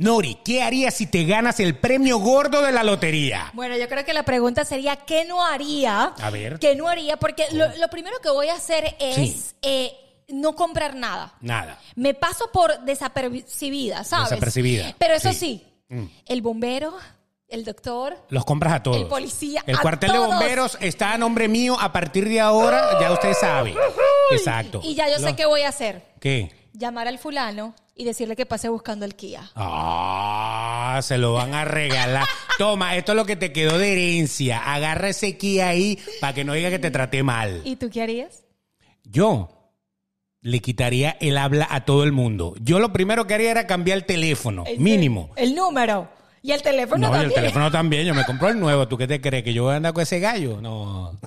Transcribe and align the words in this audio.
Nori, 0.00 0.38
¿qué 0.42 0.62
harías 0.62 0.94
si 0.94 1.06
te 1.06 1.24
ganas 1.24 1.60
el 1.60 1.76
premio 1.76 2.18
gordo 2.20 2.62
de 2.62 2.72
la 2.72 2.82
lotería? 2.82 3.50
Bueno, 3.52 3.76
yo 3.76 3.86
creo 3.86 4.02
que 4.02 4.14
la 4.14 4.22
pregunta 4.22 4.64
sería, 4.64 4.96
¿qué 4.96 5.26
no 5.26 5.44
haría? 5.44 6.04
A 6.18 6.30
ver. 6.30 6.58
¿Qué 6.58 6.74
no 6.74 6.88
haría? 6.88 7.18
Porque 7.18 7.44
lo, 7.52 7.68
lo 7.76 7.88
primero 7.88 8.16
que 8.22 8.30
voy 8.30 8.48
a 8.48 8.54
hacer 8.54 8.96
es 8.98 9.14
Sí. 9.14 9.42
eh, 9.60 9.92
no 10.28 10.56
comprar 10.56 10.94
nada. 10.94 11.34
Nada. 11.42 11.78
Me 11.96 12.14
paso 12.14 12.50
por 12.50 12.80
desapercibida, 12.80 14.02
¿sabes? 14.04 14.30
Desapercibida, 14.30 14.94
Pero 14.98 15.12
eso 15.12 15.34
sí. 15.34 15.66
Mm. 15.90 16.04
el 16.24 16.40
bombero, 16.40 16.94
el 17.48 17.64
doctor, 17.66 18.16
Los 18.30 18.46
compras 18.46 18.72
a 18.72 18.82
todos. 18.82 18.96
El 18.96 19.06
policía, 19.06 19.62
El 19.66 19.76
a 19.76 19.80
cuartel 19.82 20.12
de 20.12 20.18
bomberos 20.18 20.78
está 20.80 21.12
a 21.12 21.18
nombre 21.18 21.46
mío 21.46 21.76
a 21.78 21.92
partir 21.92 22.26
de 22.26 22.40
ahora, 22.40 22.98
ya 23.02 23.12
usted 23.12 23.34
sabe. 23.34 23.74
Exacto. 24.30 24.80
y 24.82 24.94
ya 24.94 25.10
yo 25.10 25.18
sé 25.18 25.36
qué 25.36 25.44
voy 25.44 25.60
a 25.60 25.68
hacer. 25.68 26.02
¿Qué? 26.20 26.52
Llamar 26.72 27.06
al 27.06 27.18
fulano 27.18 27.74
y 28.00 28.04
decirle 28.04 28.34
que 28.34 28.46
pase 28.46 28.68
buscando 28.70 29.04
el 29.04 29.14
Kia. 29.14 29.50
Ah, 29.54 31.00
se 31.02 31.18
lo 31.18 31.34
van 31.34 31.52
a 31.54 31.64
regalar. 31.66 32.26
Toma, 32.58 32.96
esto 32.96 33.12
es 33.12 33.16
lo 33.16 33.26
que 33.26 33.36
te 33.36 33.52
quedó 33.52 33.76
de 33.76 33.92
herencia. 33.92 34.58
Agarra 34.74 35.08
ese 35.10 35.36
Kia 35.36 35.68
ahí 35.68 35.98
para 36.20 36.32
que 36.32 36.44
no 36.44 36.54
diga 36.54 36.70
que 36.70 36.78
te 36.78 36.90
traté 36.90 37.22
mal. 37.22 37.60
¿Y 37.64 37.76
tú 37.76 37.90
qué 37.90 38.02
harías? 38.02 38.44
Yo 39.04 39.50
le 40.40 40.60
quitaría 40.60 41.18
el 41.20 41.36
habla 41.36 41.66
a 41.70 41.84
todo 41.84 42.04
el 42.04 42.12
mundo. 42.12 42.54
Yo 42.60 42.78
lo 42.78 42.92
primero 42.92 43.26
que 43.26 43.34
haría 43.34 43.50
era 43.50 43.66
cambiar 43.66 43.98
el 43.98 44.06
teléfono, 44.06 44.64
¿En 44.66 44.82
mínimo. 44.82 45.30
El 45.36 45.54
número. 45.54 46.08
Y 46.42 46.52
el 46.52 46.62
teléfono 46.62 47.06
No, 47.08 47.12
y 47.12 47.16
el 47.16 47.20
también. 47.24 47.34
teléfono 47.34 47.70
también. 47.70 48.06
Yo 48.06 48.14
me 48.14 48.24
compro 48.26 48.48
el 48.48 48.58
nuevo. 48.58 48.88
¿Tú 48.88 48.96
qué 48.96 49.06
te 49.06 49.20
crees? 49.20 49.44
¿Que 49.44 49.52
yo 49.52 49.64
voy 49.64 49.74
a 49.74 49.76
andar 49.76 49.92
con 49.92 50.02
ese 50.02 50.20
gallo? 50.20 50.58
No. 50.62 51.18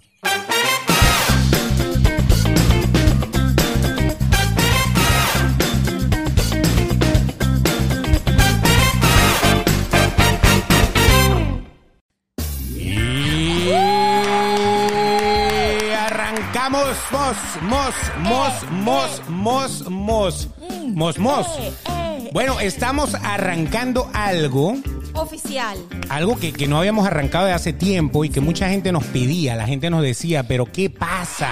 Arrancamos 16.64 16.98
mos, 17.12 17.36
mos, 17.62 17.94
mos, 18.20 18.54
mos, 18.72 19.22
mos, 19.30 19.90
mos, 19.90 20.48
mos, 20.96 21.20
mos. 21.20 21.48
Eh, 21.60 22.30
Bueno, 22.32 22.60
estamos 22.62 23.16
arrancando 23.16 24.10
algo 24.14 24.78
Oficial. 25.14 25.78
algo 26.10 26.38
que, 26.40 26.54
que 26.54 26.68
no 26.68 26.78
habíamos 26.78 27.06
arrancado 27.06 27.46
de 27.48 27.52
hace 27.54 27.74
tiempo 27.74 28.24
y 28.24 28.30
que 28.30 28.40
mucha 28.40 28.70
gente 28.70 28.92
nos 28.94 29.04
pedía, 29.04 29.56
la 29.56 29.68
gente 29.68 29.90
nos 29.90 30.02
decía, 30.04 30.44
pero 30.48 30.66
¿qué 30.66 30.90
pasa? 30.90 31.50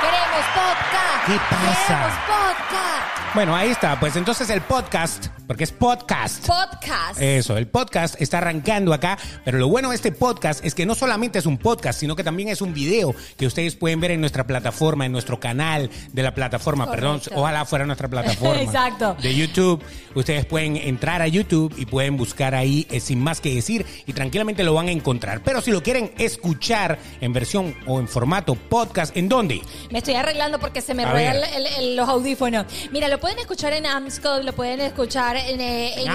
Queremos 0.00 0.46
podcast. 0.54 1.26
¿Qué 1.26 1.38
pasa? 1.50 1.98
Queremos 1.98 2.18
podcast. 2.28 3.27
Bueno, 3.34 3.54
ahí 3.54 3.68
está, 3.70 4.00
pues 4.00 4.16
entonces 4.16 4.48
el 4.50 4.62
podcast, 4.62 5.26
porque 5.46 5.64
es 5.64 5.70
podcast. 5.70 6.46
Podcast. 6.46 7.20
Eso, 7.20 7.56
el 7.56 7.68
podcast 7.68 8.20
está 8.20 8.38
arrancando 8.38 8.92
acá, 8.92 9.18
pero 9.44 9.58
lo 9.58 9.68
bueno 9.68 9.90
de 9.90 9.96
este 9.96 10.12
podcast 10.12 10.64
es 10.64 10.74
que 10.74 10.86
no 10.86 10.94
solamente 10.94 11.38
es 11.38 11.46
un 11.46 11.58
podcast, 11.58 12.00
sino 12.00 12.16
que 12.16 12.24
también 12.24 12.48
es 12.48 12.62
un 12.62 12.72
video 12.72 13.14
que 13.36 13.46
ustedes 13.46 13.76
pueden 13.76 14.00
ver 14.00 14.12
en 14.12 14.20
nuestra 14.20 14.46
plataforma, 14.46 15.06
en 15.06 15.12
nuestro 15.12 15.38
canal 15.38 15.90
de 16.12 16.22
la 16.22 16.34
plataforma, 16.34 16.86
Correcto. 16.86 17.20
perdón, 17.20 17.38
ojalá 17.38 17.64
fuera 17.66 17.86
nuestra 17.86 18.08
plataforma. 18.08 18.62
Exacto. 18.62 19.16
De 19.20 19.34
YouTube. 19.34 19.84
Ustedes 20.14 20.46
pueden 20.46 20.76
entrar 20.76 21.22
a 21.22 21.28
YouTube 21.28 21.72
y 21.76 21.84
pueden 21.86 22.16
buscar 22.16 22.54
ahí 22.54 22.86
eh, 22.90 22.98
sin 22.98 23.20
más 23.20 23.40
que 23.40 23.54
decir 23.54 23.86
y 24.06 24.14
tranquilamente 24.14 24.64
lo 24.64 24.74
van 24.74 24.88
a 24.88 24.92
encontrar. 24.92 25.42
Pero 25.44 25.60
si 25.60 25.70
lo 25.70 25.82
quieren 25.82 26.12
escuchar 26.18 26.98
en 27.20 27.32
versión 27.32 27.76
o 27.86 28.00
en 28.00 28.08
formato 28.08 28.54
podcast, 28.54 29.16
¿en 29.16 29.28
dónde? 29.28 29.60
Me 29.90 29.98
estoy 29.98 30.14
arreglando 30.14 30.58
porque 30.58 30.80
se 30.80 30.94
me 30.94 31.04
ruedan 31.04 31.36
los 31.94 32.08
audífonos. 32.08 32.66
Mira, 32.90 33.06
lo 33.06 33.17
pueden 33.18 33.38
escuchar 33.38 33.72
en 33.72 33.86
Amscor, 33.86 34.44
lo 34.44 34.52
pueden 34.52 34.80
escuchar 34.80 35.36
en... 35.36 35.60
eh, 35.60 35.94
En 36.02 36.08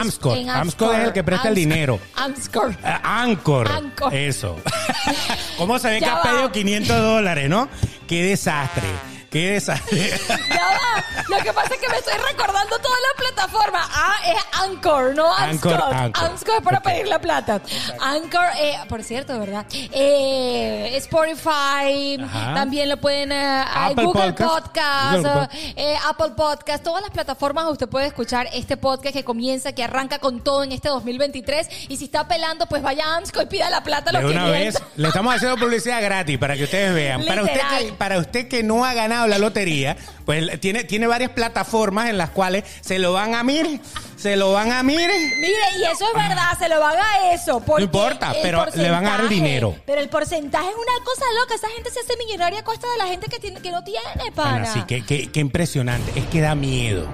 es 0.93 1.07
el 1.07 1.13
que 1.13 1.23
presta 1.23 1.49
el 1.49 1.55
dinero. 1.55 1.99
Amscor. 2.15 2.75
Ah, 2.83 3.21
Anchor. 3.23 3.71
Anchor. 3.71 4.13
Eso. 4.13 4.57
¿Cómo 5.57 5.79
se 5.79 5.89
ve 5.89 5.99
que 5.99 6.05
has 6.05 6.17
va. 6.17 6.23
pedido 6.23 6.51
500 6.51 6.97
dólares, 7.01 7.49
no? 7.49 7.69
Qué 8.07 8.23
desastre. 8.23 8.87
Qué. 9.33 9.59
Ya 10.29 10.67
va. 10.67 11.23
Lo 11.27 11.37
que 11.43 11.51
pasa 11.53 11.73
es 11.73 11.79
que 11.81 11.89
me 11.89 11.97
estoy 11.97 12.13
recordando 12.13 12.77
toda 12.79 12.95
la 12.95 13.23
plataforma. 13.25 13.79
Ah, 13.91 14.15
es 14.27 14.59
Anchor, 14.61 15.15
no 15.15 15.33
Anchor. 15.35 15.73
Anchor. 15.91 16.33
Es 16.35 16.61
para 16.63 16.81
pedir 16.81 17.07
la 17.07 17.19
plata. 17.19 17.59
Anchor, 17.99 18.45
eh, 18.59 18.77
por 18.87 19.03
cierto, 19.03 19.39
¿verdad? 19.39 19.65
Eh, 19.91 20.91
Spotify, 20.97 22.17
Ajá. 22.23 22.53
también 22.53 22.89
lo 22.89 22.97
pueden... 22.97 23.31
eh, 23.31 23.63
Apple 23.73 24.05
Google 24.05 24.33
Podcast. 24.33 24.51
Podcast, 24.53 25.15
Google 25.17 25.31
Podcast. 25.33 25.53
eh, 25.75 25.95
Apple 26.07 26.29
Podcast, 26.35 26.83
todas 26.83 27.01
las 27.01 27.11
plataformas 27.11 27.65
usted 27.65 27.87
puede 27.89 28.07
escuchar 28.07 28.47
este 28.53 28.77
podcast 28.77 29.13
que 29.15 29.23
comienza, 29.23 29.71
que 29.73 29.83
arranca 29.83 30.19
con 30.19 30.41
todo 30.41 30.63
en 30.63 30.71
este 30.71 30.89
2023. 30.89 31.67
Y 31.89 31.97
si 31.97 32.05
está 32.05 32.21
apelando, 32.21 32.67
pues 32.67 32.81
vaya 32.83 33.05
a 33.07 33.15
Amscor 33.17 33.43
y 33.43 33.47
pida 33.47 33.69
la 33.69 33.81
plata 33.83 34.11
a 34.11 34.13
los 34.13 34.23
De 34.23 34.29
una 34.29 34.45
500. 34.45 34.81
vez, 34.81 34.83
le 34.95 35.07
estamos 35.07 35.33
haciendo 35.35 35.57
publicidad 35.57 36.01
gratis 36.03 36.37
para 36.37 36.55
que 36.55 36.65
ustedes 36.65 36.93
vean. 36.93 37.25
Para 37.25 37.41
usted, 37.43 37.55
Literal. 37.55 37.85
que, 37.85 37.93
para 37.93 38.17
usted 38.19 38.47
que 38.47 38.61
no 38.63 38.85
ha 38.85 38.93
ganado 38.93 39.22
la 39.27 39.37
lotería, 39.37 39.95
pues 40.25 40.59
tiene, 40.59 40.83
tiene 40.83 41.07
varias 41.07 41.31
plataformas 41.31 42.09
en 42.09 42.17
las 42.17 42.29
cuales 42.31 42.63
se 42.81 42.99
lo 42.99 43.13
van 43.13 43.35
a 43.35 43.43
mire, 43.43 43.79
se 44.15 44.35
lo 44.35 44.53
van 44.53 44.71
a 44.71 44.83
mire. 44.83 45.13
Mire, 45.39 45.57
y 45.79 45.83
eso 45.83 46.05
es 46.07 46.13
verdad, 46.13 46.57
se 46.57 46.69
lo 46.69 46.79
van 46.79 46.95
a 46.97 47.33
eso. 47.33 47.59
Porque 47.61 47.83
importa, 47.83 48.33
pero 48.41 48.65
le 48.75 48.89
van 48.89 49.05
a 49.05 49.17
dar 49.17 49.29
dinero. 49.29 49.75
Pero 49.85 50.01
el 50.01 50.09
porcentaje 50.09 50.67
es 50.69 50.75
una 50.75 51.05
cosa 51.05 51.25
loca. 51.41 51.55
Esa 51.55 51.69
gente 51.69 51.89
se 51.91 51.99
hace 51.99 52.13
millonaria 52.17 52.59
a 52.59 52.63
costa 52.63 52.87
de 52.91 52.97
la 52.97 53.07
gente 53.07 53.27
que, 53.27 53.39
tiene, 53.39 53.59
que 53.61 53.71
no 53.71 53.83
tiene, 53.83 54.31
pana. 54.35 54.51
Bueno, 54.59 54.73
sí, 54.73 54.81
qué, 54.87 55.03
qué- 55.05 55.31
qué 55.31 55.39
impresionante. 55.39 56.11
Es 56.19 56.25
que 56.27 56.41
da 56.41 56.55
miedo. 56.55 57.07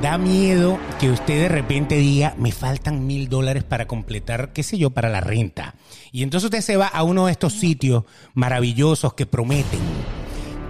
Da 0.00 0.18
miedo 0.18 0.80
que 0.98 1.10
usted 1.10 1.38
de 1.42 1.48
repente 1.48 1.94
diga, 1.94 2.34
me 2.36 2.50
faltan 2.50 3.06
mil 3.06 3.28
dólares 3.28 3.62
para 3.62 3.86
completar, 3.86 4.52
qué 4.52 4.64
sé 4.64 4.76
yo, 4.76 4.90
para 4.90 5.08
la 5.08 5.20
renta. 5.20 5.74
Y 6.10 6.24
entonces 6.24 6.46
usted 6.46 6.60
se 6.60 6.76
va 6.76 6.88
a 6.88 7.04
uno 7.04 7.26
de 7.26 7.32
estos 7.32 7.52
sitios 7.52 8.02
maravillosos 8.34 9.14
que 9.14 9.26
prometen 9.26 9.78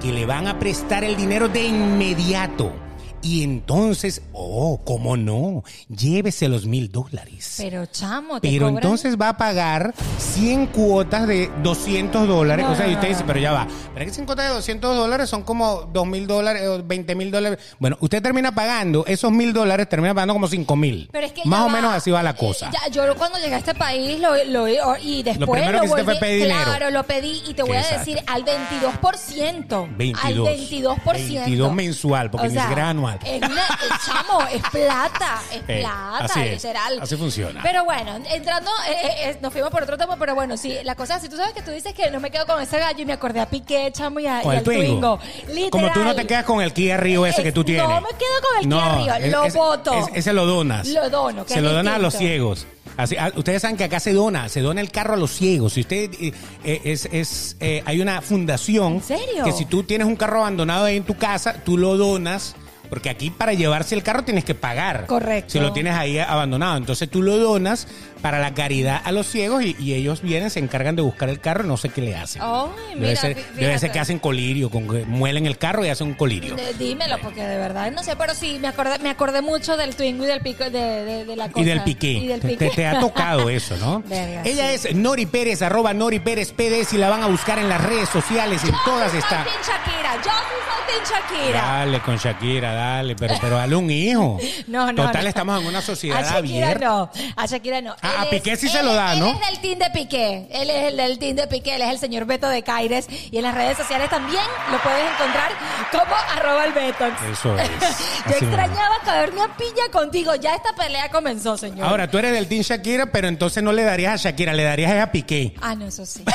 que 0.03 0.13
le 0.13 0.27
van 0.27 0.49
a 0.49 0.59
prestar 0.59 1.05
el 1.05 1.17
dinero 1.17 1.49
de 1.49 1.63
inmediato. 1.63 2.82
Y 3.25 3.45
entonces, 3.45 4.21
oh, 4.33 4.81
¿cómo 4.85 5.17
no? 5.17 5.63
Llévese 5.89 6.49
los 6.49 6.67
mil 6.67 6.91
dólares. 6.91 7.55
Pero 7.57 7.87
chamo, 7.87 8.41
te 8.41 8.49
Pero 8.51 8.67
cobran- 8.67 8.75
entonces 8.83 9.17
va 9.21 9.29
a 9.31 9.37
pagar 9.37 9.95
100 10.19 10.67
cuotas 10.67 11.29
de 11.29 11.49
200 11.63 12.27
dólares. 12.27 12.67
No, 12.67 12.73
o 12.73 12.75
sea, 12.75 12.89
y 12.89 12.95
usted 12.95 13.09
dice, 13.09 13.23
pero 13.25 13.39
ya 13.39 13.53
va. 13.53 13.69
Pero 13.95 14.01
es 14.05 14.11
que 14.11 14.15
100 14.15 14.27
cuotas 14.27 14.49
de 14.49 14.55
200 14.55 14.97
dólares 14.97 15.31
son 15.31 15.43
como 15.45 15.83
2 15.93 16.05
mil 16.07 16.27
dólares 16.27 16.67
o 16.67 16.83
20 16.83 17.15
mil 17.15 17.31
dólares. 17.31 17.59
Bueno, 17.79 17.97
usted 18.01 18.21
termina 18.21 18.53
pagando 18.53 19.05
esos 19.07 19.31
mil 19.31 19.53
dólares, 19.53 19.89
termina 19.89 20.15
pagando 20.15 20.33
como 20.35 20.49
5 20.49 20.75
mil. 20.75 21.09
Pero 21.13 21.27
es 21.27 21.33
que 21.33 21.43
Más 21.45 21.61
o 21.61 21.67
va. 21.67 21.73
menos 21.73 21.95
así 21.95 22.11
va 22.11 22.25
la 22.25 22.31
Eh, 22.31 22.37
cosa. 22.37 22.71
ya, 22.73 22.91
yo 22.91 23.15
cuando 23.17 23.39
llegué 23.39 23.55
a 23.55 23.59
este 23.59 23.75
país 23.75 24.19
lo, 24.21 24.33
lo- 24.47 24.67
y 25.01 25.23
después 25.23 25.49
primero 25.61 25.79
que 25.81 25.87
hiciste 25.87 26.05
fue 26.05 26.15
volví- 26.15 26.21
pedir 26.21 26.43
dinero. 26.49 26.65
Claro, 26.65 26.91
lo 26.91 27.03
pedí 27.05 27.41
y 27.49 27.55
te 27.55 27.63
voy 27.63 27.77
a 27.77 27.83
desastre. 27.83 28.15
decir 28.15 28.25
al 28.27 28.45
22%. 28.45 29.89
22. 29.97 30.25
Al 30.25 30.35
22%. 30.57 31.45
22 31.45 31.73
mensual, 31.73 32.31
porque 32.31 32.49
ni 32.49 32.59
siquiera 32.59 32.89
anual. 32.89 33.12
Es 33.25 33.43
una, 33.43 33.63
eh, 33.63 33.89
chamo, 34.07 34.41
es 34.53 34.63
plata, 34.71 35.41
es 35.53 35.63
Eh, 35.69 35.81
plata, 35.81 36.25
así 36.25 36.41
es, 36.41 36.51
literal. 36.65 36.99
así 37.01 37.17
funciona. 37.17 37.61
Pero 37.63 37.85
bueno, 37.85 38.17
entrando, 38.31 38.71
eh, 38.89 38.93
eh, 38.93 39.31
eh, 39.31 39.39
nos 39.41 39.53
fuimos 39.53 39.71
por 39.71 39.83
otro 39.83 39.97
tema, 39.97 40.17
pero 40.19 40.35
bueno, 40.35 40.57
sí, 40.57 40.77
la 40.85 40.95
cosa 40.95 41.19
si 41.21 41.29
tú 41.29 41.37
sabes 41.37 41.53
que 41.55 41.63
tú 41.63 41.71
dices 41.71 41.95
que 41.95 42.11
no 42.11 42.21
me 42.21 42.31
quedo 42.31 42.47
con 42.47 42.61
ese 42.61 42.79
gallo 42.79 43.01
y 43.03 43.07
me 43.07 43.13
acordé 43.13 43.41
a 43.41 43.47
Piqué, 43.47 43.91
chamo, 43.93 44.21
y, 44.21 44.27
a, 44.27 44.41
y 44.41 44.43
Con 44.43 44.53
el 44.53 44.59
al 44.59 44.65
Twingo. 44.65 45.19
Literal. 45.49 45.71
Como 45.71 45.93
tú 45.93 46.01
no 46.05 46.15
te 46.15 46.27
quedas 46.27 46.45
con 46.45 46.61
el 46.63 46.73
Kia 46.73 46.97
Río 46.97 47.27
ese 47.27 47.41
Es- 47.41 47.45
que 47.45 47.53
tú 47.53 47.65
tienes. 47.65 47.89
no 47.89 48.01
me 48.01 48.09
quedo 48.11 48.41
con 48.49 48.59
el 48.61 49.03
Kia 49.05 49.19
Rio, 49.19 49.31
lo 49.31 49.45
ese- 49.45 49.59
boto. 49.59 49.93
ese- 49.95 50.19
ese 50.19 50.33
lo 50.33 50.47
donas. 50.47 50.89
Lo 50.89 51.09
dono, 51.11 51.45
que 51.45 51.53
Se 51.55 51.59
es 51.59 51.65
lo 51.65 51.73
donas 51.73 51.95
a 51.95 51.99
los 51.99 52.13
distinto. 52.13 52.31
ciegos. 52.33 52.67
Así, 52.97 53.17
ah, 53.17 53.33
ustedes 53.37 53.63
saben 53.63 53.79
que 53.79 53.85
acá 53.85 54.01
se 54.01 54.13
dona, 54.13 54.51
se 54.51 54.61
dona 54.61 54.83
el 54.83 54.91
carro 54.91 55.15
a 55.15 55.17
los 55.17 55.31
ciegos. 55.31 55.73
Si 55.73 55.81
usted 55.81 56.11
eh, 56.21 56.33
eh, 56.63 56.81
es, 56.85 57.09
es 57.11 57.57
eh, 57.61 57.83
hay 57.87 58.01
una 58.03 58.21
fundación 58.21 58.95
¿En 58.95 59.03
serio? 59.03 59.45
que 59.45 59.53
si 59.53 59.65
tú 59.65 59.83
tienes 59.83 60.07
un 60.07 60.15
carro 60.17 60.41
abandonado 60.41 60.85
ahí 60.85 60.99
en 60.99 61.05
tu 61.05 61.17
casa, 61.17 61.55
tú 61.65 61.79
lo 61.79 61.97
donas. 61.97 62.55
Porque 62.93 63.09
aquí 63.09 63.31
para 63.31 63.55
llevarse 63.55 63.95
el 63.95 64.03
carro 64.03 64.23
tienes 64.23 64.45
que 64.45 64.55
pagar. 64.55 65.07
Correcto. 65.07 65.53
Si 65.53 65.59
lo 65.59 65.73
tienes 65.73 65.95
ahí 65.95 66.19
abandonado. 66.19 66.77
Entonces 66.77 67.09
tú 67.09 67.23
lo 67.23 67.39
donas 67.39 67.89
para 68.23 68.39
la 68.39 68.55
caridad 68.55 69.01
a 69.05 69.13
los 69.13 69.27
ciegos 69.27 69.63
y, 69.65 69.77
y 69.79 69.95
ellos 69.95 70.23
vienen, 70.23 70.49
se 70.51 70.61
encargan 70.61 70.97
de 70.97 71.03
buscar 71.03 71.29
el 71.29 71.41
carro 71.41 71.65
y 71.65 71.69
no 71.69 71.77
sé 71.77 71.89
qué 71.89 72.01
le 72.01 72.17
hacen. 72.17 72.41
Ay, 72.43 72.69
debe, 72.95 73.09
mira, 73.09 73.21
ser, 73.21 73.37
fí- 73.37 73.51
debe 73.55 73.79
ser 73.79 73.91
que 73.93 73.99
hacen 74.01 74.19
colirio, 74.19 74.71
con 74.71 74.89
que 74.89 75.05
muelen 75.05 75.45
el 75.47 75.59
carro 75.59 75.85
y 75.85 75.89
hacen 75.89 76.07
un 76.07 76.15
colirio. 76.15 76.55
De- 76.57 76.73
dímelo, 76.75 77.19
porque 77.21 77.43
de 77.43 77.59
verdad 77.59 77.91
no 77.93 78.03
sé, 78.03 78.15
pero 78.17 78.35
sí, 78.35 78.59
me 78.61 78.69
acordé, 78.69 78.99
me 79.01 79.11
acordé 79.11 79.43
mucho 79.43 79.77
del 79.77 79.95
Twingo 79.97 80.25
y 80.25 80.29
del 80.29 80.41
pico, 80.41 80.65
de, 80.65 80.71
de, 80.71 81.25
de 81.25 81.37
la 81.37 81.49
cosa. 81.49 81.61
Y 81.61 81.65
del 81.65 81.83
piqué. 81.83 82.13
Y 82.13 82.27
del 82.29 82.41
Te- 82.41 82.49
piqué. 82.49 82.69
Te, 82.71 82.77
te 82.77 82.87
ha 82.87 83.01
tocado 83.01 83.51
eso, 83.51 83.77
¿no? 83.79 84.01
Verga, 84.07 84.43
Ella 84.45 84.69
sí. 84.79 84.89
es 84.89 84.95
Nori 84.95 85.27
Pérez, 85.27 85.61
arroba 85.63 85.93
Nori 85.93 86.21
Pérez 86.21 86.53
PD, 86.53 86.85
si 86.85 86.97
la 86.99 87.11
van 87.11 87.23
a 87.23 87.27
buscar 87.27 87.59
en 87.59 87.69
las 87.69 87.83
redes 87.83 88.09
sociales, 88.09 88.63
en 88.65 88.71
Yo 88.71 88.77
todas 88.85 89.11
sí 89.13 89.19
está. 89.19 89.45
Shakira, 89.45 90.15
yo 90.25 90.31
soy 90.31 91.03
Shakira? 91.11 91.61
Dale 91.63 92.01
con 92.01 92.17
Shakira, 92.17 92.75
dale, 92.75 93.17
pero, 93.17 93.35
pero 93.41 93.57
dale 93.57 93.75
un 93.77 93.91
hijo. 93.91 94.39
No, 94.69 94.93
no. 94.93 95.07
Total, 95.07 95.23
no. 95.25 95.29
estamos 95.29 95.61
en 95.61 95.67
una 95.67 95.79
A 95.79 95.83
sociedad 95.83 96.23
Shakira 96.23 96.67
abierta. 96.67 96.85
no. 96.87 97.11
A 97.37 97.47
Shakira 97.47 97.81
no. 97.81 97.95
Ah, 98.01 98.12
A 98.19 98.31
Piqué 98.31 98.57
sí 98.57 98.69
se 98.69 98.83
lo 98.83 98.95
da, 98.95 99.15
¿no? 99.15 99.31
Él 99.31 99.37
es 99.43 99.51
del 99.51 99.61
team 99.61 99.79
de 99.79 99.91
Piqué. 99.91 100.47
Él 100.51 100.71
es 100.71 100.89
el 100.89 100.97
del 100.97 101.19
team 101.19 101.37
de 101.37 101.47
Piqué. 101.47 101.77
Él 101.77 101.83
es 101.83 101.91
el 101.91 101.99
señor 101.99 102.25
Beto 102.27 102.49
de 102.49 102.63
Caires. 102.63 103.07
Y 103.31 103.37
en 103.37 103.43
las 103.43 103.55
redes 103.55 103.77
sociales 103.77 104.09
también 104.11 104.43
lo 104.71 104.79
puedes 104.83 105.11
encontrar 105.13 105.53
como 105.91 106.15
arroba 106.37 106.65
el 106.65 106.73
Betox. 106.73 107.23
Eso 107.23 107.59
es. 107.59 107.69
Yo 107.81 108.37
Así 108.37 108.45
extrañaba 108.45 108.97
caerme 109.05 109.43
a 109.43 109.57
piña 109.57 109.89
contigo. 109.93 110.35
Ya 110.37 110.55
esta 110.55 110.75
pelea 110.75 111.11
comenzó, 111.11 111.57
señor. 111.57 111.87
Ahora, 111.87 112.11
tú 112.11 112.19
eres 112.19 112.33
del 112.33 112.49
Team 112.49 112.63
Shakira, 112.63 113.07
pero 113.07 113.29
entonces 113.29 113.63
no 113.63 113.73
le 113.73 113.83
darías 113.83 114.15
a 114.15 114.29
Shakira, 114.29 114.53
le 114.53 114.65
darías 114.65 114.93
a 115.03 115.11
Piqué. 115.11 115.55
Ah, 115.61 115.75
no, 115.75 115.87
eso 115.87 116.07
sí. 116.07 116.25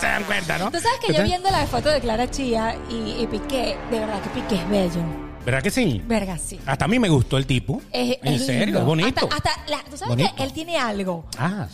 Se 0.00 0.06
dan 0.06 0.24
cuenta, 0.24 0.58
¿no? 0.58 0.70
Tú 0.70 0.78
sabes 0.80 0.98
que 1.06 1.12
yo 1.12 1.22
viendo 1.22 1.50
la 1.50 1.66
foto 1.66 1.88
de 1.88 2.00
Clara 2.00 2.30
Chía 2.30 2.76
y, 2.90 3.22
y 3.22 3.26
Piqué, 3.26 3.76
de 3.90 4.00
verdad 4.00 4.20
que 4.22 4.40
Piqué 4.40 4.56
es 4.56 4.68
bello. 4.68 5.33
¿Verdad 5.44 5.62
que 5.62 5.70
sí? 5.70 6.02
Verga, 6.06 6.38
sí. 6.38 6.58
Hasta 6.64 6.86
a 6.86 6.88
mí 6.88 6.98
me 6.98 7.08
gustó 7.08 7.36
el 7.36 7.46
tipo. 7.46 7.82
Es, 7.92 8.18
en 8.22 8.34
es 8.34 8.46
serio, 8.46 8.64
lindo. 8.66 8.78
es 8.80 8.84
bonito. 8.86 9.28
Hasta, 9.30 9.50
hasta 9.50 9.70
la- 9.70 9.82
tú 9.90 9.96
sabes 9.96 10.08
Bonito. 10.16 10.34
que 10.36 10.42
él 10.42 10.52
tiene 10.52 10.78
algo. 10.78 11.26
Ah. 11.38 11.66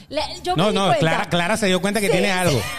Yo 0.42 0.56
me 0.56 0.62
no, 0.62 0.68
di 0.70 0.74
no. 0.74 0.92
Clara, 0.98 1.24
Clara 1.26 1.56
se 1.56 1.66
dio 1.66 1.80
cuenta 1.80 2.00
que 2.00 2.06
Sí, 2.06 2.12
tiene 2.12 2.32
algo. 2.32 2.60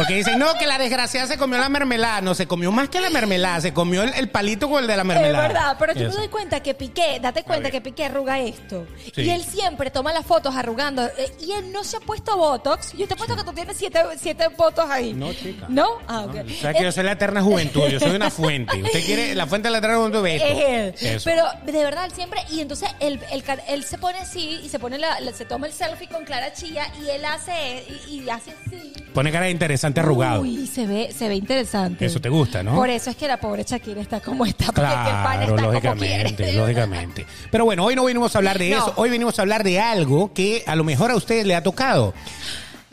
Porque 0.00 0.14
dicen, 0.14 0.38
no, 0.38 0.54
que 0.54 0.66
la 0.66 0.78
desgraciada 0.78 1.26
se 1.26 1.36
comió 1.38 1.58
la 1.58 1.68
mermelada. 1.68 2.20
No, 2.20 2.34
se 2.34 2.46
comió 2.46 2.72
más 2.72 2.88
que 2.88 3.00
la 3.00 3.10
mermelada. 3.10 3.60
Se 3.60 3.72
comió 3.72 4.02
el, 4.02 4.14
el 4.14 4.28
palito 4.30 4.68
con 4.68 4.80
el 4.82 4.86
de 4.88 4.96
la 4.96 5.02
Es 5.02 5.08
mermelada. 5.08 5.48
verdad, 5.48 5.76
pero 5.78 5.94
me 5.94 6.06
Eso. 6.06 6.16
doy 6.18 6.28
cuenta 6.28 6.60
que 6.62 6.74
Piqué, 6.74 7.18
date 7.20 7.42
cuenta 7.42 7.70
que 7.70 7.80
Piqué 7.80 8.06
arruga 8.06 8.38
esto. 8.40 8.86
Sí. 9.14 9.22
Y 9.22 9.30
él 9.30 9.44
siempre 9.44 9.90
toma 9.90 10.12
las 10.12 10.24
fotos 10.26 10.54
arrugando. 10.56 11.04
eh, 11.06 11.32
Y 11.40 11.52
él 11.52 11.72
no 11.72 11.84
se 11.84 11.96
ha 11.98 12.00
puesto 12.00 12.36
Botox. 12.36 12.92
Yo 12.92 13.06
te 13.06 13.14
he 13.14 13.16
puesto 13.16 13.36
que 13.36 13.44
tú 13.44 13.52
tienes 13.52 13.76
siete, 13.76 14.00
siete 14.20 14.48
fotos 14.50 14.88
ahí. 14.90 15.12
No, 15.12 15.32
chica. 15.32 15.66
¿No? 15.68 15.86
Ah, 16.08 16.22
ok. 16.22 16.34
No, 16.34 16.54
sabes 16.60 16.76
que 16.78 16.84
yo 16.84 16.92
soy 16.92 17.04
la 17.04 17.12
eterna 17.12 17.42
juventud, 17.42 17.86
yo 17.88 18.00
soy 18.00 18.10
una 18.16 18.30
fuente. 18.30 18.82
Usted 18.82 19.04
quiere 19.04 19.34
la 19.34 19.46
fuente 19.46 19.68
de 19.68 19.72
la 19.72 19.78
eterna 19.78 19.96
juventud, 19.98 20.22
ve 20.22 20.36
esto. 20.36 20.48
Es 20.48 21.02
él. 21.02 21.14
Eso. 21.16 21.24
Pero 21.24 21.44
de 21.66 21.84
verdad, 21.84 22.04
él 22.06 22.12
siempre. 22.12 22.40
Y 22.50 22.60
entonces 22.60 22.88
él, 23.00 23.20
él, 23.32 23.42
ca- 23.42 23.62
él 23.68 23.84
se 23.84 23.98
pone 23.98 24.18
así 24.18 24.60
y 24.64 24.68
se 24.68 24.78
pone 24.78 24.98
la, 24.98 25.20
la- 25.20 25.32
se 25.32 25.44
toma 25.44 25.66
el 25.66 25.72
selfie 25.72 26.08
con 26.08 26.24
Clara 26.24 26.52
Chía 26.52 26.86
y 27.04 27.10
él 27.10 27.24
hace. 27.24 27.84
Y, 28.08 28.20
y 28.22 28.30
hace 28.30 28.52
así. 28.66 28.92
Pone 29.14 29.32
cara 29.32 29.46
de 29.46 29.50
arrugado. 29.98 30.42
Uy, 30.42 30.68
se 30.68 30.86
ve, 30.86 31.12
se 31.12 31.28
ve 31.28 31.34
interesante. 31.34 32.06
Eso 32.06 32.20
te 32.20 32.28
gusta, 32.28 32.62
¿no? 32.62 32.76
Por 32.76 32.88
eso 32.88 33.10
es 33.10 33.16
que 33.16 33.26
la 33.26 33.40
pobre 33.40 33.64
Shakira 33.64 34.00
está 34.00 34.20
como 34.20 34.46
está. 34.46 34.66
Claro, 34.72 35.40
está 35.56 35.56
como 35.56 35.72
lógicamente, 35.72 36.36
quiere. 36.36 36.52
lógicamente. 36.52 37.26
Pero 37.50 37.64
bueno, 37.64 37.84
hoy 37.84 37.96
no 37.96 38.04
venimos 38.04 38.32
a 38.36 38.38
hablar 38.38 38.58
de 38.60 38.70
No. 38.70 38.76
eso, 38.76 38.92
hoy 38.96 39.10
venimos 39.10 39.36
a 39.38 39.42
hablar 39.42 39.64
de 39.64 39.80
algo 39.80 40.32
que 40.32 40.62
a 40.68 40.76
lo 40.76 40.84
mejor 40.84 41.10
a 41.10 41.16
ustedes 41.16 41.44
le 41.44 41.56
ha 41.56 41.62
tocado. 41.64 42.14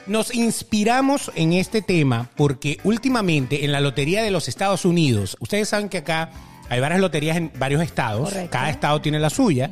Nos 0.07 0.33
inspiramos 0.33 1.31
en 1.35 1.53
este 1.53 1.81
tema 1.81 2.29
porque 2.35 2.79
últimamente 2.83 3.65
en 3.65 3.73
la 3.73 3.81
Lotería 3.81 4.23
de 4.23 4.31
los 4.31 4.47
Estados 4.47 4.85
Unidos, 4.85 5.35
ustedes 5.41 5.67
saben 5.69 5.89
que 5.89 5.97
acá 5.97 6.31
hay 6.69 6.79
varias 6.79 7.01
loterías 7.01 7.35
en 7.37 7.51
varios 7.59 7.81
estados, 7.81 8.29
Correcto. 8.29 8.49
cada 8.51 8.69
estado 8.69 9.01
tiene 9.01 9.19
la 9.19 9.29
suya, 9.29 9.69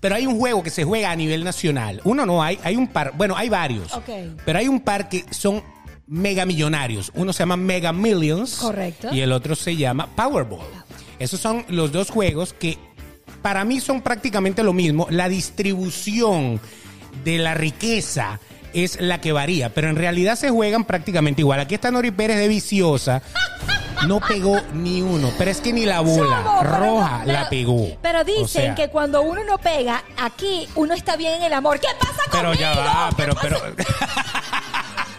pero 0.00 0.14
hay 0.16 0.26
un 0.26 0.36
juego 0.38 0.62
que 0.64 0.70
se 0.70 0.82
juega 0.84 1.10
a 1.12 1.16
nivel 1.16 1.44
nacional. 1.44 2.00
Uno 2.04 2.26
no 2.26 2.42
hay, 2.42 2.58
hay 2.64 2.74
un 2.76 2.88
par, 2.88 3.12
bueno, 3.16 3.36
hay 3.36 3.48
varios, 3.48 3.92
Ok. 3.94 4.08
pero 4.44 4.58
hay 4.58 4.66
un 4.68 4.80
par 4.80 5.08
que 5.08 5.24
son 5.30 5.62
mega 6.08 6.44
millonarios. 6.46 7.12
Uno 7.14 7.32
se 7.32 7.40
llama 7.40 7.56
Mega 7.56 7.92
Millions 7.92 8.56
Correcto. 8.56 9.08
y 9.12 9.20
el 9.20 9.32
otro 9.32 9.54
se 9.54 9.76
llama 9.76 10.06
Powerball. 10.16 10.66
Esos 11.18 11.40
son 11.40 11.64
los 11.68 11.92
dos 11.92 12.10
juegos 12.10 12.52
que 12.52 12.78
para 13.42 13.64
mí 13.64 13.80
son 13.80 14.00
prácticamente 14.02 14.62
lo 14.62 14.72
mismo. 14.72 15.06
La 15.10 15.28
distribución 15.28 16.60
de 17.24 17.38
la 17.38 17.54
riqueza 17.54 18.40
es 18.72 19.00
la 19.00 19.20
que 19.20 19.32
varía, 19.32 19.72
pero 19.72 19.88
en 19.88 19.96
realidad 19.96 20.36
se 20.36 20.50
juegan 20.50 20.84
prácticamente 20.84 21.40
igual. 21.42 21.60
Aquí 21.60 21.74
está 21.74 21.90
Nori 21.90 22.10
Pérez 22.10 22.38
de 22.38 22.48
Viciosa. 22.48 23.22
No 24.06 24.20
pegó 24.20 24.60
ni 24.74 25.02
uno, 25.02 25.32
pero 25.36 25.50
es 25.50 25.60
que 25.60 25.72
ni 25.72 25.84
la 25.84 26.00
bola 26.00 26.60
pero 26.62 26.76
roja 26.78 27.20
pero- 27.24 27.32
la 27.32 27.48
pegó. 27.50 27.88
Pero 28.00 28.22
dicen 28.22 28.44
O 28.44 28.48
sea, 28.48 28.74
que 28.76 28.88
cuando 28.90 29.22
uno 29.22 29.42
no 29.44 29.58
pega, 29.58 30.04
aquí 30.16 30.68
uno 30.76 30.94
está 30.94 31.16
bien 31.16 31.34
en 31.34 31.42
el 31.42 31.52
amor. 31.52 31.80
¿Qué 31.80 31.88
pasa 31.98 32.22
Pero 32.30 32.50
conmigo? 32.50 32.60
ya 32.60 32.74
va, 32.76 33.08
¿Qué 33.10 33.14
pero, 33.16 33.34
pero. 33.42 33.58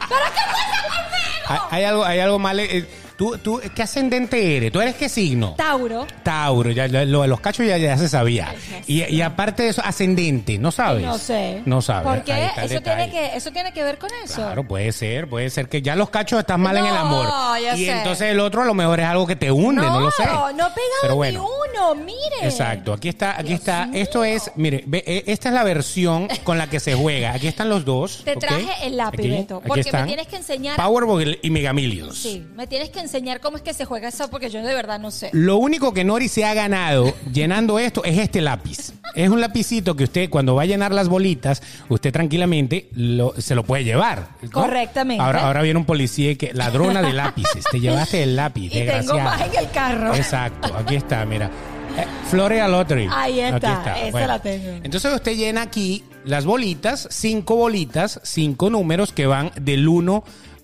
¿Pero 0.09 0.21
qué 0.33 0.41
pasa 0.51 0.81
conmigo? 0.83 1.45
hay, 1.47 1.59
hay 1.71 1.83
algo, 1.85 2.05
hay 2.05 2.19
algo 2.19 2.39
mal. 2.39 2.59
eh, 2.59 2.85
¿Tú, 3.19 3.37
tú, 3.37 3.59
¿Qué 3.75 3.83
ascendente 3.83 4.55
eres? 4.55 4.71
¿Tú 4.71 4.79
eres 4.79 4.95
qué 4.95 5.09
signo? 5.09 5.53
Tauro. 5.57 6.07
Tauro, 6.23 6.71
ya, 6.71 6.87
ya- 6.87 7.03
lo 7.03 7.23
de 7.23 7.27
los 7.27 7.41
cachos 7.41 7.67
ya, 7.67 7.77
ya 7.77 7.97
se 7.97 8.07
sabía. 8.07 8.55
Y, 8.87 9.03
y 9.13 9.21
aparte 9.21 9.63
de 9.63 9.69
eso, 9.69 9.81
ascendente, 9.83 10.57
¿no 10.57 10.71
sabes? 10.71 11.03
No 11.05 11.17
sé. 11.17 11.61
No 11.65 11.81
sabes. 11.81 12.03
¿Por 12.07 12.23
qué? 12.23 12.49
Eso 12.63 12.79
tiene, 12.79 13.11
que, 13.11 13.35
eso 13.35 13.51
tiene 13.51 13.73
que 13.73 13.83
ver 13.83 13.97
con 13.97 14.09
eso. 14.23 14.35
Claro, 14.35 14.63
puede 14.65 14.93
ser, 14.93 15.27
puede 15.29 15.49
ser 15.49 15.67
que 15.67 15.81
ya 15.81 15.97
los 15.97 16.09
cachos 16.09 16.39
están 16.39 16.61
mal 16.61 16.77
en 16.77 16.85
el 16.85 16.95
amor. 16.95 17.27
ya 17.61 17.75
y 17.75 17.87
sé. 17.87 17.91
entonces 17.91 18.31
el 18.31 18.39
otro 18.39 18.61
a 18.61 18.65
lo 18.65 18.73
mejor 18.73 19.01
es 19.01 19.05
algo 19.05 19.27
que 19.27 19.35
te 19.35 19.51
hunde, 19.51 19.81
no, 19.81 19.99
lo 19.99 20.11
sé. 20.11 20.23
No, 20.25 20.51
no 20.53 20.69
pegado 20.69 20.73
Pero 21.01 21.13
ni 21.15 21.17
bueno. 21.17 21.45
uno, 21.73 21.95
mire. 21.95 22.19
Exacto, 22.43 22.93
aquí 22.93 23.09
está, 23.09 23.33
aquí 23.37 23.49
Dios 23.49 23.59
está. 23.59 23.85
mío. 23.87 24.01
Esto 24.01 24.23
es, 24.23 24.49
mire, 24.55 24.81
ve, 24.87 25.03
eh, 25.05 25.23
esta 25.27 25.49
es 25.49 25.55
la 25.55 25.65
versión 25.65 26.29
con 26.45 26.57
la 26.57 26.69
que 26.69 26.79
se 26.79 26.93
juega. 26.95 27.33
Aquí 27.33 27.47
están 27.49 27.67
los 27.67 27.83
dos. 27.83 28.21
Te 28.23 28.37
traje 28.37 28.87
el 28.87 28.95
lápiz, 28.95 29.29
Beto, 29.29 29.59
porque 29.67 29.83
me 29.91 30.03
tienes 30.03 30.27
que 30.27 30.37
enseñar- 30.37 30.77
Powerball 30.77 31.37
y 31.41 31.49
Mega 31.49 31.73
Millions. 31.73 32.17
Sí, 32.17 32.45
me 32.55 32.65
tienes 32.65 32.87
que 32.91 32.99
enseñar 32.99 33.08
cómo 33.41 33.57
es 33.57 33.63
que 33.63 33.73
se 33.73 33.85
juega 33.85 34.07
eso 34.09 34.29
porque 34.29 34.49
yo 34.49 34.61
de 34.63 34.73
verdad 34.73 34.99
no 34.99 35.11
sé. 35.11 35.29
Lo 35.33 35.57
único 35.57 35.93
que 35.93 36.03
Nori 36.03 36.27
se 36.27 36.45
ha 36.45 36.53
ganado 36.53 37.13
llenando 37.31 37.79
esto 37.79 38.03
es 38.03 38.17
este 38.17 38.41
lápiz. 38.41 38.93
Es 39.15 39.29
un 39.29 39.41
lapicito 39.41 39.95
que 39.95 40.03
usted 40.03 40.29
cuando 40.29 40.55
va 40.55 40.63
a 40.63 40.65
llenar 40.65 40.93
las 40.93 41.07
bolitas, 41.09 41.61
usted 41.89 42.11
tranquilamente 42.13 42.89
lo- 42.93 43.33
se 43.39 43.55
lo 43.55 43.63
puede 43.63 43.83
llevar. 43.83 44.29
¿no? 44.41 44.51
Correctamente. 44.51 45.23
Ahora, 45.23 45.47
ahora 45.47 45.61
viene 45.63 45.79
un 45.79 45.85
policía 45.85 46.35
que 46.35 46.53
ladrona 46.53 47.01
de 47.01 47.13
lápices. 47.13 47.65
Te 47.71 47.79
llevaste 47.81 48.21
el 48.23 48.35
lápiz, 48.35 48.65
Y 48.67 48.85
tengo 48.85 49.19
más 49.19 49.41
en 49.41 49.55
el 49.57 49.71
carro. 49.71 50.13
Exacto, 50.15 50.75
aquí 50.77 50.95
está, 50.95 51.25
mira. 51.25 51.49
Eh, 51.97 52.05
Florea 52.29 52.67
Lottery. 52.67 53.07
Ahí 53.11 53.39
está, 53.39 53.93
Aquí 53.93 54.07
esa 54.09 54.27
la 54.27 54.39
tengo. 54.39 54.79
Entonces 54.83 55.11
usted 55.13 55.35
llena 55.35 55.63
aquí 55.63 56.03
las 56.23 56.45
bolitas, 56.45 57.07
cinco 57.09 57.55
bolitas, 57.55 58.19
cinco 58.23 58.69
números 58.69 59.11
que 59.11 59.25
van 59.25 59.51
del 59.59 59.87
1 59.87 60.23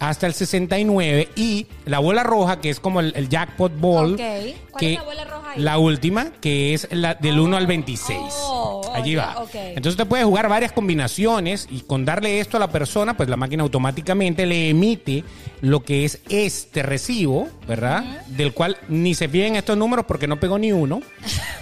hasta 0.10 0.28
el 0.28 0.34
69 0.34 1.30
y 1.36 1.68
la 1.86 2.00
bola 2.00 2.24
roja 2.24 2.60
que 2.62 2.70
es 2.70 2.80
como 2.80 3.00
el, 3.00 3.14
el 3.16 3.30
jackpot 3.30 3.80
ball. 3.80 4.16
¿Cuál 4.16 4.80
que 4.80 4.94
es 4.94 5.00
la 5.00 5.04
bola 5.04 5.26
roja 5.26 5.52
ahí? 5.52 5.62
La 5.62 5.78
última 5.78 6.32
que 6.42 6.74
es 6.74 6.88
la 6.92 7.16
del 7.16 7.40
1 7.40 7.58
al 7.58 7.68
26. 7.68 8.20
Oh, 8.44 8.92
Allí 8.94 9.16
va. 9.16 9.36
Entonces 9.54 9.94
usted 9.94 10.08
puede 10.08 10.24
jugar 10.24 10.50
varias 10.50 10.72
combinaciones 10.72 11.68
y 11.70 11.82
con 11.82 12.06
darle 12.06 12.40
esto 12.40 12.58
a 12.58 12.60
la 12.60 12.70
persona, 12.70 13.16
pues 13.16 13.30
la 13.30 13.38
máquina 13.38 13.64
automáticamente 13.64 14.46
le 14.46 14.70
emite 14.70 15.24
lo 15.62 15.84
que 15.84 16.06
es 16.06 16.22
este 16.30 16.84
recibo, 16.84 17.48
¿verdad? 17.68 18.04
Del 18.28 18.54
cual 18.54 18.78
ni 18.88 19.14
se 19.16 19.30
piden 19.30 19.56
estos 19.56 19.78
números 19.78 20.06
porque 20.06 20.28
no 20.28 20.40
pegó 20.40 20.58
ni 20.58 20.72
uno. 20.72 21.02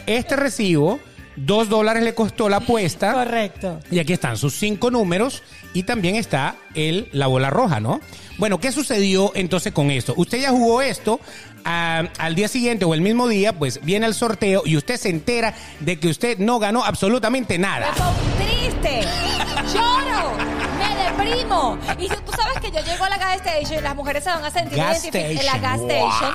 Este 0.06 0.36
recibo, 0.36 1.00
dos 1.36 1.70
dólares 1.70 2.04
le 2.04 2.14
costó 2.14 2.50
la 2.50 2.58
apuesta. 2.58 3.14
Correcto. 3.14 3.80
Y 3.92 4.00
aquí 4.00 4.14
están 4.14 4.38
sus 4.38 4.54
cinco 4.56 4.92
números 4.92 5.44
y 5.74 5.84
también 5.84 6.16
está 6.16 6.56
el, 6.76 7.10
la 7.12 7.28
bola 7.28 7.50
roja, 7.50 7.80
¿no? 7.80 8.00
Bueno, 8.38 8.60
¿qué 8.60 8.72
sucedió 8.72 9.32
entonces 9.36 9.72
con 9.74 9.92
esto? 9.92 10.14
Usted 10.18 10.40
ya 10.42 10.50
jugó 10.50 10.82
esto, 10.82 11.20
ah, 11.66 12.04
al 12.18 12.36
día 12.36 12.48
siguiente 12.48 12.86
o 12.86 12.94
el 12.94 13.02
mismo 13.02 13.28
día, 13.28 13.54
pues 13.54 13.80
viene 13.84 14.06
el 14.08 14.14
sorteo 14.14 14.64
y 14.66 14.76
usted 14.76 14.98
se 14.98 15.10
entera 15.10 15.54
de 15.80 16.00
que 16.00 16.08
usted 16.08 16.38
no 16.40 16.60
ganó 16.60 16.84
absolutamente 16.84 17.58
Me 17.58 17.64
nada. 17.64 17.92
triste, 18.38 19.02
lloro, 19.74 20.32
me 21.18 21.26
deprimo. 21.26 21.78
Y 22.00 22.04
si 22.10 22.16
tú 22.16 22.32
sabes 22.36 22.60
que 22.62 22.72
yo 22.72 22.84
llego 22.84 23.04
a 23.06 23.10
la 23.10 23.18
gas 23.18 23.36
station 23.38 23.80
y 23.80 23.82
las 23.82 23.96
mujeres 23.96 24.24
se 24.24 24.30
van 24.30 24.44
a 24.44 24.52
sentir 24.52 24.78
Gas 24.78 25.04
identificadas. 25.04 25.30
En 25.30 25.46
la 25.46 25.52
station, 25.54 25.62
gas 25.62 25.80
wow. 25.80 25.90
station. 26.10 26.34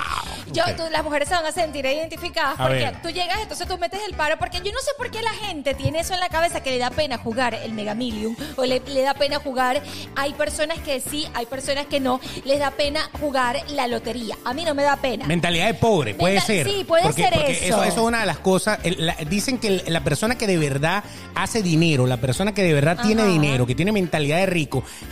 Yo, 0.50 0.62
Ok. 0.64 0.76
tú- 0.76 0.82
las 0.90 1.04
mujeres 1.04 1.28
se 1.28 1.34
van 1.34 1.44
a 1.44 1.52
sentir 1.52 1.84
identificadas 1.84 2.54
A 2.58 2.62
porque 2.68 2.78
ver. 2.78 3.02
tú 3.02 3.10
llegas, 3.10 3.38
entonces 3.42 3.68
tú 3.68 3.76
metes 3.76 4.00
el 4.08 4.14
paro. 4.14 4.38
Porque 4.38 4.58
yo 4.58 4.72
no 4.72 4.78
sé 4.80 4.92
por 4.96 5.10
qué 5.10 5.20
la 5.20 5.32
gente 5.32 5.74
tiene 5.74 6.00
eso 6.00 6.14
en 6.14 6.20
la 6.20 6.28
cabeza 6.30 6.62
que 6.62 6.70
le 6.70 6.78
da 6.78 6.88
pena 6.90 7.18
jugar 7.18 7.54
el 7.54 7.72
Mega 7.74 7.94
Million 7.94 8.34
o 8.56 8.64
le, 8.64 8.80
le 8.80 9.02
da 9.02 9.12
pena 9.14 9.38
jugar. 9.40 9.82
Hay 10.16 10.32
personas 10.32 10.78
que 10.78 11.00
sí, 11.00 11.26
hay 11.34 11.44
personas 11.44 11.86
que 11.86 12.00
no. 12.00 12.18
Les 12.44 12.58
da 12.60 12.70
pena 12.70 13.10
jugar 13.20 13.58
la 13.70 13.86
lotería. 13.88 14.36
A 14.46 14.54
mí 14.54 14.64
no 14.64 14.74
me 14.74 14.84
da 14.84 14.96
pena. 14.96 15.26
Mentalidad 15.26 15.66
de 15.66 15.74
pobre, 15.74 16.14
puede 16.14 16.36
Mental- 16.36 16.46
ser. 16.56 16.66
sí, 16.66 16.84
puede 16.84 17.12
ser 17.12 17.34
eso. 17.34 17.42
eso. 17.42 17.82
Eso 17.82 17.84
es 17.84 17.98
una 17.98 18.20
de 18.20 18.26
las 18.26 18.38
cosas. 18.38 18.78
el- 18.84 19.04
la- 19.06 19.16
dicen 19.28 19.58
que 19.58 19.68
el- 19.68 19.82
la 19.86 20.02
persona 20.02 20.36
que 20.38 20.46
de 20.46 20.56
verdad 20.56 21.04
hace 21.34 21.62
dinero, 21.62 22.06
la 22.06 22.16
persona 22.16 22.54
que 22.54 22.62
de 22.62 22.72
verdad 22.72 22.98
tiene 23.02 23.22
Ajá. 23.22 23.30
dinero, 23.30 23.66
que 23.66 23.74
tiene 23.74 23.92
mentalidad 23.92 24.38
de 24.38 24.46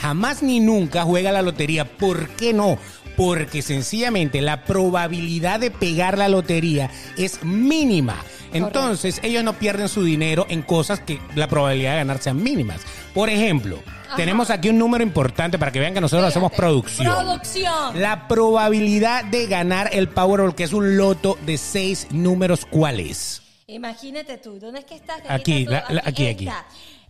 jamás 0.01 0.43
ni 0.43 0.61
nunca 0.61 1.03
juega 1.05 1.33
la 1.33 1.43
lotería. 1.43 1.85
¿Por 1.85 2.29
qué 2.31 2.53
no? 2.53 2.79
Porque 3.17 3.63
sencillamente 3.63 4.43
la 4.43 4.65
probabilidad 4.65 5.61
de 5.61 5.71
pegar 5.71 6.19
la 6.19 6.29
lotería 6.29 6.91
es 7.17 7.43
mínima. 7.45 8.17
Entonces 8.53 9.21
ellos 9.23 9.43
no 9.43 9.55
pierden 9.55 9.89
su 9.89 10.05
dinero 10.05 10.47
en 10.49 10.63
cosas 10.63 11.01
que 11.01 11.19
la 11.35 11.49
probabilidad 11.49 11.93
de 11.93 11.97
ganar 11.99 12.19
sean 12.23 12.43
mínimas. 12.43 12.81
Por 13.13 13.29
ejemplo, 13.29 13.83
Ajá. 14.07 14.17
tenemos 14.17 14.51
aquí 14.51 14.69
un 14.69 14.79
número 14.79 15.03
importante 15.03 15.59
para 15.59 15.73
que 15.73 15.81
vean 15.81 15.95
que 15.95 16.01
nosotros 16.01 16.29
hacemos 16.29 16.53
producción. 16.53 17.13
Producción. 17.13 18.01
La 18.01 18.29
probabilidad 18.29 19.25
de 19.25 19.47
ganar 19.47 19.91
el 19.93 20.09
Powerball, 20.09 20.55
que 20.55 20.65
es 20.65 20.73
un 20.73 20.97
loto 20.97 21.39
de 21.45 21.59
seis 21.59 22.07
números, 22.11 22.67
¿cuál 22.71 23.01
es? 23.01 23.43
Imagínate 23.67 24.39
tú, 24.39 24.59
¿dónde 24.61 24.81
es 24.81 24.85
que 24.85 24.95
estás? 24.95 25.21
Aquí, 25.29 25.63
está 25.65 25.85
la- 25.93 26.03
aquí, 26.05 26.29
aquí. 26.29 26.47
está. 26.47 26.67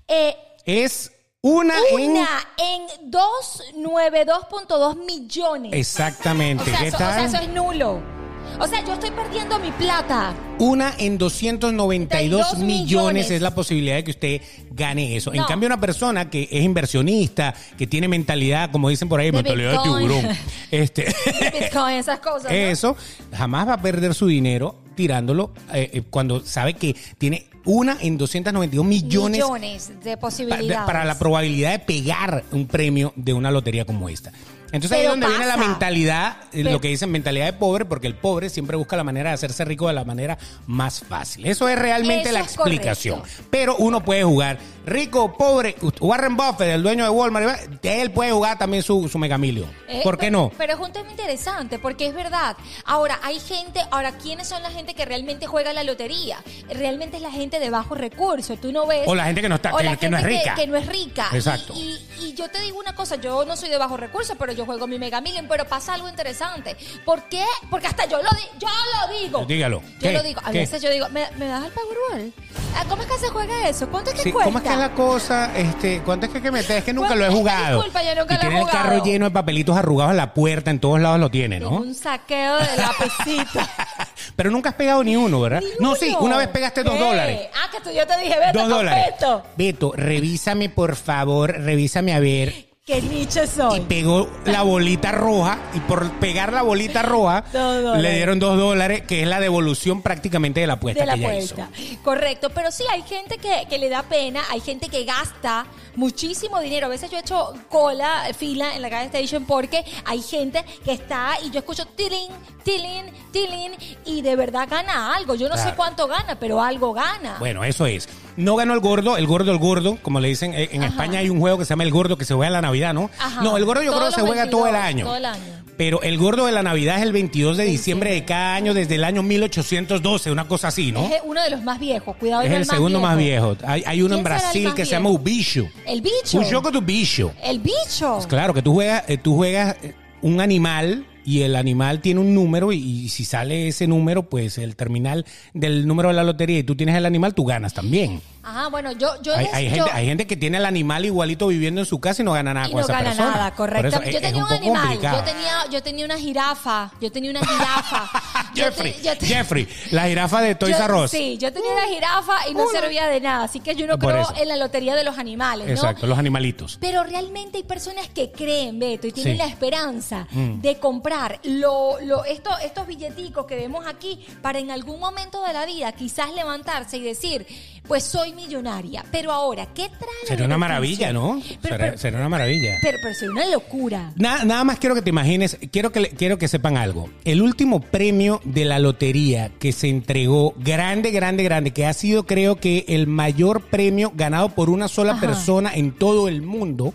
Eh, 0.08 0.34
Es 0.64 1.12
una, 1.42 1.74
una 1.92 2.28
en 2.58 3.10
292.2 3.10 4.96
millones. 5.04 5.72
en... 5.72 5.78
Exactamente. 5.78 6.62
o 6.62 6.66
sea, 6.66 6.78
¿Qué 6.78 6.86
eso, 6.88 6.96
o 6.96 6.98
sea, 6.98 7.16
tal? 7.16 7.24
eso 7.26 7.36
es 7.38 7.48
nulo. 7.48 8.16
O 8.58 8.66
sea, 8.66 8.82
yo 8.84 8.94
estoy 8.94 9.10
perdiendo 9.10 9.58
mi 9.58 9.70
plata. 9.72 10.34
Una 10.58 10.94
en 10.98 11.18
292 11.18 12.08
32 12.08 12.58
millones. 12.58 12.80
millones. 12.86 13.30
es 13.30 13.42
la 13.42 13.54
posibilidad 13.54 13.96
de 13.96 14.04
que 14.04 14.10
usted 14.12 14.40
gane 14.70 15.14
eso. 15.14 15.34
En 15.34 15.44
cambio, 15.44 15.66
una 15.66 15.78
persona 15.78 16.30
que 16.30 16.48
es 16.50 16.62
inversionista, 16.62 17.54
que 17.76 17.86
tiene 17.86 18.08
mentalidad, 18.08 18.70
como 18.70 18.88
dicen 18.88 19.08
por 19.08 19.20
ahí, 19.20 19.26
De 19.26 19.32
mentalidad 19.32 19.72
de 19.72 19.78
Bitcoin. 19.78 20.08
tiburón, 20.08 20.36
este, 20.70 21.14
Bitcoin, 21.52 21.96
esas 21.96 22.20
cosas. 22.20 22.44
¿no? 22.50 22.56
eso 22.56 22.96
jamás 23.32 23.68
va 23.68 23.74
a 23.74 23.82
perder 23.82 24.14
su 24.14 24.26
dinero 24.26 24.76
tirándolo 24.94 25.52
eh, 25.74 25.90
eh, 25.92 26.02
cuando 26.08 26.40
sabe 26.40 26.74
que 26.74 26.96
tiene 27.18 27.50
una 27.66 27.98
en 28.00 28.16
292 28.16 28.84
millones 28.86 29.38
Millones 29.38 29.92
de 30.02 30.16
posibilidades. 30.16 30.68
de- 30.68 30.74
para 30.86 31.04
la 31.04 31.18
probabilidad 31.18 31.72
de 31.72 31.78
pegar 31.80 32.44
un 32.52 32.66
premio 32.66 33.12
de 33.16 33.32
una 33.32 33.50
lotería 33.50 33.84
como 33.84 34.08
esta. 34.08 34.32
Entonces 34.72 34.92
ahí 34.92 35.04
es 35.04 35.08
donde 35.10 35.26
viene 35.28 35.46
la 35.46 35.56
mentalidad, 35.56 36.36
eh, 36.44 36.46
Pero- 36.62 36.70
lo 36.72 36.80
que 36.80 36.88
dicen 36.88 37.10
mentalidad 37.10 37.46
de 37.46 37.52
pobre, 37.52 37.84
porque 37.84 38.06
el 38.06 38.14
pobre 38.14 38.50
siempre 38.50 38.76
busca 38.76 38.96
la 38.96 39.04
manera 39.04 39.30
de 39.30 39.34
hacerse 39.34 39.64
rico 39.64 39.86
de 39.88 39.94
la 39.94 40.04
manera 40.04 40.38
más 40.66 41.00
fácil. 41.00 41.46
Eso 41.46 41.68
es 41.68 41.78
realmente 41.78 42.24
Eso 42.24 42.32
la 42.32 42.40
es 42.40 42.46
explicación. 42.54 43.20
correcto. 43.20 43.42
Pero 43.50 43.76
uno 43.76 44.04
puede 44.04 44.24
jugar 44.24 44.58
rico, 44.84 45.36
pobre, 45.36 45.74
Warren 46.00 46.36
Buffett, 46.36 46.68
el 46.68 46.82
dueño 46.82 47.04
de 47.04 47.10
Walmart, 47.10 47.84
él 47.84 48.10
puede 48.12 48.30
jugar 48.32 48.56
también 48.58 48.82
su, 48.82 49.08
su 49.08 49.18
Mega 49.18 49.36
Million. 49.38 49.68
Eh, 49.88 50.00
¿Por 50.04 50.16
qué 50.16 50.26
pero- 50.26 50.38
no? 50.42 50.52
Pero 50.56 50.74
es 50.74 50.78
un 50.80 50.92
tema 50.92 51.10
interesante, 51.10 51.78
porque 51.78 52.06
es 52.06 52.14
verdad. 52.14 52.56
Ahora, 52.84 53.18
hay 53.22 53.40
gente, 53.40 53.80
ahora, 53.90 54.12
¿quiénes 54.12 54.46
son 54.48 54.62
la 54.62 54.70
gente 54.70 54.94
que 54.94 55.04
realmente 55.04 55.46
juega 55.46 55.72
la 55.72 55.82
lotería? 55.84 56.38
Realmente 56.68 57.16
es 57.16 57.22
la 57.22 57.30
gente 57.32 57.58
de 57.58 57.70
bajos 57.70 57.98
recursos. 57.98 58.60
Tú 58.60 58.70
no 58.72 58.86
ves. 58.86 59.02
O 59.06 59.14
la 59.14 59.24
gente 59.24 59.42
que 59.42 59.48
no 59.48 59.56
está- 59.56 59.72
que- 59.76 59.96
que 59.96 60.08
no 60.10 60.18
es 60.18 60.24
rica. 60.24 60.54
Que, 60.54 60.66
no 60.66 60.76
es 60.76 60.86
rica. 60.86 61.28
Exacto. 61.32 61.72
Y, 61.76 61.98
y- 62.20 62.26
y 62.26 62.34
yo 62.34 62.48
te 62.48 62.60
digo 62.60 62.78
una 62.78 62.94
cosa, 62.94 63.16
yo 63.16 63.44
no 63.44 63.56
soy 63.56 63.68
de 63.68 63.78
bajos 63.78 63.98
recursos, 63.98 64.36
pero 64.38 64.52
yo 64.56 64.64
juego 64.66 64.86
mi 64.86 64.98
Mega 64.98 65.20
Million, 65.20 65.46
pero 65.48 65.64
pasa 65.66 65.94
algo 65.94 66.08
interesante. 66.08 66.76
¿Por 67.04 67.22
qué? 67.24 67.44
Porque 67.70 67.86
hasta 67.86 68.06
yo 68.06 68.18
lo 68.22 68.28
digo, 68.30 68.48
yo 68.58 68.68
lo 68.68 69.18
digo. 69.18 69.44
Dígalo. 69.46 69.82
Yo 69.82 70.00
¿Qué? 70.00 70.12
lo 70.12 70.22
digo. 70.22 70.40
A 70.44 70.50
¿Qué? 70.50 70.58
veces 70.60 70.82
yo 70.82 70.90
digo, 70.90 71.08
¿me, 71.10 71.26
me 71.38 71.46
das 71.46 71.64
el 71.66 71.72
Powerball? 71.72 72.32
Ah, 72.78 72.84
¿Cómo 72.88 73.02
es 73.02 73.08
que 73.08 73.18
se 73.18 73.28
juega 73.28 73.68
eso? 73.68 73.88
¿Cuánto 73.88 74.10
es 74.10 74.16
que 74.16 74.22
Sí, 74.24 74.32
cuesta? 74.32 74.44
¿Cómo 74.46 74.58
es 74.58 74.64
que 74.64 74.70
es 74.72 74.78
la 74.78 74.90
cosa? 74.92 75.56
Este, 75.56 76.00
¿Cuánto 76.02 76.26
es 76.26 76.32
que 76.32 76.38
hay 76.38 76.42
que 76.42 76.50
meter? 76.50 76.78
Es 76.78 76.84
que 76.84 76.92
nunca 76.92 77.14
lo 77.14 77.24
he 77.26 77.30
jugado. 77.30 77.76
disculpa, 77.82 78.02
yo 78.02 78.14
nunca 78.14 78.34
y 78.34 78.36
lo 78.36 78.42
he 78.42 78.46
tiene 78.48 78.60
el 78.60 78.66
carro 78.66 78.88
jugado. 78.90 79.04
lleno 79.04 79.24
de 79.26 79.30
papelitos 79.30 79.76
arrugados 79.76 80.10
en 80.10 80.16
la 80.18 80.34
puerta, 80.34 80.70
en 80.70 80.80
todos 80.80 81.00
lados 81.00 81.18
lo 81.20 81.30
tiene, 81.30 81.60
¿no? 81.60 81.70
un 81.70 81.94
saqueo 81.94 82.56
de 82.58 82.76
la 82.76 82.90
pesita. 82.98 83.68
Pero 84.36 84.50
nunca 84.50 84.70
has 84.70 84.74
pegado 84.74 85.02
ni 85.04 85.16
uno, 85.16 85.40
¿verdad? 85.40 85.60
Ni 85.60 85.68
no, 85.82 85.90
uno. 85.90 85.96
sí, 85.96 86.14
una 86.20 86.36
vez 86.36 86.48
pegaste 86.48 86.82
dos 86.82 86.98
dólares. 86.98 87.48
Ah, 87.54 87.70
que 87.70 87.80
tú, 87.80 87.90
yo 87.90 88.06
te 88.06 88.18
dije, 88.18 88.38
vete 88.38 88.58
Dos 88.58 88.68
dólares. 88.68 89.04
Beto. 89.12 89.42
Beto, 89.56 89.92
revísame 89.96 90.68
por 90.68 90.96
favor, 90.96 91.52
revísame 91.58 92.12
a 92.14 92.20
ver. 92.20 92.65
Qué 92.86 93.02
niche 93.02 93.42
Y 93.42 93.46
soy. 93.48 93.80
pegó 93.80 94.30
la 94.44 94.62
bolita 94.62 95.10
roja 95.10 95.58
y 95.74 95.80
por 95.80 96.08
pegar 96.20 96.52
la 96.52 96.62
bolita 96.62 97.02
roja 97.02 97.42
le 97.98 98.14
dieron 98.14 98.38
dos 98.38 98.56
dólares, 98.56 99.02
que 99.02 99.22
es 99.22 99.28
la 99.28 99.40
devolución 99.40 100.02
prácticamente 100.02 100.60
de 100.60 100.68
la 100.68 100.74
apuesta 100.74 101.00
de 101.00 101.06
la 101.06 101.14
que 101.14 101.24
ella 101.24 101.36
hizo. 101.36 101.56
puerta. 101.56 101.72
Correcto, 102.04 102.50
pero 102.50 102.70
sí 102.70 102.84
hay 102.88 103.02
gente 103.02 103.38
que, 103.38 103.66
que 103.68 103.78
le 103.78 103.88
da 103.88 104.04
pena, 104.04 104.40
hay 104.50 104.60
gente 104.60 104.88
que 104.88 105.04
gasta 105.04 105.66
muchísimo 105.96 106.60
dinero. 106.60 106.86
A 106.86 106.90
veces 106.90 107.10
yo 107.10 107.16
he 107.16 107.20
hecho 107.22 107.54
cola, 107.68 108.22
fila 108.38 108.76
en 108.76 108.82
la 108.82 108.88
gas 108.88 109.06
station 109.06 109.46
porque 109.46 109.84
hay 110.04 110.22
gente 110.22 110.64
que 110.84 110.92
está 110.92 111.38
y 111.44 111.50
yo 111.50 111.58
escucho 111.58 111.86
tilín, 111.86 112.30
tilín, 112.62 113.06
tilín 113.32 113.72
y 114.04 114.22
de 114.22 114.36
verdad 114.36 114.68
gana 114.70 115.12
algo. 115.16 115.34
Yo 115.34 115.48
no 115.48 115.56
sé 115.56 115.72
cuánto 115.74 116.06
gana, 116.06 116.38
pero 116.38 116.62
algo 116.62 116.92
gana. 116.92 117.34
Bueno, 117.40 117.64
eso 117.64 117.84
es. 117.84 118.08
No 118.36 118.56
ganó 118.56 118.74
el 118.74 118.80
gordo, 118.80 119.16
el 119.16 119.26
gordo, 119.26 119.50
el 119.52 119.58
gordo, 119.58 119.98
como 120.02 120.20
le 120.20 120.28
dicen. 120.28 120.52
eh, 120.54 120.68
En 120.72 120.82
Ajá. 120.82 120.90
España 120.92 121.18
hay 121.20 121.30
un 121.30 121.40
juego 121.40 121.58
que 121.58 121.64
se 121.64 121.70
llama 121.70 121.84
el 121.84 121.90
gordo 121.90 122.18
que 122.18 122.24
se 122.24 122.34
juega 122.34 122.48
en 122.48 122.52
la 122.54 122.62
Navidad, 122.62 122.92
¿no? 122.94 123.10
Ajá. 123.18 123.42
No, 123.42 123.56
el 123.56 123.64
gordo 123.64 123.82
yo 123.82 123.90
Todos 123.92 124.04
creo 124.04 124.14
que 124.14 124.20
se 124.20 124.26
juega 124.26 124.50
todo 124.50 124.66
el 124.66 124.72
22, 124.74 124.88
año. 124.94 125.04
todo 125.06 125.16
el 125.16 125.24
año. 125.24 125.66
Pero 125.76 126.00
el 126.02 126.16
gordo 126.16 126.46
de 126.46 126.52
la 126.52 126.62
Navidad 126.62 126.96
es 126.96 127.02
el 127.02 127.12
22 127.12 127.56
de 127.58 127.64
diciembre 127.64 128.10
de 128.12 128.24
cada 128.24 128.54
año 128.54 128.72
desde 128.72 128.94
el 128.94 129.04
año 129.04 129.22
1812, 129.22 130.30
una 130.30 130.48
cosa 130.48 130.68
así, 130.68 130.90
¿no? 130.90 131.04
Es 131.04 131.20
uno 131.24 131.42
de 131.42 131.50
los 131.50 131.62
más 131.62 131.78
viejos, 131.78 132.16
cuidado. 132.16 132.42
Es 132.42 132.50
no 132.50 132.56
el 132.56 132.64
segundo 132.64 132.98
más 133.00 133.16
viejo. 133.18 133.56
Hay, 133.66 133.82
hay 133.86 134.00
uno 134.02 134.16
en 134.16 134.24
¿Quién 134.24 134.24
será 134.24 134.36
el 134.36 134.42
Brasil 134.52 134.74
que 134.74 134.84
se 134.86 134.90
llama 134.92 135.10
Ubicho. 135.10 135.66
El 135.86 136.00
bicho. 136.00 136.38
Un 136.38 136.44
juego 136.44 136.70
de 136.70 136.80
bicho. 136.80 137.32
El 137.42 137.58
bicho. 137.58 138.14
Pues 138.14 138.26
claro, 138.26 138.54
que 138.54 138.62
tú 138.62 138.72
juegas, 138.74 139.04
eh, 139.08 139.18
tú 139.18 139.34
juegas 139.36 139.76
eh, 139.82 139.94
un 140.22 140.40
animal 140.40 141.06
y 141.26 141.42
el 141.42 141.56
animal 141.56 142.00
tiene 142.00 142.20
un 142.20 142.34
número 142.34 142.72
y, 142.72 143.08
si 143.08 143.24
sale 143.24 143.66
ese 143.68 143.88
número, 143.88 144.30
pues 144.30 144.58
el 144.58 144.76
terminal 144.76 145.26
del 145.52 145.86
número 145.86 146.08
de 146.08 146.14
la 146.14 146.22
lotería 146.22 146.60
y 146.60 146.62
tú 146.62 146.76
tienes 146.76 146.94
el 146.94 147.04
animal, 147.04 147.34
tú 147.34 147.44
ganas 147.44 147.74
también. 147.74 148.20
Ajá, 148.48 148.68
bueno, 148.68 148.92
yo, 148.92 149.20
yo, 149.22 149.34
Hay, 149.34 149.44
les- 149.44 149.54
hay 149.54 149.64
yo- 149.70 149.74
gente, 149.74 149.90
hay 149.92 150.06
gente 150.06 150.26
que 150.28 150.36
tiene 150.36 150.58
el 150.58 150.64
animal 150.66 151.04
igualito 151.04 151.48
viviendo 151.48 151.80
en 151.80 151.86
su 151.86 151.98
casa 151.98 152.22
y 152.22 152.24
no 152.24 152.32
gana 152.32 152.54
nada 152.54 152.68
y 152.68 152.70
con 152.70 152.80
no 152.80 152.84
esa 152.86 152.92
gana 152.92 153.10
persona. 153.10 153.30
nada, 153.32 153.50
correcto. 153.54 153.88
eso 153.88 153.96
Yo 154.02 154.08
es- 154.08 154.14
es 154.14 154.22
tenía 154.22 154.44
un, 154.44 154.52
animal, 154.52 154.82
complicado. 154.82 155.18
yo 155.18 155.24
tenía, 155.24 155.66
yo 155.72 155.82
tenía 155.82 156.04
una 156.04 156.16
jirafa, 156.16 156.90
yo 157.00 157.10
tenía 157.10 157.30
una 157.32 157.40
jirafa. 157.44 158.10
Jeffrey, 158.54 158.92
te- 158.92 159.02
yo 159.02 159.18
te- 159.18 159.26
Jeffrey, 159.26 159.68
la 159.90 160.04
jirafa 160.06 160.40
de 160.42 160.54
Toys 160.54 160.76
R 160.78 160.94
Us. 160.94 161.10
Sí, 161.10 161.36
yo 161.38 161.52
tenía 161.52 161.72
una 161.72 161.86
jirafa 161.88 162.48
y 162.48 162.54
no 162.54 162.68
servía 162.70 163.06
de 163.08 163.20
nada, 163.20 163.44
así 163.44 163.58
que 163.60 163.74
yo 163.74 163.86
no 163.86 163.98
Por 163.98 164.12
creo 164.12 164.22
eso. 164.22 164.34
en 164.40 164.48
la 164.48 164.56
lotería 164.56 164.94
de 164.94 165.02
los 165.02 165.18
animales, 165.18 165.66
¿no? 165.66 165.72
Exacto, 165.72 166.06
los 166.06 166.16
animalitos. 166.18 166.78
Pero 166.80 167.02
realmente 167.02 167.58
hay 167.58 167.64
personas 167.64 168.08
que 168.08 168.30
creen, 168.30 168.78
Beto, 168.78 169.08
y 169.08 169.12
tienen 169.12 169.34
Sí. 169.34 169.38
la 169.38 169.46
esperanza 169.46 170.28
Mm. 170.30 170.60
de 170.60 170.78
comprar 170.78 171.40
lo, 171.42 171.98
lo, 172.00 172.24
esto, 172.24 172.50
estos 172.64 172.86
billeticos 172.86 173.44
que 173.46 173.56
vemos 173.56 173.86
aquí 173.86 174.24
para 174.40 174.58
en 174.60 174.70
algún 174.70 175.00
momento 175.00 175.42
de 175.44 175.52
la 175.52 175.66
vida 175.66 175.90
quizás 175.92 176.32
levantarse 176.32 176.96
y 176.98 177.02
decir, 177.02 177.44
pues 177.88 178.04
soy 178.04 178.32
millonaria. 178.36 179.04
Pero 179.10 179.32
ahora, 179.32 179.66
¿qué 179.74 179.88
trae 179.88 180.26
Sería 180.28 180.46
una 180.46 180.58
maravilla, 180.58 181.12
¿no? 181.12 181.42
Pero, 181.60 181.76
sería, 181.76 181.94
pero, 182.00 182.18
una 182.18 182.28
maravilla. 182.28 182.78
pero, 182.82 182.98
pero 183.02 183.14
sería 183.14 183.32
una 183.32 183.46
locura. 183.46 184.12
Nada, 184.16 184.44
nada 184.44 184.62
más 184.62 184.78
quiero 184.78 184.94
que 184.94 185.02
te 185.02 185.10
imagines, 185.10 185.58
quiero 185.72 185.90
que, 185.90 186.10
quiero 186.10 186.38
que 186.38 186.46
sepan 186.46 186.76
algo. 186.76 187.08
El 187.24 187.42
último 187.42 187.80
premio 187.80 188.40
de 188.44 188.64
la 188.64 188.78
lotería 188.78 189.50
que 189.58 189.72
se 189.72 189.88
entregó, 189.88 190.54
grande, 190.58 191.10
grande, 191.10 191.42
grande, 191.42 191.72
que 191.72 191.86
ha 191.86 191.92
sido 191.92 192.26
creo 192.26 192.56
que 192.56 192.84
el 192.88 193.06
mayor 193.06 193.62
premio 193.62 194.12
ganado 194.14 194.50
por 194.50 194.70
una 194.70 194.88
sola 194.88 195.12
Ajá. 195.12 195.20
persona 195.22 195.74
en 195.74 195.92
todo 195.92 196.28
el 196.28 196.42
mundo, 196.42 196.94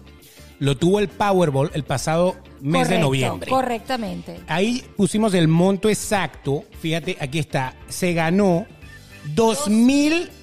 lo 0.59 0.77
tuvo 0.77 0.99
el 0.99 1.07
Powerball 1.07 1.71
el 1.73 1.83
pasado 1.83 2.37
mes 2.61 2.87
de 2.87 2.99
noviembre. 2.99 3.49
Correctamente. 3.49 4.39
Ahí 4.47 4.83
pusimos 4.95 5.33
el 5.33 5.47
monto 5.47 5.89
exacto, 5.89 6.63
fíjate, 6.79 7.17
aquí 7.19 7.39
está, 7.39 7.73
se 7.89 8.13
ganó 8.13 8.67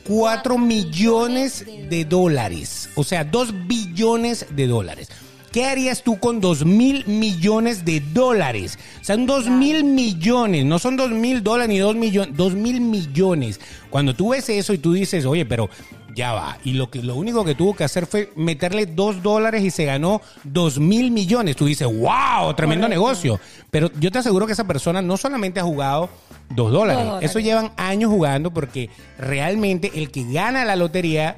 2.004 0.09 0.59
millones 0.59 1.65
de 1.89 2.05
dólares, 2.05 2.89
o 2.95 3.05
sea, 3.05 3.25
2 3.25 3.67
billones 3.67 4.47
de 4.51 4.67
dólares. 4.67 5.09
¿Qué 5.53 5.65
harías 5.65 6.03
tú 6.03 6.19
con 6.19 6.41
2 6.41 6.67
mil 6.67 7.07
millones 7.07 7.85
de 7.85 8.01
dólares? 8.01 8.79
O 9.01 9.05
sea, 9.05 9.17
son 9.17 9.27
2 9.27 9.49
mil 9.49 9.85
millones, 9.85 10.65
no 10.65 10.79
son 10.79 10.97
2 10.97 11.11
mil 11.13 11.43
dólares 11.43 11.71
ni 11.71 11.79
2 11.79 11.97
millones, 11.97 12.37
2 12.37 12.55
mil 12.55 12.81
millones. 12.81 13.61
Cuando 13.89 14.15
tú 14.15 14.31
ves 14.31 14.49
eso 14.51 14.75
y 14.75 14.79
tú 14.79 14.93
dices, 14.93 15.25
oye, 15.25 15.47
pero 15.47 15.71
ya 16.19 16.33
va. 16.33 16.59
Y 16.65 16.73
lo, 16.73 16.91
que, 16.91 17.03
lo 17.03 17.15
único 17.15 17.45
que 17.45 17.55
tuvo 17.55 17.75
que 17.75 17.85
hacer 17.85 18.07
fue 18.07 18.31
meterle 18.37 18.87
2 18.87 19.23
dólares 19.23 19.63
y 19.63 19.71
se 19.71 19.85
ganó 19.85 20.21
2 20.45 20.79
mil 20.81 21.11
millones. 21.11 21.57
Tú 21.57 21.65
dices, 21.67 21.87
wow, 21.87 22.53
tremendo 22.55 22.87
Correcto. 22.87 22.89
negocio. 22.89 23.41
Pero 23.71 23.91
yo 23.99 24.11
te 24.11 24.19
aseguro 24.19 24.47
que 24.47 24.53
esa 24.53 24.65
persona 24.65 25.01
no 25.01 25.17
solamente 25.17 25.61
ha 25.61 25.63
jugado 25.63 26.11
2 26.51 26.73
dólares, 26.73 26.97
Dos 27.03 27.07
dólares. 27.13 27.31
eso 27.31 27.39
llevan 27.39 27.71
años 27.77 28.11
jugando 28.11 28.51
porque 28.51 28.91
realmente 29.19 29.93
el 29.95 30.11
que 30.11 30.25
gana 30.31 30.65
la 30.65 30.77
lotería, 30.77 31.37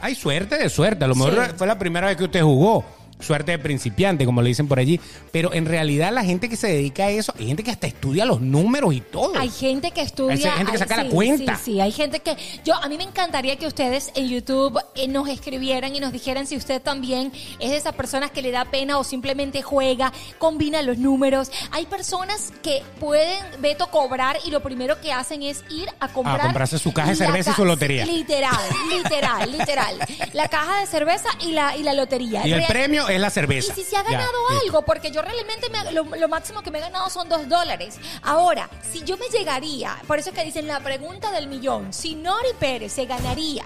hay 0.00 0.14
suerte 0.14 0.56
de 0.58 0.68
suerte. 0.70 1.04
A 1.04 1.08
lo 1.08 1.14
mejor 1.14 1.34
Sí. 1.46 1.52
fue 1.56 1.66
la 1.66 1.78
primera 1.78 2.06
vez 2.08 2.16
que 2.16 2.24
usted 2.24 2.42
jugó. 2.42 2.84
Suerte 3.18 3.52
de 3.52 3.58
principiante, 3.58 4.24
como 4.26 4.42
le 4.42 4.48
dicen 4.48 4.68
por 4.68 4.78
allí. 4.78 5.00
Pero 5.32 5.52
en 5.54 5.64
realidad 5.66 6.12
la 6.12 6.22
gente 6.24 6.48
que 6.48 6.56
se 6.56 6.68
dedica 6.68 7.04
a 7.06 7.10
eso, 7.10 7.32
hay 7.38 7.46
gente 7.46 7.62
que 7.62 7.70
hasta 7.70 7.86
estudia 7.86 8.24
los 8.24 8.40
números 8.40 8.92
y 8.94 9.00
todo. 9.00 9.32
Hay 9.38 9.48
gente 9.48 9.90
que 9.90 10.02
estudia. 10.02 10.34
Hay 10.52 10.58
gente 10.58 10.72
que 10.72 10.78
saca 10.78 11.02
la 11.02 11.08
cuenta. 11.08 11.56
Sí, 11.56 11.72
sí, 11.72 11.80
hay 11.80 11.92
gente 11.92 12.20
que. 12.20 12.36
Yo, 12.64 12.74
a 12.74 12.88
mí 12.88 12.96
me 12.98 13.04
encantaría 13.04 13.56
que 13.56 13.66
ustedes 13.66 14.10
en 14.14 14.28
YouTube 14.28 14.78
eh, 14.94 15.08
nos 15.08 15.28
escribieran 15.28 15.94
y 15.94 16.00
nos 16.00 16.12
dijeran 16.12 16.46
si 16.46 16.56
usted 16.56 16.82
también 16.82 17.32
es 17.58 17.70
de 17.70 17.76
esas 17.76 17.94
personas 17.94 18.30
que 18.30 18.42
le 18.42 18.50
da 18.50 18.64
pena 18.66 18.98
o 18.98 19.04
simplemente 19.04 19.62
juega, 19.62 20.12
combina 20.38 20.82
los 20.82 20.98
números. 20.98 21.50
Hay 21.72 21.86
personas 21.86 22.52
que 22.62 22.82
pueden, 23.00 23.38
Beto, 23.60 23.86
cobrar 23.88 24.36
y 24.44 24.50
lo 24.50 24.60
primero 24.62 25.00
que 25.00 25.12
hacen 25.12 25.42
es 25.42 25.64
ir 25.70 25.88
a 26.00 26.08
comprar. 26.08 26.40
comprarse 26.42 26.78
su 26.78 26.92
caja 26.92 27.10
de 27.10 27.16
cerveza 27.16 27.50
y 27.50 27.54
su 27.54 27.64
lotería. 27.64 28.04
Literal, 28.04 28.56
literal, 28.90 29.50
literal. 29.52 29.96
La 30.32 30.48
caja 30.48 30.80
de 30.80 30.86
cerveza 30.86 31.28
y 31.40 31.52
la, 31.52 31.76
y 31.76 31.82
la 31.82 31.94
lotería. 31.94 32.46
y 32.46 32.52
el 32.52 32.58
Real- 32.58 32.68
premio 32.72 33.05
es 33.08 33.20
la 33.20 33.30
cerveza. 33.30 33.72
y 33.72 33.76
si 33.76 33.84
se 33.84 33.96
ha 33.96 34.02
ganado 34.02 34.32
algo, 34.62 34.82
porque 34.82 35.10
yo 35.10 35.22
realmente 35.22 35.68
me- 35.70 35.92
lo, 35.92 36.04
lo 36.04 36.28
máximo 36.28 36.62
que 36.62 36.70
me 36.70 36.78
he 36.78 36.80
ganado 36.80 37.08
son 37.10 37.28
dos 37.28 37.48
dólares. 37.48 37.98
Ahora, 38.22 38.68
si 38.92 39.02
yo 39.04 39.16
me 39.16 39.26
llegaría, 39.28 39.96
por 40.06 40.18
eso 40.18 40.30
es 40.30 40.34
que 40.36 40.44
dicen 40.44 40.66
la 40.66 40.80
pregunta 40.80 41.30
del 41.32 41.46
millón, 41.48 41.92
si 41.92 42.14
Nori 42.14 42.50
Pérez 42.58 42.92
se 42.92 43.06
ganaría, 43.06 43.64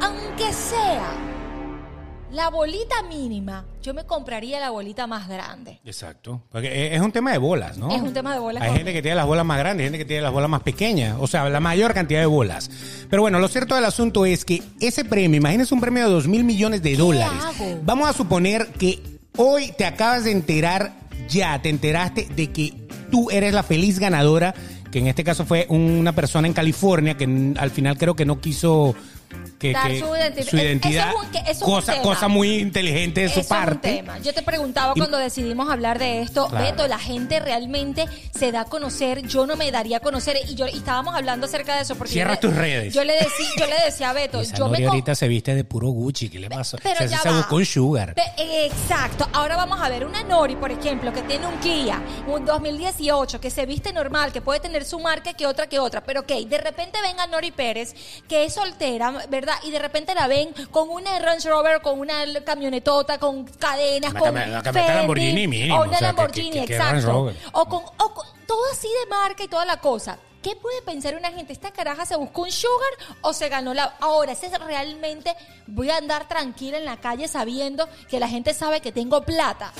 aunque 0.00 0.52
sea 0.52 1.12
la 2.32 2.48
bolita 2.50 3.02
mínima, 3.08 3.64
yo 3.82 3.92
me 3.94 4.04
compraría 4.04 4.58
la 4.60 4.70
bolita 4.70 5.06
más 5.06 5.28
grande. 5.28 5.80
Exacto. 5.84 6.42
Porque 6.50 6.86
es- 6.88 6.92
es 6.94 7.00
un 7.00 7.12
tema 7.12 7.32
de 7.32 7.38
bolas, 7.38 7.76
¿no? 7.78 7.90
Es 7.94 8.00
un 8.00 8.12
tema 8.12 8.32
de 8.34 8.40
bolas, 8.40 8.62
Hay 8.62 8.72
gente 8.72 8.92
que 8.92 9.02
tiene 9.02 9.16
las 9.16 9.26
bolas 9.26 9.44
más 9.44 9.58
grandes, 9.58 9.84
hay 9.84 9.86
gente 9.86 9.98
que 9.98 10.04
tiene 10.04 10.22
las 10.22 10.32
bolas 10.32 10.48
más 10.50 10.62
pequeñas. 10.62 11.16
O 11.20 11.26
sea, 11.26 11.48
la 11.48 11.60
mayor 11.60 11.92
cantidad 11.94 12.20
de 12.20 12.26
bolas. 12.26 12.70
Pero 13.10 13.22
bueno, 13.22 13.38
lo 13.38 13.48
cierto 13.48 13.74
del 13.74 13.84
asunto 13.84 14.24
es 14.26 14.44
que 14.44 14.62
ese 14.80 15.04
premio, 15.04 15.36
imagínense 15.36 15.74
un 15.74 15.80
premio 15.80 16.04
de 16.04 16.10
2 16.10 16.26
mil 16.26 16.44
millones 16.44 16.82
de 16.82 16.96
dólares. 16.96 17.32
hago? 17.42 17.80
Vamos 17.84 18.08
a 18.08 18.12
suponer 18.12 18.66
que 18.78 19.00
hoy 19.36 19.72
te 19.76 19.84
acabas 19.84 20.24
de 20.24 20.32
enterar 20.32 20.92
ya 21.28 21.60
te 21.62 21.68
enteraste 21.68 22.26
de 22.34 22.50
que 22.50 22.74
tú 23.10 23.30
eres 23.30 23.54
la 23.54 23.62
feliz 23.62 23.98
ganadora, 23.98 24.54
que 24.90 24.98
en 24.98 25.06
este 25.06 25.22
caso 25.24 25.44
fue 25.46 25.66
una 25.70 26.12
persona 26.12 26.46
en 26.48 26.52
California 26.54 27.16
que 27.16 27.54
al 27.56 27.70
final 27.70 27.96
creo 27.96 28.14
que 28.16 28.24
no 28.26 28.40
quiso 28.40 28.94
que, 29.58 29.72
Dar 29.72 29.88
que- 29.88 30.00
su 30.00 30.06
identi- 30.06 30.34
su 30.34 30.40
eso 30.40 30.56
es 30.56 30.62
identidad, 30.64 31.12
un- 31.14 31.30
que 31.30 31.38
eso 31.38 31.50
es 31.50 31.62
un 31.62 31.82
tema. 31.84 32.02
cosa 32.02 32.28
muy 32.28 32.58
inteligente 32.58 33.20
de 33.22 33.28
su 33.28 33.40
Eso 33.40 33.40
es 33.40 33.50
un 33.50 33.56
parte. 33.56 33.92
tema. 33.96 34.18
Yo 34.18 34.32
te 34.34 34.42
preguntaba 34.42 34.92
Y- 34.96 34.98
cuando 34.98 35.18
decidimos 35.18 35.70
hablar 35.70 35.98
de 35.98 36.22
esto, 36.22 36.48
Claro. 36.48 36.64
Beto, 36.64 36.88
la 36.88 36.98
gente 36.98 37.38
realmente 37.40 38.06
se 38.36 38.50
da 38.52 38.62
a 38.62 38.64
conocer, 38.64 39.22
yo 39.26 39.46
no 39.46 39.56
me 39.56 39.70
daría 39.70 39.98
a 39.98 40.00
conocer 40.00 40.36
y 40.48 40.54
yo 40.54 40.66
y 40.66 40.76
estábamos 40.78 41.14
hablando 41.14 41.46
acerca 41.46 41.76
de 41.76 41.82
eso 41.82 41.94
porque 41.96 42.12
Cierra 42.12 42.32
le- 42.32 42.36
tus 42.38 42.54
redes. 42.54 42.92
Yo 42.94 43.04
le 43.04 43.12
decía, 43.14 43.46
yo 43.58 43.66
le 43.66 43.76
decía 43.84 44.10
a 44.10 44.12
Beto, 44.14 44.42
yo 44.42 44.68
me 44.68 44.84
ahorita 44.86 45.14
se 45.14 45.28
viste 45.28 45.54
de 45.54 45.64
puro 45.64 45.88
Gucci, 45.88 46.28
¿qué 46.28 46.38
le 46.40 46.50
pasó? 46.50 46.76
pero 46.82 46.98
se, 46.98 47.08
ya 47.08 47.18
se 47.18 47.30
buscó 47.30 47.56
un 47.56 47.66
sugar. 47.66 48.14
Pe- 48.14 48.22
Exacto. 48.66 49.28
Ahora 49.32 49.56
vamos 49.56 49.80
a 49.80 49.88
ver 49.88 50.04
una 50.04 50.22
Nori, 50.24 50.56
por 50.56 50.70
ejemplo, 50.70 51.12
que 51.12 51.22
tiene 51.22 51.46
un 51.46 51.58
Kia, 51.60 52.00
un 52.26 52.44
2018, 52.44 53.40
que 53.40 53.50
se 53.50 53.66
viste 53.66 53.92
normal, 53.92 54.32
que 54.32 54.40
puede 54.40 54.60
tener 54.60 54.84
su 54.84 54.98
marca 54.98 55.32
que 55.34 55.46
otra 55.46 55.68
que 55.68 55.78
otra. 55.78 56.02
Pero 56.02 56.20
ok, 56.20 56.32
de 56.46 56.58
repente 56.58 56.98
ven 57.02 57.18
a 57.20 57.26
Nori 57.26 57.50
Pérez, 57.50 57.94
que 58.28 58.44
es 58.44 58.54
soltera, 58.54 59.12
¿verdad? 59.28 59.54
Y 59.62 59.70
de 59.70 59.78
repente 59.78 60.14
la 60.14 60.26
ven 60.28 60.50
con 60.70 60.88
una 60.90 61.18
Range 61.18 61.48
Rover, 61.48 61.80
con 61.82 61.98
una 62.00 62.24
camionetota, 62.44 63.18
con 63.18 63.44
cadenas, 63.44 64.10
Una 64.12 64.20
con 64.20 64.28
una 64.30 64.62
camioneta 64.62 64.94
Lamborghini 64.94 65.46
mínimo, 65.48 65.76
O 65.76 65.82
una 65.82 65.86
o 65.86 65.90
sea, 65.90 65.98
que- 65.98 66.04
Lamborghini, 66.04 66.50
que- 66.52 66.60
que- 66.60 66.66
que 66.66 66.78
Range 66.78 66.96
exacto. 66.98 67.32
O 67.52 67.66
con, 67.66 67.82
o 67.84 68.14
con 68.14 68.26
todo 68.46 68.60
así 68.72 68.88
de 68.88 69.10
marca 69.10 69.42
y 69.44 69.48
toda 69.48 69.64
la 69.64 69.78
cosa. 69.78 70.18
¿Qué 70.42 70.56
puede 70.56 70.82
pensar 70.82 71.14
una 71.14 71.30
gente? 71.30 71.52
¿Esta 71.52 71.70
caraja 71.70 72.04
se 72.04 72.16
buscó 72.16 72.42
un 72.42 72.50
sugar 72.50 72.90
o 73.20 73.32
se 73.32 73.48
ganó 73.48 73.74
la... 73.74 73.94
Ahora, 74.00 74.32
es 74.32 74.40
realmente 74.66 75.36
voy 75.68 75.88
a 75.90 75.96
andar 75.98 76.26
tranquila 76.26 76.78
en 76.78 76.84
la 76.84 76.96
calle 76.96 77.28
sabiendo 77.28 77.88
que 78.10 78.18
la 78.18 78.26
gente 78.28 78.52
sabe 78.52 78.80
que 78.80 78.90
tengo 78.90 79.22
plata. 79.22 79.72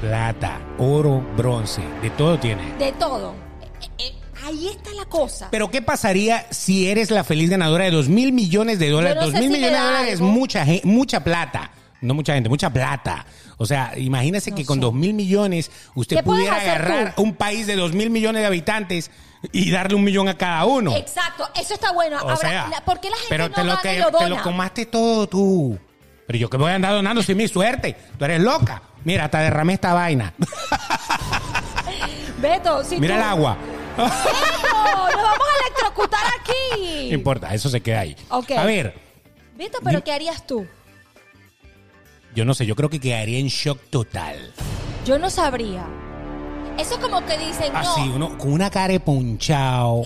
Plata, 0.00 0.60
oro, 0.78 1.20
bronce, 1.36 1.82
de 2.02 2.10
todo 2.10 2.38
tiene. 2.38 2.76
De 2.76 2.92
todo. 2.92 3.34
Eh, 3.80 3.88
eh, 3.98 4.14
ahí 4.46 4.68
está 4.68 4.92
la 4.94 5.04
cosa. 5.06 5.48
Pero 5.50 5.70
¿qué 5.70 5.82
pasaría 5.82 6.46
si 6.50 6.88
eres 6.88 7.10
la 7.10 7.24
feliz 7.24 7.50
ganadora 7.50 7.84
de 7.84 7.90
dos 7.90 8.08
mil 8.08 8.32
millones 8.32 8.78
de 8.78 8.90
dólares? 8.90 9.16
No 9.16 9.22
Dos 9.26 9.32
mil 9.34 9.42
si 9.42 9.48
millones 9.48 9.72
de 9.72 9.78
dólares 9.86 10.12
es 10.14 10.20
mucha, 10.20 10.64
mucha 10.84 11.22
plata. 11.24 11.70
No 12.00 12.14
mucha 12.14 12.34
gente, 12.34 12.48
mucha 12.48 12.70
plata. 12.70 13.24
O 13.56 13.64
sea, 13.66 13.92
imagínese 13.96 14.50
No 14.50 14.56
que 14.56 14.64
con 14.66 14.80
dos 14.80 14.92
mil 14.92 15.14
millones 15.14 15.70
usted 15.94 16.16
¿Qué 16.16 16.22
puedes 16.22 16.46
pudiera 16.48 16.60
agarrar 16.62 17.14
tú? 17.14 17.22
un 17.22 17.34
país 17.34 17.66
de 17.66 17.74
dos 17.74 17.92
mil 17.94 18.10
millones 18.10 18.42
de 18.42 18.46
habitantes 18.46 19.10
y 19.52 19.70
darle 19.70 19.94
un 19.96 20.04
millón 20.04 20.28
a 20.28 20.36
cada 20.36 20.64
uno. 20.66 20.94
Exacto, 20.94 21.48
eso 21.58 21.74
está 21.74 21.92
bueno. 21.92 22.16
O 22.16 22.20
Ahora, 22.20 22.36
sea, 22.36 22.68
la- 22.68 22.80
¿por 22.84 23.00
qué 23.00 23.08
la 23.10 23.16
gente 23.16 23.28
pero 23.30 23.48
no 23.48 23.54
te 23.54 23.64
lo, 23.64 23.80
que, 23.80 24.04
te 24.18 24.28
lo 24.28 24.42
comaste 24.42 24.86
todo 24.86 25.26
tú. 25.26 25.78
Pero 26.26 26.38
yo 26.38 26.50
que 26.50 26.56
voy 26.58 26.70
a 26.70 26.74
andar 26.74 26.92
donando 26.92 27.22
sin 27.22 27.36
mi 27.36 27.48
suerte. 27.48 27.96
Tú 28.18 28.24
eres 28.24 28.40
loca. 28.40 28.82
Mira, 29.04 29.24
hasta 29.26 29.40
derramé 29.40 29.74
esta 29.74 29.94
vaina. 29.94 30.34
Beto, 32.40 32.84
si 32.84 32.98
Mira 33.00 33.14
tú- 33.14 33.20
el 33.22 33.26
agua. 33.28 33.56
¡Nos 33.96 35.22
vamos 35.22 35.46
a 35.48 35.64
electrocutar 35.66 36.20
aquí! 36.40 37.08
No 37.08 37.14
importa, 37.14 37.54
eso 37.54 37.68
se 37.68 37.80
queda 37.80 38.00
ahí. 38.00 38.16
Ok. 38.30 38.52
A 38.52 38.64
ver, 38.64 38.94
Beto, 39.56 39.78
¿pero 39.82 40.04
qué 40.04 40.12
harías 40.12 40.46
tú? 40.46 40.66
yo 42.34 42.44
no 42.44 42.52
sé, 42.52 42.66
yo 42.66 42.76
creo 42.76 42.90
que 42.90 43.00
quedaría 43.00 43.38
en 43.38 43.46
shock 43.46 43.80
total. 43.88 44.52
Yo 45.06 45.18
no 45.18 45.30
sabría. 45.30 45.86
Eso 46.78 46.94
es 46.96 47.00
como 47.00 47.24
que 47.24 47.38
dicen, 47.38 47.72
no. 47.72 47.78
Así, 47.78 48.02
uno 48.14 48.36
con 48.36 48.52
una 48.52 48.68
cara 48.68 48.88
de 48.92 49.00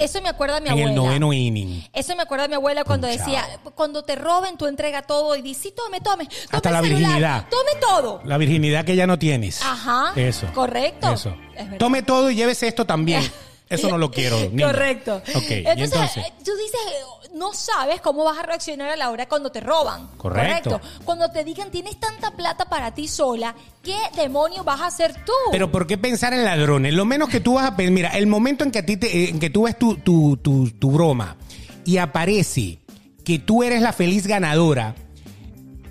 Eso 0.00 0.22
me 0.22 0.28
acuerda 0.28 0.60
de 0.60 0.60
mi 0.60 0.68
en 0.68 0.72
abuela. 0.72 0.90
el 0.90 0.94
noveno 0.94 1.32
inning. 1.32 1.82
Eso 1.92 2.14
me 2.14 2.22
acuerda 2.22 2.44
de 2.44 2.50
mi 2.50 2.54
abuela 2.54 2.84
cuando 2.84 3.08
decía, 3.08 3.44
cuando 3.74 4.04
te 4.04 4.14
roben, 4.14 4.56
tú 4.56 4.68
entrega 4.68 5.02
todo 5.02 5.34
y 5.34 5.42
dices, 5.42 5.64
sí, 5.64 5.74
tome, 5.76 6.00
tome. 6.00 6.26
tome 6.26 6.36
Hasta 6.52 6.68
el 6.68 6.74
la 6.74 6.80
celular, 6.82 7.00
virginidad. 7.00 7.46
Tome 7.50 7.80
todo. 7.80 8.20
La 8.24 8.38
virginidad 8.38 8.84
que 8.84 8.94
ya 8.94 9.08
no 9.08 9.18
tienes. 9.18 9.60
Ajá. 9.62 10.12
Eso. 10.14 10.46
Correcto. 10.54 11.12
Eso. 11.12 11.34
Es 11.56 11.64
verdad. 11.64 11.78
Tome 11.78 12.02
todo 12.02 12.30
y 12.30 12.36
llévese 12.36 12.68
esto 12.68 12.84
también. 12.86 13.28
Eso 13.70 13.88
no 13.88 13.96
lo 13.96 14.10
quiero. 14.10 14.36
niña. 14.50 14.66
Correcto. 14.66 15.22
Entonces, 15.26 15.64
entonces. 15.66 16.16
eh, 16.18 16.32
tú 16.44 16.50
dices, 16.56 16.80
eh, 16.88 17.28
no 17.34 17.54
sabes 17.54 18.00
cómo 18.00 18.24
vas 18.24 18.38
a 18.38 18.42
reaccionar 18.42 18.90
a 18.90 18.96
la 18.96 19.10
hora 19.10 19.26
cuando 19.28 19.50
te 19.50 19.60
roban. 19.60 20.08
Correcto. 20.16 20.80
Cuando 21.04 21.30
te 21.30 21.44
digan, 21.44 21.70
tienes 21.70 21.98
tanta 21.98 22.32
plata 22.32 22.64
para 22.66 22.92
ti 22.92 23.06
sola, 23.08 23.54
¿qué 23.82 23.96
demonios 24.16 24.64
vas 24.64 24.80
a 24.80 24.86
hacer 24.88 25.14
tú? 25.24 25.32
Pero 25.52 25.70
¿por 25.70 25.86
qué 25.86 25.96
pensar 25.96 26.32
en 26.34 26.44
ladrones? 26.44 26.92
Lo 26.92 27.04
menos 27.04 27.28
que 27.28 27.40
tú 27.40 27.54
vas 27.54 27.66
a 27.66 27.76
pensar, 27.76 27.92
mira, 27.92 28.08
el 28.10 28.26
momento 28.26 28.64
en 28.64 28.70
que 28.72 28.80
a 28.80 28.86
ti 28.86 28.96
te, 28.96 29.30
en 29.30 29.38
que 29.38 29.50
tú 29.50 29.62
ves 29.62 29.78
tu, 29.78 29.96
tu, 29.96 30.36
tu, 30.36 30.70
tu 30.72 30.90
broma 30.90 31.36
y 31.84 31.98
aparece 31.98 32.80
que 33.24 33.38
tú 33.38 33.62
eres 33.62 33.80
la 33.80 33.92
feliz 33.92 34.26
ganadora, 34.26 34.94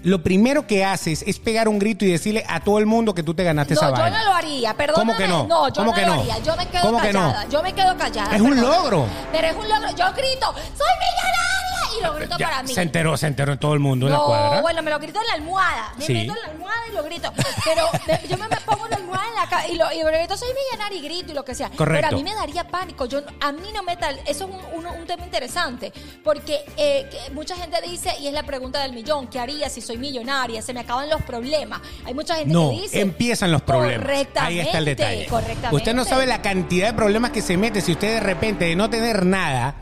lo 0.03 0.23
primero 0.23 0.65
que 0.65 0.85
haces 0.85 1.23
es 1.27 1.39
pegar 1.39 1.67
un 1.67 1.77
grito 1.79 2.05
y 2.05 2.11
decirle 2.11 2.45
a 2.47 2.61
todo 2.61 2.79
el 2.79 2.85
mundo 2.85 3.13
que 3.13 3.23
tú 3.23 3.33
te 3.33 3.43
ganaste 3.43 3.73
no, 3.75 3.81
esa 3.81 3.89
yo 3.89 3.95
vaina. 4.01 4.17
no 4.19 4.25
lo 4.25 4.33
haría, 4.33 4.73
perdóname. 4.75 5.05
¿Cómo 5.13 5.17
que 5.17 5.27
no? 5.27 5.47
No, 5.47 5.67
yo 5.67 5.73
¿Cómo 5.75 5.91
no 5.91 5.93
que 5.93 6.01
lo 6.01 6.15
no? 6.15 6.21
haría. 6.21 6.39
Yo 6.39 6.55
me 6.55 6.65
quedo 6.67 6.81
¿Cómo 6.81 7.01
que 7.01 7.13
no? 7.13 7.19
callada. 7.19 7.49
Yo 7.49 7.63
me 7.63 7.73
quedo 7.73 7.97
callada. 7.97 8.35
Es 8.35 8.41
un 8.41 8.61
logro. 8.61 9.05
Pero 9.31 9.47
es 9.47 9.55
un 9.55 9.67
logro. 9.69 9.89
Yo 9.89 10.05
grito, 10.13 10.53
¡soy 10.53 10.93
millonaria! 10.99 11.68
Y 11.97 12.03
lo 12.03 12.13
grito 12.15 12.35
Ya, 12.37 12.49
para 12.49 12.63
mí. 12.63 12.73
se 12.73 12.81
enteró, 12.81 13.17
se 13.17 13.27
enteró 13.27 13.53
en 13.53 13.59
todo 13.59 13.73
el 13.73 13.79
mundo 13.79 14.07
en 14.07 14.13
la 14.13 14.19
cuadra. 14.19 14.61
bueno, 14.61 14.81
me 14.83 14.91
lo 14.91 14.99
grito 14.99 15.19
en 15.21 15.27
la 15.27 15.33
almohada. 15.33 15.93
Me 15.97 16.05
Sí. 16.05 16.13
meto 16.13 16.33
en 16.35 16.41
la 16.41 16.47
almohada 16.49 16.81
y 16.89 16.93
lo 16.95 17.03
grito. 17.03 17.33
Pero 17.63 17.83
me- 18.07 18.27
yo 18.27 18.37
me, 18.37 18.47
me 18.47 18.57
pongo 18.61 18.85
en 18.85 18.91
la 18.91 18.97
almohada 18.97 19.27
en 19.29 19.35
la 19.35 19.49
ca- 19.49 19.67
y, 19.67 19.75
lo, 19.75 19.91
y 19.91 20.03
grito, 20.17 20.37
soy 20.37 20.49
millonario 20.53 20.97
y 20.97 21.01
grito 21.01 21.31
y 21.31 21.35
lo 21.35 21.43
que 21.45 21.55
sea. 21.55 21.69
Correcto. 21.69 22.07
Pero 22.09 22.15
a 22.15 22.17
mí 22.17 22.23
me 22.23 22.35
daría 22.35 22.67
pánico. 22.67 23.05
Yo, 23.05 23.21
a 23.41 23.51
mí 23.51 23.69
no 23.73 23.83
me 23.83 23.97
tal. 23.97 24.17
Eso 24.25 24.29
es 24.29 24.41
un, 24.41 24.85
un- 24.85 24.85
un 24.87 25.05
tema 25.07 25.23
interesante. 25.23 25.91
Porque 26.23 26.59
eh, 26.77 27.07
que 27.09 27.31
mucha 27.33 27.55
gente 27.55 27.77
dice, 27.81 28.13
y 28.19 28.27
es 28.27 28.33
la 28.33 28.43
pregunta 28.43 28.81
del 28.81 28.93
millón, 28.93 29.27
¿qué 29.27 29.39
haría 29.39 29.69
si 29.69 29.81
soy 29.81 29.97
millonaria? 29.97 30.61
Se 30.61 30.73
me 30.73 30.81
acaban 30.81 31.09
los 31.09 31.21
problemas. 31.23 31.81
Hay 32.05 32.13
mucha 32.13 32.35
gente 32.35 32.53
No, 32.53 32.69
que 32.71 32.81
dice. 32.81 33.01
empiezan 33.01 33.51
los 33.51 33.61
problemas. 33.61 34.01
Correctamente. 34.05 34.39
Ahí 34.61 34.65
está 34.65 34.77
el 34.77 34.85
detalle. 34.85 35.25
Correctamente. 35.27 35.75
Usted 35.75 35.93
no 35.93 36.05
sabe 36.05 36.25
la 36.25 36.41
cantidad 36.41 36.87
de 36.87 36.93
problemas 36.93 37.31
que 37.31 37.41
se 37.41 37.57
mete 37.57 37.81
si 37.81 37.93
usted 37.93 38.15
de 38.15 38.19
repente 38.19 38.65
de 38.65 38.75
no 38.75 38.89
tener 38.89 39.25
nada, 39.25 39.75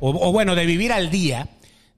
o, 0.00 0.10
o 0.10 0.32
bueno, 0.32 0.54
de 0.54 0.66
vivir 0.66 0.92
al 0.92 1.10
día, 1.10 1.48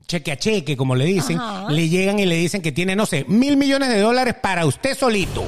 cheque 0.07 0.33
a 0.33 0.37
cheque, 0.39 0.77
como 0.77 0.95
le 0.97 1.05
dicen, 1.05 1.39
Ajá. 1.39 1.71
le 1.71 1.89
llegan 1.89 2.19
y 2.19 2.27
le 2.27 2.37
dicen 2.37 2.63
que 2.63 2.73
tiene, 2.73 2.97
no 2.97 3.07
sé, 3.07 3.25
mil 3.29 3.57
millones 3.57 3.89
de 3.89 4.01
dólares 4.01 4.35
para 4.41 4.67
usted 4.67 4.97
solito. 4.97 5.45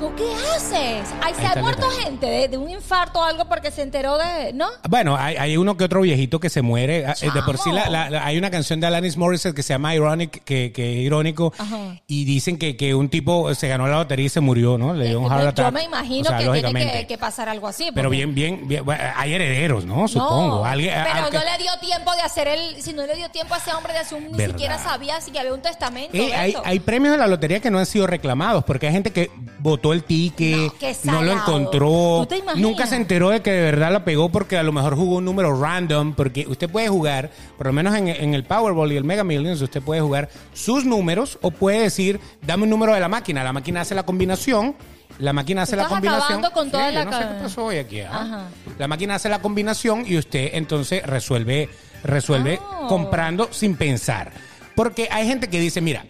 ¿Tú 0.00 0.10
qué 0.16 0.24
haces? 0.56 1.08
Se 1.38 1.46
ha 1.46 1.62
muerto 1.62 1.86
gente 1.90 2.26
de, 2.26 2.48
de 2.48 2.56
un 2.58 2.70
infarto 2.70 3.20
o 3.20 3.22
algo 3.22 3.44
porque 3.46 3.70
se 3.70 3.82
enteró 3.82 4.16
de. 4.18 4.52
¿No? 4.54 4.66
Bueno, 4.88 5.16
hay, 5.16 5.36
hay 5.36 5.56
uno 5.56 5.76
que 5.76 5.84
otro 5.84 6.00
viejito 6.00 6.40
que 6.40 6.48
se 6.50 6.62
muere. 6.62 7.04
Ah, 7.06 7.14
De 7.20 7.42
por 7.42 7.58
sí, 7.58 7.70
la- 7.70 7.82
Chamo. 7.82 7.92
la- 7.92 8.10
la- 8.10 8.24
hay 8.26 8.38
una 8.38 8.50
canción 8.50 8.80
de 8.80 8.86
Alanis 8.86 9.16
Morissette 9.16 9.54
que 9.54 9.62
se 9.62 9.74
llama 9.74 9.94
Ironic, 9.94 10.42
que, 10.44 10.72
que 10.72 10.86
irónico, 10.92 11.52
Ajá. 11.58 11.96
y 12.06 12.24
dicen 12.24 12.58
que, 12.58 12.76
que 12.76 12.94
un 12.94 13.08
tipo 13.10 13.54
se 13.54 13.68
ganó 13.68 13.86
la 13.88 13.98
lotería 13.98 14.26
y 14.26 14.28
se 14.30 14.40
murió, 14.40 14.78
¿no? 14.78 14.94
Le 14.94 15.08
dio 15.08 15.20
un 15.20 15.28
heart 15.30 15.48
attack. 15.48 15.66
Yo 15.66 15.72
me 15.72 15.84
imagino 15.84 16.22
O 16.30 16.38
sea, 16.38 16.38
que 16.52 16.62
tiene 16.62 16.92
que, 16.92 17.06
que 17.06 17.18
pasar 17.18 17.48
algo 17.48 17.68
así. 17.68 17.90
Pero 17.94 18.08
bien, 18.10 18.34
bien, 18.34 18.66
bien, 18.66 18.84
hay 19.16 19.34
herederos, 19.34 19.84
¿no? 19.84 20.08
Supongo. 20.08 20.58
No, 20.60 20.64
Alguien, 20.64 20.94
pero 21.04 21.26
al- 21.26 21.32
no 21.32 21.40
le 21.40 21.58
dio 21.62 21.70
tiempo 21.80 22.14
de 22.14 22.22
hacer 22.22 22.48
el. 22.48 22.82
Si 22.82 22.92
no 22.94 23.06
le 23.06 23.14
dio 23.16 23.28
tiempo 23.30 23.54
a 23.54 23.58
ese 23.58 23.72
hombre 23.74 23.92
de 23.92 23.98
hacer 24.00 24.18
un. 24.18 24.32
Ni 24.32 24.46
siquiera 24.46 24.78
sabía 24.78 25.20
si 25.20 25.30
que 25.30 25.38
había 25.40 25.52
un 25.54 25.62
testamento. 25.62 26.16
Eh, 26.16 26.34
hay, 26.34 26.54
hay 26.64 26.80
premios 26.80 27.12
de 27.12 27.18
la 27.18 27.26
lotería 27.26 27.60
que 27.60 27.70
no 27.70 27.78
han 27.78 27.86
sido 27.86 28.06
reclamados 28.06 28.64
porque 28.64 28.86
hay 28.86 28.92
gente 28.92 29.12
que 29.12 29.30
votó 29.58 29.89
el 29.92 30.04
ticket, 30.04 30.72
No, 31.04 31.22
lo 31.22 31.32
encontró, 31.32 32.26
nunca 32.56 32.86
se 32.86 32.96
enteró 32.96 33.30
de 33.30 33.40
que 33.42 33.50
de 33.50 33.62
verdad 33.62 33.92
la 33.92 34.04
pegó 34.04 34.30
porque 34.30 34.56
a 34.58 34.62
lo 34.62 34.72
mejor 34.72 34.96
jugó 34.96 35.16
un 35.16 35.24
número 35.24 35.58
random, 35.60 36.14
porque 36.14 36.46
usted 36.48 36.68
puede 36.68 36.88
jugar, 36.88 37.30
por 37.56 37.66
lo 37.68 37.72
menos 37.72 37.94
en, 37.94 38.08
en 38.08 38.34
el 38.34 38.44
Powerball 38.44 38.92
y 38.92 38.96
el 38.96 39.04
Mega 39.04 39.24
Millions, 39.24 39.60
usted 39.62 39.82
puede 39.82 40.00
jugar 40.00 40.28
sus 40.52 40.84
números 40.84 41.38
o 41.42 41.50
puede 41.50 41.80
decir, 41.80 42.20
dame 42.42 42.64
un 42.64 42.70
número 42.70 42.92
de 42.94 43.00
la 43.00 43.08
máquina, 43.08 43.42
la 43.44 43.52
máquina 43.52 43.80
hace 43.82 43.94
la 43.94 44.04
combinación. 44.04 44.74
La 45.18 45.34
máquina 45.34 45.62
hace 45.62 45.76
la 45.76 45.86
combinación. 45.86 46.40
con 46.54 46.70
toda 46.70 46.88
Sí, 46.88 46.94
la 46.94 47.04
yo 47.04 47.10
no 47.10 47.16
sé 47.18 47.22
ca- 47.24 47.36
qué 47.36 47.42
pasó 47.42 47.64
hoy 47.66 47.76
aquí. 47.76 48.00
Ajá. 48.00 48.48
La 48.78 48.88
máquina 48.88 49.16
hace 49.16 49.28
la 49.28 49.40
combinación 49.42 50.04
y 50.06 50.16
usted 50.16 50.50
entonces 50.54 51.02
resuelve, 51.04 51.68
resuelve 52.04 52.58
Oh. 52.62 52.86
comprando 52.88 53.48
sin 53.50 53.74
pensar. 53.76 54.32
Porque 54.74 55.08
hay 55.10 55.26
gente 55.26 55.50
que 55.50 55.60
dice, 55.60 55.82
mira, 55.82 56.04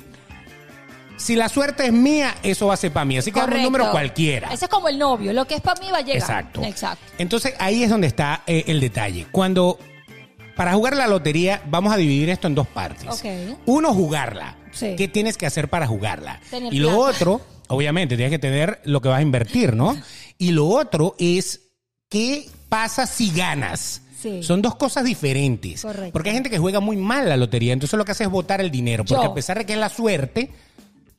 si 1.21 1.37
la 1.37 1.49
suerte 1.49 1.87
es 1.87 1.93
mía, 1.93 2.35
eso 2.43 2.69
va 2.69 2.75
a 2.75 2.77
ser 2.77 2.93
para 2.93 3.05
mí. 3.05 3.19
Así 3.19 3.31
que 3.31 3.41
dame 3.41 3.57
un 3.57 3.65
número 3.65 3.91
cualquiera. 3.91 4.53
Ese 4.53 4.65
es 4.65 4.71
como 4.71 4.89
el 4.89 4.99
novio. 4.99 5.33
Lo 5.33 5.47
que 5.47 5.55
es 5.55 5.61
para 5.61 5.79
mí 5.81 5.89
va 5.93 5.99
a 5.99 6.01
llegar. 6.01 6.17
Exacto. 6.17 6.63
Exacto. 6.65 7.05
Entonces 7.19 7.55
ahí 7.59 7.83
es 7.83 7.91
donde 7.91 8.07
está 8.07 8.43
eh, 8.47 8.65
el 8.69 8.81
detalle. 8.81 9.27
Cuando 9.31 9.79
para 10.57 10.73
jugar 10.73 10.97
la 10.97 11.07
lotería 11.07 11.63
vamos 11.67 11.93
a 11.93 11.97
dividir 11.97 12.31
esto 12.31 12.47
en 12.47 12.55
dos 12.55 12.67
partes. 12.67 13.07
Ok. 13.09 13.59
Uno, 13.67 13.93
jugarla. 13.93 14.57
Sí. 14.73 14.95
¿Qué 14.97 15.09
tienes 15.09 15.37
que 15.37 15.47
hacer 15.47 15.69
para 15.69 15.87
jugarla? 15.87 16.41
Tener 16.51 16.73
y 16.73 16.79
lo 16.79 16.99
otro, 16.99 17.43
obviamente, 17.69 18.17
tienes 18.17 18.31
que 18.31 18.39
tener 18.39 18.81
lo 18.85 19.03
que 19.03 19.09
vas 19.09 19.19
a 19.19 19.23
invertir, 19.23 19.75
¿no? 19.75 19.97
Y 20.39 20.53
lo 20.53 20.69
otro 20.69 21.17
es 21.19 21.61
qué 22.09 22.49
pasa 22.71 23.07
si 23.07 23.31
ganas. 23.31 24.01
Sí. 24.19 24.43
Son 24.43 24.63
dos 24.63 24.75
cosas 24.75 25.05
diferentes. 25.05 25.83
Correcto. 25.83 26.13
Porque 26.15 26.31
hay 26.31 26.35
gente 26.35 26.49
que 26.49 26.59
juega 26.59 26.81
muy 26.81 26.97
mal 26.97 27.29
la 27.29 27.37
lotería, 27.37 27.75
entonces 27.75 27.99
lo 27.99 28.07
que 28.07 28.13
hace 28.13 28.25
es 28.25 28.31
botar 28.31 28.63
el 28.63 28.71
dinero. 28.71 29.05
Porque 29.05 29.25
Yo. 29.25 29.31
a 29.31 29.35
pesar 29.35 29.59
de 29.59 29.67
que 29.67 29.75
es 29.75 29.79
la 29.79 29.91
suerte, 29.91 30.51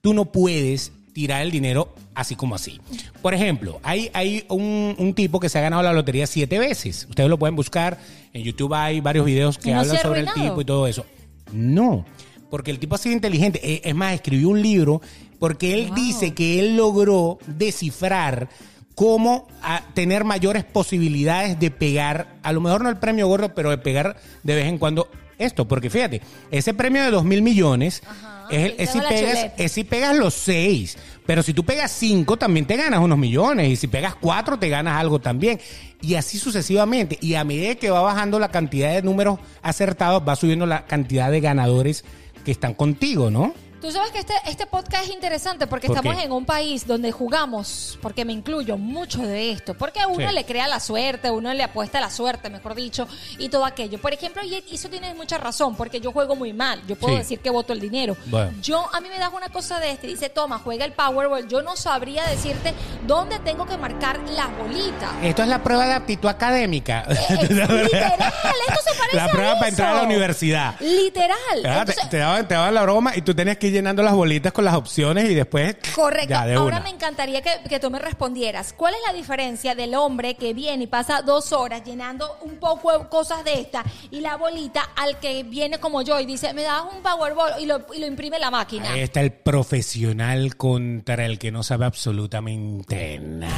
tú 0.02 0.14
no 0.14 0.26
puedes 0.26 0.92
tirar 1.14 1.42
el 1.42 1.52
dinero 1.52 1.94
así 2.16 2.36
como 2.36 2.56
así. 2.56 2.80
Por 3.22 3.34
ejemplo, 3.34 3.80
hay, 3.84 4.10
hay 4.14 4.46
un, 4.50 4.96
un 4.98 5.14
tipo 5.14 5.40
que 5.40 5.50
se 5.50 5.58
ha 5.58 5.62
ganado 5.62 5.84
la 5.84 5.94
lotería 5.94 6.26
siete 6.28 6.58
veces. 6.60 7.06
Ustedes 7.10 7.30
lo 7.30 7.38
pueden 7.38 7.56
buscar. 7.56 8.00
En 8.34 8.44
YouTube 8.44 8.74
hay 8.74 9.02
varios 9.02 9.26
videos 9.26 9.58
que 9.58 9.70
¿Y 9.70 9.74
no 9.74 9.82
hablan 9.82 9.98
sobre 10.02 10.22
el 10.22 10.32
tipo 10.34 10.62
y 10.62 10.66
todo 10.66 10.88
eso. 10.88 11.06
No, 11.52 12.06
porque 12.50 12.72
el 12.72 12.80
tipo 12.80 12.96
ha 12.96 12.98
sido 12.98 13.14
inteligente. 13.14 13.60
Eh, 13.64 13.82
Es 13.84 13.96
más, 13.96 14.14
escribió 14.14 14.50
un 14.50 14.62
libro 14.62 15.02
porque 15.40 15.74
él 15.74 15.88
Wow. 15.88 15.96
dice 15.96 16.34
que 16.34 16.60
él 16.60 16.78
logró 16.78 17.40
descifrar 17.48 18.48
cómo 18.96 19.48
a- 19.62 19.84
tener 19.94 20.24
mayores 20.24 20.64
posibilidades 20.64 21.60
de 21.60 21.72
pegar, 21.72 22.36
a 22.44 22.52
lo 22.54 22.62
mejor 22.62 22.84
no 22.84 22.90
el 22.90 22.98
premio 22.98 23.28
gordo, 23.28 23.54
pero 23.56 23.70
de 23.70 23.78
pegar 23.78 24.18
de 24.44 24.56
vez 24.56 24.66
en 24.68 24.78
cuando 24.78 25.10
esto. 25.44 25.68
Porque 25.68 25.90
fíjate, 25.90 26.22
ese 26.50 26.74
premio 26.74 27.04
de 27.04 27.12
dos 27.12 27.24
mil 27.24 27.42
millones 27.42 28.02
Ajá, 28.06 28.48
es, 28.50 28.90
si 28.90 29.00
pegas, 29.00 29.52
es 29.58 29.72
si 29.72 29.84
pegas 29.84 30.18
los 30.18 30.34
seis. 30.34 30.98
Pero 31.26 31.44
si 31.44 31.54
tú 31.54 31.64
pegas 31.64 31.92
cinco, 31.92 32.38
también 32.38 32.66
te 32.66 32.76
ganas 32.76 33.00
unos 33.00 33.18
millones. 33.18 33.70
Y 33.70 33.76
si 33.76 33.88
pegas 33.88 34.16
cuatro, 34.16 34.58
te 34.60 34.70
ganas 34.70 35.00
algo 35.00 35.20
también. 35.20 35.60
Y 36.02 36.16
así 36.16 36.38
sucesivamente. 36.38 37.18
Y 37.22 37.36
a 37.36 37.44
medida 37.44 37.76
que 37.76 37.90
va 37.90 38.02
bajando 38.02 38.40
la 38.40 38.50
cantidad 38.50 38.94
de 38.94 39.02
números 39.02 39.40
acertados, 39.62 40.24
va 40.28 40.36
subiendo 40.36 40.66
la 40.66 40.86
cantidad 40.86 41.32
de 41.32 41.40
ganadores 41.40 42.04
que 42.44 42.52
están 42.52 42.74
contigo, 42.74 43.30
¿no? 43.30 43.54
Tú 43.82 43.92
sabes 43.92 44.12
que 44.12 44.20
este, 44.20 44.36
este 44.46 44.68
podcast 44.68 45.06
es 45.06 45.10
interesante 45.10 45.66
porque 45.66 45.88
¿Por 45.88 45.98
estamos 45.98 46.16
qué? 46.20 46.26
en 46.26 46.32
un 46.32 46.46
país 46.46 46.86
donde 46.86 47.12
jugamos, 47.12 47.98
porque 48.00 48.24
me 48.26 48.32
incluyo 48.32 48.78
mucho 48.78 49.24
de 49.24 49.52
esto, 49.52 49.74
porque 49.74 50.02
uno 50.08 50.30
Sí. 50.30 50.36
le 50.36 50.46
crea 50.46 50.68
la 50.68 50.80
suerte, 50.80 51.32
uno 51.32 51.52
le 51.52 51.64
apuesta 51.64 51.98
a 51.98 52.02
la 52.02 52.12
suerte, 52.12 52.52
mejor 52.52 52.76
dicho, 52.76 53.08
y 53.40 53.50
todo 53.50 53.66
aquello. 53.66 54.00
Por 54.00 54.14
ejemplo, 54.14 54.44
y 54.44 54.64
eso 54.72 54.88
tienes 54.88 55.16
mucha 55.16 55.40
razón, 55.40 55.76
porque 55.76 56.00
yo 56.00 56.12
juego 56.12 56.36
muy 56.36 56.54
mal, 56.54 56.80
yo 56.86 56.96
puedo 56.96 57.16
Sí. 57.16 57.22
decir 57.22 57.40
que 57.40 57.50
voto 57.50 57.74
el 57.74 57.80
dinero. 57.80 58.16
Bueno. 58.28 58.52
Yo, 58.62 58.88
a 58.94 59.02
mí 59.02 59.10
me 59.10 59.18
das 59.18 59.32
una 59.36 59.50
cosa 59.50 59.80
de 59.80 59.90
este, 59.90 60.06
dice, 60.06 60.30
toma, 60.30 60.60
juega 60.60 60.86
el 60.86 60.94
Powerball, 60.94 61.48
yo 61.48 61.64
no 61.64 61.76
sabría 61.76 62.24
decirte 62.28 62.76
dónde 63.08 63.40
tengo 63.40 63.66
que 63.66 63.78
marcar 63.78 64.20
las 64.30 64.56
bolitas. 64.60 65.10
Esto 65.24 65.42
es 65.42 65.48
la 65.48 65.64
prueba 65.64 65.88
de 65.88 65.94
aptitud 65.94 66.30
académica. 66.30 67.04
Eh, 67.10 67.16
literal, 67.42 67.80
esto 67.90 68.80
se 68.86 68.96
parece 69.00 69.16
La 69.18 69.28
prueba 69.30 69.54
a 69.54 69.56
para 69.56 69.70
entrar 69.70 69.90
a 69.90 69.94
la 69.94 69.98
eso. 70.02 70.06
universidad. 70.08 70.80
Literal. 70.82 71.66
Ah, 71.66 71.84
te, 71.84 71.94
te 72.12 72.18
daban, 72.18 72.48
te 72.48 72.54
daban 72.54 72.76
la 72.76 72.84
broma 72.84 73.16
y 73.18 73.24
tú 73.24 73.34
tenías 73.34 73.58
que 73.58 73.71
ir 73.72 73.78
llenando 73.78 74.04
las 74.04 74.14
bolitas 74.14 74.52
con 74.54 74.66
las 74.66 74.76
opciones 74.76 75.30
y 75.30 75.34
después. 75.34 75.76
Correcto. 75.96 76.30
Ya, 76.30 76.46
de 76.46 76.54
Ahora 76.56 76.78
una. 76.78 76.84
me 76.86 76.90
encantaría 76.92 77.42
que, 77.42 77.50
que 77.68 77.80
tú 77.80 77.90
me 77.90 78.00
respondieras. 78.00 78.74
¿Cuál 78.74 78.94
es 78.96 79.00
la 79.08 79.14
diferencia 79.14 79.74
del 79.76 79.96
hombre 79.96 80.36
que 80.36 80.54
viene 80.54 80.84
y 80.84 80.88
pasa 80.88 81.22
dos 81.22 81.52
horas 81.54 81.84
llenando 81.84 82.38
un 82.42 82.58
poco 82.58 82.98
de 82.98 83.08
cosas 83.10 83.44
de 83.44 83.60
esta 83.62 83.84
y 84.12 84.20
la 84.22 84.38
bolita 84.38 84.82
al 84.96 85.20
que 85.20 85.44
viene 85.44 85.80
como 85.80 86.02
yo 86.02 86.20
y 86.20 86.26
dice, 86.26 86.54
me 86.54 86.64
das 86.64 86.84
un 86.96 87.02
Powerball 87.02 87.54
y 87.62 87.66
lo, 87.66 87.86
y 87.94 88.00
lo 88.00 88.08
imprime 88.08 88.38
la 88.40 88.52
máquina? 88.52 88.92
Ahí 88.94 89.02
está 89.02 89.22
el 89.22 89.32
profesional 89.32 90.56
contra 90.58 91.26
el 91.26 91.40
que 91.40 91.52
no 91.52 91.64
sabe 91.64 91.86
absolutamente 91.86 93.20
nada. 93.20 93.54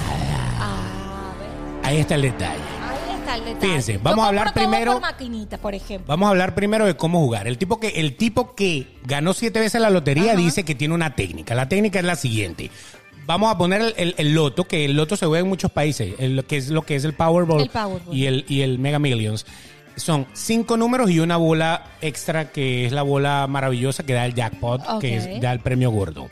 A 0.60 1.34
ver, 1.40 1.86
Ahí 1.86 2.00
está 2.00 2.16
el 2.16 2.22
detalle. 2.24 2.60
Ahí 3.32 3.40
está 3.40 3.50
el 3.50 3.56
detalle. 3.56 3.60
Fíjense, 3.68 3.98
vamos 4.02 4.26
a 4.26 4.28
hablar 4.30 4.54
primero- 4.54 4.94
por 4.94 5.02
maquinita, 5.02 5.58
por 5.58 5.74
ejemplo. 5.76 6.06
Vamos 6.08 6.28
a 6.28 6.30
hablar 6.32 6.56
primero 6.56 6.86
de 6.86 6.96
cómo 6.96 7.20
jugar. 7.20 7.48
El 7.48 7.58
tipo 7.58 7.80
que, 7.80 7.88
el 7.90 8.16
tipo 8.16 8.56
que 8.56 8.88
ganó 9.06 9.34
siete 9.34 9.60
veces 9.60 9.82
la 9.82 9.90
lotería 9.90 10.32
Ajá. 10.34 10.42
dice 10.42 10.64
que 10.64 10.76
tiene 10.76 10.94
una 10.94 11.16
técnica. 11.16 11.56
La 11.56 11.68
técnica 11.70 12.00
es 12.00 12.06
la 12.06 12.16
siguiente. 12.16 12.70
Vamos 13.26 13.50
a 13.54 13.58
poner 13.58 13.82
el, 13.82 13.94
el- 13.98 14.16
el 14.18 14.34
loto, 14.34 14.66
que 14.66 14.84
el 14.86 14.98
loto 14.98 15.16
se 15.16 15.26
juega 15.26 15.42
en 15.44 15.48
muchos 15.50 15.72
países, 15.72 16.14
el- 16.20 16.44
que 16.46 16.58
es 16.58 16.70
lo 16.70 16.82
que 16.82 16.96
es 16.96 17.06
el 17.06 17.14
Powerball, 17.14 17.62
El 17.62 17.70
Powerball. 17.70 18.16
y 18.18 18.26
el 18.26 18.46
y 18.50 18.62
el 18.62 18.80
Mega 18.80 19.00
Millions. 19.00 19.46
Son 19.96 20.26
cinco 20.34 20.76
números 20.76 21.12
y 21.12 21.20
una 21.20 21.38
bola 21.38 21.86
extra 22.02 22.52
que 22.52 22.86
es 22.86 22.92
la 22.92 23.04
bola 23.04 23.46
maravillosa 23.48 24.04
que 24.04 24.14
da 24.14 24.26
el 24.26 24.34
jackpot, 24.34 25.00
que 25.00 25.18
es, 25.18 25.40
da 25.42 25.52
el 25.54 25.60
premio 25.60 25.92
gordo. 25.92 26.30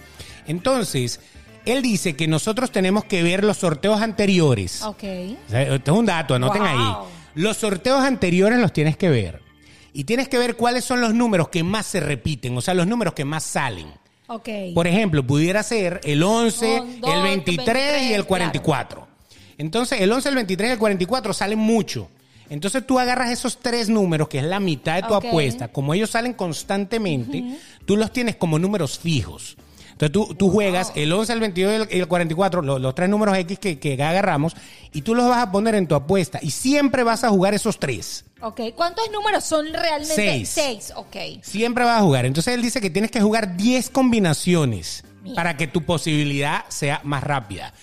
Entonces, 0.48 1.20
él 1.66 1.82
dice 1.82 2.16
que 2.16 2.28
nosotros 2.28 2.72
tenemos 2.72 3.06
que 3.06 3.24
ver 3.24 3.44
los 3.44 3.58
sorteos 3.58 4.02
anteriores. 4.02 4.82
Ok. 4.84 5.04
Esto 5.04 5.92
es 5.94 5.98
un 5.98 6.06
dato, 6.06 6.36
anoten 6.36 6.62
Wow. 6.62 6.70
ahí. 6.72 6.96
Los 7.36 7.58
sorteos 7.58 8.04
anteriores 8.04 8.60
los 8.60 8.74
tienes 8.74 8.98
que 8.98 9.10
ver. 9.10 9.42
Y 9.94 10.06
tienes 10.06 10.28
que 10.30 10.38
ver 10.38 10.56
cuáles 10.56 10.86
son 10.86 11.02
los 11.02 11.14
números 11.14 11.50
que 11.50 11.64
más 11.64 11.86
se 11.86 12.00
repiten, 12.00 12.58
o 12.58 12.62
sea, 12.62 12.74
los 12.74 12.88
números 12.88 13.14
que 13.14 13.26
más 13.26 13.44
salen. 13.44 13.88
Ok. 14.28 14.48
Por 14.74 14.88
ejemplo, 14.88 15.26
pudiera 15.26 15.62
ser 15.64 16.00
el 16.06 16.24
11, 16.24 16.80
Un, 16.82 17.02
dos, 17.02 17.14
el 17.14 17.22
23 17.24 18.02
y 18.04 18.06
el 18.06 18.10
claro. 18.12 18.28
44. 18.28 19.08
Entonces, 19.58 20.00
el 20.02 20.12
11, 20.12 20.30
el 20.30 20.36
23 20.36 20.70
y 20.70 20.72
el 20.74 20.80
44 20.80 21.34
salen 21.34 21.60
mucho. 21.60 22.10
Entonces 22.50 22.86
tú 22.86 23.00
agarras 23.00 23.30
esos 23.32 23.60
tres 23.60 23.88
números, 23.88 24.28
que 24.28 24.40
es 24.40 24.44
la 24.44 24.60
mitad 24.60 24.96
de 24.96 25.04
tu 25.08 25.14
apuesta, 25.16 25.70
como 25.70 25.94
ellos 25.94 26.10
salen 26.10 26.34
constantemente, 26.34 27.44
tú 27.86 27.96
los 27.96 28.12
tienes 28.12 28.36
como 28.36 28.60
números 28.60 29.00
fijos. 29.00 29.56
Entonces 30.02 30.12
tú, 30.12 30.34
tú 30.36 30.50
juegas 30.50 30.92
el 30.96 31.14
11, 31.14 31.34
el 31.34 31.40
22 31.40 31.72
y 31.72 31.76
el, 31.76 31.98
y 31.98 32.00
el 32.00 32.08
44, 32.08 32.62
lo- 32.64 32.80
los, 32.80 32.96
tres 32.96 33.08
números 33.08 33.38
X 33.38 33.60
que, 33.60 33.78
que 33.80 33.94
agarramos, 34.04 34.56
y 34.92 35.04
tú 35.04 35.14
los 35.14 35.28
vas 35.30 35.38
a 35.44 35.52
poner 35.52 35.76
en 35.76 35.88
tu 35.88 35.94
apuesta. 35.96 36.40
Y 36.42 36.50
siempre 36.52 37.04
vas 37.04 37.24
a 37.24 37.30
jugar 37.30 37.54
esos 37.54 37.80
tres. 37.80 38.26
Ok. 38.42 38.62
¿Cuántos 38.76 39.12
números 39.12 39.44
son 39.44 39.68
realmente? 39.72 40.16
Seis. 40.16 40.50
Seis. 40.50 40.94
Ok. 40.96 41.16
Siempre 41.44 41.84
vas 41.84 42.00
a 42.00 42.04
jugar. 42.04 42.26
Entonces 42.26 42.54
él 42.56 42.62
dice 42.64 42.82
que 42.82 42.90
tienes 42.90 43.12
que 43.12 43.22
jugar 43.22 43.56
10 43.56 43.90
combinaciones 43.92 45.04
Mira. 45.22 45.36
para 45.36 45.58
que 45.58 45.68
tu 45.68 45.84
posibilidad 45.84 46.66
sea 46.70 47.02
más 47.04 47.24
rápida. 47.24 47.74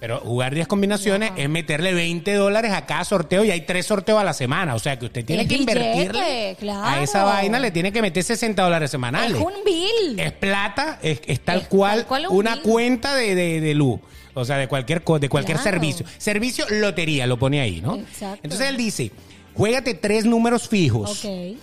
Pero 0.00 0.20
jugar 0.20 0.54
10 0.54 0.68
combinaciones 0.68 1.32
es 1.36 1.48
meterle 1.48 1.92
20 1.92 2.32
dólares 2.34 2.72
a 2.72 2.86
cada 2.86 3.04
sorteo 3.04 3.44
y 3.44 3.50
hay 3.50 3.62
tres 3.62 3.86
sorteos 3.86 4.20
a 4.20 4.24
la 4.24 4.32
semana. 4.32 4.74
O 4.76 4.78
sea 4.78 4.98
que 4.98 5.06
usted 5.06 5.24
tiene 5.24 5.48
que 5.48 5.56
billete, 5.58 5.72
invertirle 5.72 6.56
claro. 6.60 6.84
a 6.84 7.02
esa 7.02 7.24
vaina, 7.24 7.58
le 7.58 7.70
tiene 7.72 7.92
que 7.92 8.00
meter 8.00 8.22
60 8.22 8.62
dólares 8.62 8.90
semanales. 8.90 9.36
Es 9.38 9.44
un 9.44 9.54
bill. 9.64 10.20
Es 10.20 10.32
plata, 10.32 10.98
es, 11.02 11.20
es 11.26 11.40
tal 11.40 11.60
Es 11.62 11.66
cual, 11.68 11.98
tal 11.98 12.06
cual 12.06 12.26
un 12.28 12.36
una 12.36 12.54
bill. 12.54 12.62
cuenta 12.62 13.14
de, 13.16 13.34
de, 13.34 13.60
de 13.60 13.74
luz. 13.74 13.98
O 14.34 14.44
sea, 14.44 14.56
de 14.56 14.68
cualquier, 14.68 15.02
de 15.02 15.28
cualquier 15.28 15.56
Claro. 15.58 15.62
servicio. 15.72 16.06
Servicio, 16.16 16.64
lotería, 16.70 17.26
lo 17.26 17.36
pone 17.38 17.60
ahí, 17.60 17.80
¿no? 17.80 17.96
Exacto. 17.96 18.38
Entonces 18.44 18.68
él 18.68 18.76
dice, 18.76 19.10
juégate 19.54 19.94
tres 19.94 20.24
números 20.26 20.68
fijos 20.68 21.24
Ok. 21.24 21.56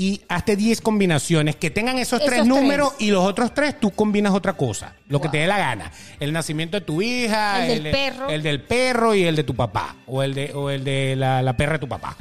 Y 0.00 0.20
hazte 0.28 0.54
10 0.54 0.80
combinaciones 0.80 1.56
que 1.56 1.70
tengan 1.70 1.98
esos, 1.98 2.20
Esos 2.20 2.28
tres 2.30 2.42
tres. 2.42 2.46
números 2.46 2.92
y 3.00 3.10
los 3.10 3.24
otros 3.24 3.52
tres 3.52 3.80
tú 3.80 3.90
combinas 3.90 4.32
otra 4.32 4.52
cosa, 4.52 4.94
lo 5.08 5.20
que 5.20 5.28
te 5.28 5.38
dé 5.38 5.46
la 5.48 5.58
gana. 5.58 5.90
El 6.20 6.32
nacimiento 6.32 6.78
de 6.78 6.86
tu 6.86 7.02
hija, 7.02 7.66
El 7.66 7.74
del 7.74 7.82
de- 7.82 7.90
perro. 7.90 8.28
el 8.30 8.42
del 8.44 8.60
perro 8.62 9.14
y 9.16 9.24
el 9.24 9.34
de 9.34 9.42
tu 9.42 9.54
papá 9.56 9.96
o 10.06 10.22
el 10.22 10.34
de 10.34 10.52
o 10.54 10.70
el 10.70 10.84
de 10.84 11.16
la, 11.16 11.42
la 11.42 11.56
perra 11.56 11.72
de 11.72 11.78
tu 11.80 11.88
papá. 11.88 12.16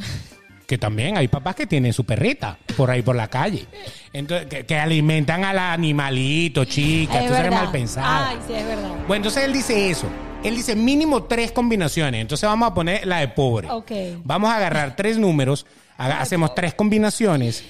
Que 0.65 0.77
también 0.79 1.15
hay 1.17 1.27
papás 1.27 1.55
que 1.55 1.67
tienen 1.67 1.93
su 1.93 2.03
perrita 2.03 2.57
por 2.75 2.89
ahí 2.91 3.01
por 3.03 3.15
la 3.15 3.27
calle. 3.29 3.65
Entonces, 4.11 4.47
que, 4.47 4.65
que 4.65 4.75
alimentan 4.75 5.45
al 5.45 5.57
animalito, 5.59 6.65
chica. 6.65 7.21
Es 7.21 7.27
Tú 7.29 7.35
eres 7.35 7.51
mal 7.51 7.71
pensado. 7.71 8.25
Ay, 8.31 8.37
sí, 8.47 8.53
es 8.53 8.65
verdad. 8.67 8.89
Bueno, 9.07 9.15
entonces 9.15 9.43
él 9.45 9.53
dice 9.53 9.89
eso. 9.91 10.07
Él 10.43 10.55
dice 10.55 10.75
mínimo 10.75 11.23
tres 11.23 11.51
combinaciones. 11.51 12.19
Entonces 12.21 12.49
vamos 12.49 12.69
a 12.69 12.73
poner 12.73 13.05
la 13.07 13.19
de 13.19 13.27
pobre. 13.29 13.69
Ok. 13.71 13.91
Vamos 14.23 14.49
a 14.49 14.57
agarrar 14.57 14.95
tres 14.95 15.17
números, 15.17 15.65
hacemos 15.97 16.53
tres 16.55 16.73
combinaciones 16.73 17.63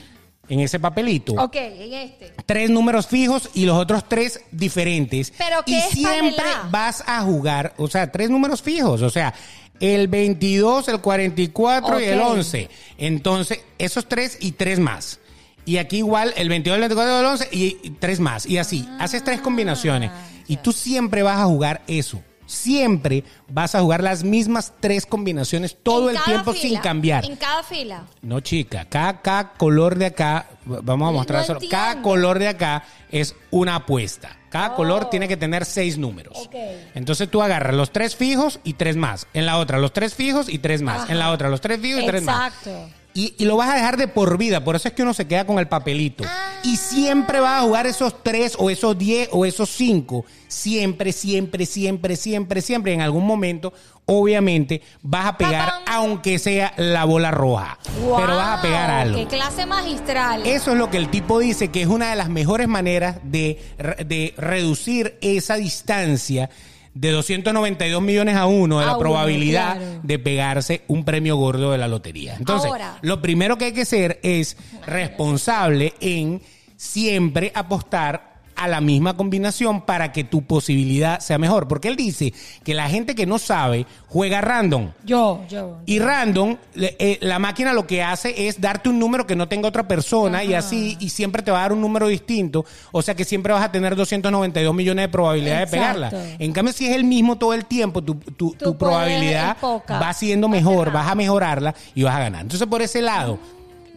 en 0.49 0.59
ese 0.61 0.79
papelito. 0.79 1.33
Ok, 1.33 1.55
en 1.55 1.93
este. 1.93 2.33
Tres 2.45 2.69
números 2.69 3.07
fijos 3.07 3.49
y 3.53 3.65
los 3.65 3.77
otros 3.77 4.07
tres 4.07 4.41
diferentes. 4.51 5.33
Pero 5.37 5.63
¿qué 5.65 5.73
y 5.73 5.75
es 5.75 5.89
siempre 5.89 6.35
panelá? 6.37 6.67
vas 6.71 7.03
a 7.05 7.21
jugar, 7.21 7.73
o 7.77 7.87
sea, 7.87 8.11
tres 8.11 8.29
números 8.29 8.61
fijos, 8.61 9.01
o 9.01 9.09
sea, 9.09 9.33
el 9.79 10.07
22, 10.07 10.87
el 10.87 11.01
44 11.01 11.99
y 11.99 12.03
el 12.05 12.19
Ok. 12.19 12.27
11. 12.31 12.69
Entonces, 12.97 13.59
esos 13.77 14.07
tres 14.07 14.37
y 14.41 14.53
tres 14.53 14.79
más. 14.79 15.19
Y 15.65 15.77
aquí 15.77 15.97
igual 15.97 16.33
el 16.37 16.47
22, 16.47 16.75
el 16.75 16.81
24 16.81 17.13
y 17.13 17.19
el 17.19 17.25
11 17.25 17.47
y, 17.51 17.77
y 17.83 17.89
tres 17.91 18.19
más. 18.21 18.45
Y 18.45 18.57
así, 18.57 18.87
haces 18.99 19.23
tres 19.23 19.41
combinaciones. 19.41 20.11
Y 20.47 20.55
tú 20.57 20.71
siempre 20.71 21.23
vas 21.23 21.39
a 21.39 21.45
jugar 21.45 21.81
eso. 21.87 22.21
Siempre 22.47 23.23
vas 23.49 23.75
a 23.75 23.81
jugar 23.81 24.01
las 24.01 24.23
mismas 24.23 24.73
tres 24.79 25.05
combinaciones 25.05 25.77
todo 25.83 26.10
En 26.10 26.15
el 26.17 26.23
tiempo 26.23 26.53
fila, 26.53 26.62
sin 26.69 26.79
cambiar. 26.79 27.25
En 27.25 27.36
cada 27.36 27.62
fila. 27.62 28.03
No, 28.21 28.39
chica, 28.39 28.86
cada, 28.89 29.21
cada 29.21 29.53
color 29.53 29.97
de 29.97 30.07
acá, 30.07 30.47
vamos 30.65 31.07
a 31.07 31.12
No 31.12 31.17
mostrar 31.17 31.45
solo, 31.45 31.60
cada 31.69 32.01
color 32.01 32.39
de 32.39 32.47
acá 32.47 32.83
es 33.12 33.36
una 33.51 33.75
apuesta. 33.75 34.38
Cada 34.49 34.69
Oh. 34.71 34.75
color 34.77 35.10
tiene 35.10 35.27
que 35.27 35.36
tener 35.36 35.65
seis 35.65 35.97
números. 35.97 36.38
Ok. 36.38 36.55
Entonces 36.95 37.29
tú 37.29 37.41
agarras 37.41 37.75
los 37.75 37.91
tres 37.91 38.15
fijos 38.15 38.60
y 38.63 38.73
tres 38.73 38.95
más. 38.95 39.27
En 39.33 39.45
la 39.45 39.57
otra 39.57 39.77
los 39.77 39.91
tres 39.91 40.15
fijos 40.15 40.47
y 40.49 40.60
tres 40.60 40.81
más. 40.81 41.01
Ajá. 41.03 41.12
En 41.12 41.19
la 41.19 41.31
otra 41.31 41.49
los 41.49 41.60
tres 41.62 41.81
fijos 41.81 42.01
y 42.01 42.05
tres 42.05 42.23
más. 42.23 42.53
Exacto. 42.53 42.89
Y, 43.13 43.33
y 43.38 43.45
lo 43.45 43.57
vas 43.57 43.69
a 43.69 43.75
dejar 43.75 43.97
de 43.97 44.07
por 44.07 44.38
vida. 44.38 44.63
Por 44.63 44.75
eso 44.77 44.88
es 44.88 44.93
que 44.93 45.03
uno 45.03 45.13
se 45.13 45.27
queda 45.27 45.45
con 45.45 45.60
el 45.60 45.67
papelito. 45.67 46.23
Ah. 46.25 46.46
Y 46.67 46.75
siempre 46.75 47.39
vas 47.39 47.62
a 47.62 47.65
jugar 47.65 47.88
esos 47.88 48.21
tres 48.21 48.53
o 48.60 48.69
esos 48.69 48.97
diez 48.97 49.30
o 49.32 49.45
esos 49.45 49.69
cinco. 49.69 50.25
Siempre, 50.49 51.13
siempre, 51.13 51.65
siempre, 51.65 52.17
siempre, 52.17 52.62
siempre. 52.62 52.93
En 52.93 52.99
algún 52.99 53.25
momento, 53.25 53.71
obviamente, 54.03 54.82
vas 55.01 55.27
a 55.27 55.38
pegar, 55.38 55.69
¡Papam! 55.69 55.84
aunque 55.88 56.38
sea 56.39 56.73
la 56.75 57.06
bola 57.06 57.32
roja. 57.32 57.80
Pero 57.95 58.36
vas 58.36 58.60
a 58.60 58.62
pegar 58.62 58.91
algo. 58.91 59.17
Qué 59.17 59.27
clase 59.27 59.65
magistral. 59.65 60.45
Eso 60.45 60.71
es 60.73 60.77
lo 60.77 60.89
que 60.89 60.97
el 60.97 61.08
tipo 61.10 61.39
dice 61.39 61.69
que 61.71 61.84
es 61.84 61.88
una 61.88 62.10
de 62.10 62.17
las 62.17 62.27
mejores 62.27 62.67
maneras 62.67 63.19
de, 63.23 63.62
de 64.06 64.34
reducir 64.36 65.17
esa 65.21 65.56
distancia 65.56 66.49
de 66.93 67.12
292 67.12 68.01
millones 68.01 68.36
a 68.36 68.45
uno 68.45 68.80
de 68.80 68.84
A 68.84 68.88
la 68.88 68.93
uno, 68.93 68.99
probabilidad 68.99 69.77
claro. 69.77 69.99
de 70.03 70.19
pegarse 70.19 70.82
un 70.88 71.06
premio 71.06 71.38
gordo 71.38 71.71
de 71.71 71.77
la 71.77 71.88
lotería. 71.88 72.36
Entonces, 72.36 72.69
Ahora. 72.69 72.97
lo 73.03 73.21
primero 73.21 73.58
que 73.58 73.65
hay 73.65 73.71
que 73.73 73.86
ser 73.86 74.19
es 74.21 74.58
responsable 74.86 75.93
en 76.01 76.41
siempre 76.77 77.51
apostar 77.53 78.37
a 78.59 78.67
la 78.67 78.81
misma 78.81 79.15
combinación 79.15 79.81
para 79.81 80.11
que 80.11 80.23
tu 80.23 80.41
posibilidad 80.41 81.19
sea 81.19 81.37
mejor. 81.37 81.67
Porque 81.67 81.89
él 81.89 81.95
dice 81.95 82.33
que 82.63 82.73
la 82.73 82.89
gente 82.89 83.13
que 83.13 83.27
no 83.27 83.37
sabe 83.37 83.85
juega 84.07 84.41
random. 84.41 84.93
Yo, 85.05 85.41
yo. 85.47 85.77
Y 85.85 85.99
random, 85.99 86.57
eh, 86.75 87.19
la 87.21 87.37
máquina 87.37 87.71
lo 87.71 87.85
que 87.85 88.01
hace 88.01 88.47
es 88.47 88.59
darte 88.59 88.89
un 88.89 88.97
número 88.97 89.27
que 89.27 89.35
no 89.35 89.47
tenga 89.47 89.67
otra 89.67 89.87
persona 89.87 90.43
y 90.43 90.55
así, 90.55 90.97
y 90.99 91.09
siempre 91.09 91.43
te 91.43 91.51
va 91.51 91.59
a 91.59 91.61
dar 91.61 91.73
un 91.73 91.81
número 91.81 92.07
distinto. 92.07 92.65
O 92.91 93.03
sea 93.03 93.13
que 93.13 93.25
siempre 93.25 93.53
vas 93.53 93.63
a 93.63 93.71
tener 93.71 93.95
292 93.95 94.73
millones 94.73 95.03
de 95.03 95.09
probabilidad 95.09 95.59
de 95.59 95.67
pegarla. 95.67 96.09
En 96.39 96.51
cambio, 96.51 96.73
si 96.73 96.87
es 96.87 96.95
el 96.95 97.03
mismo 97.03 97.35
todo 97.37 97.53
el 97.53 97.65
tiempo, 97.65 98.01
tu, 98.03 98.15
tu- 98.15 98.55
probabilidad 98.75 99.55
va 100.01 100.13
siendo 100.13 100.47
mejor, 100.49 100.91
vas 100.91 101.07
a 101.07 101.13
mejorarla 101.13 101.75
y 101.93 102.01
vas 102.01 102.15
a 102.15 102.19
ganar. 102.21 102.41
Entonces, 102.41 102.67
por 102.67 102.81
ese 102.81 103.03
lado, 103.03 103.37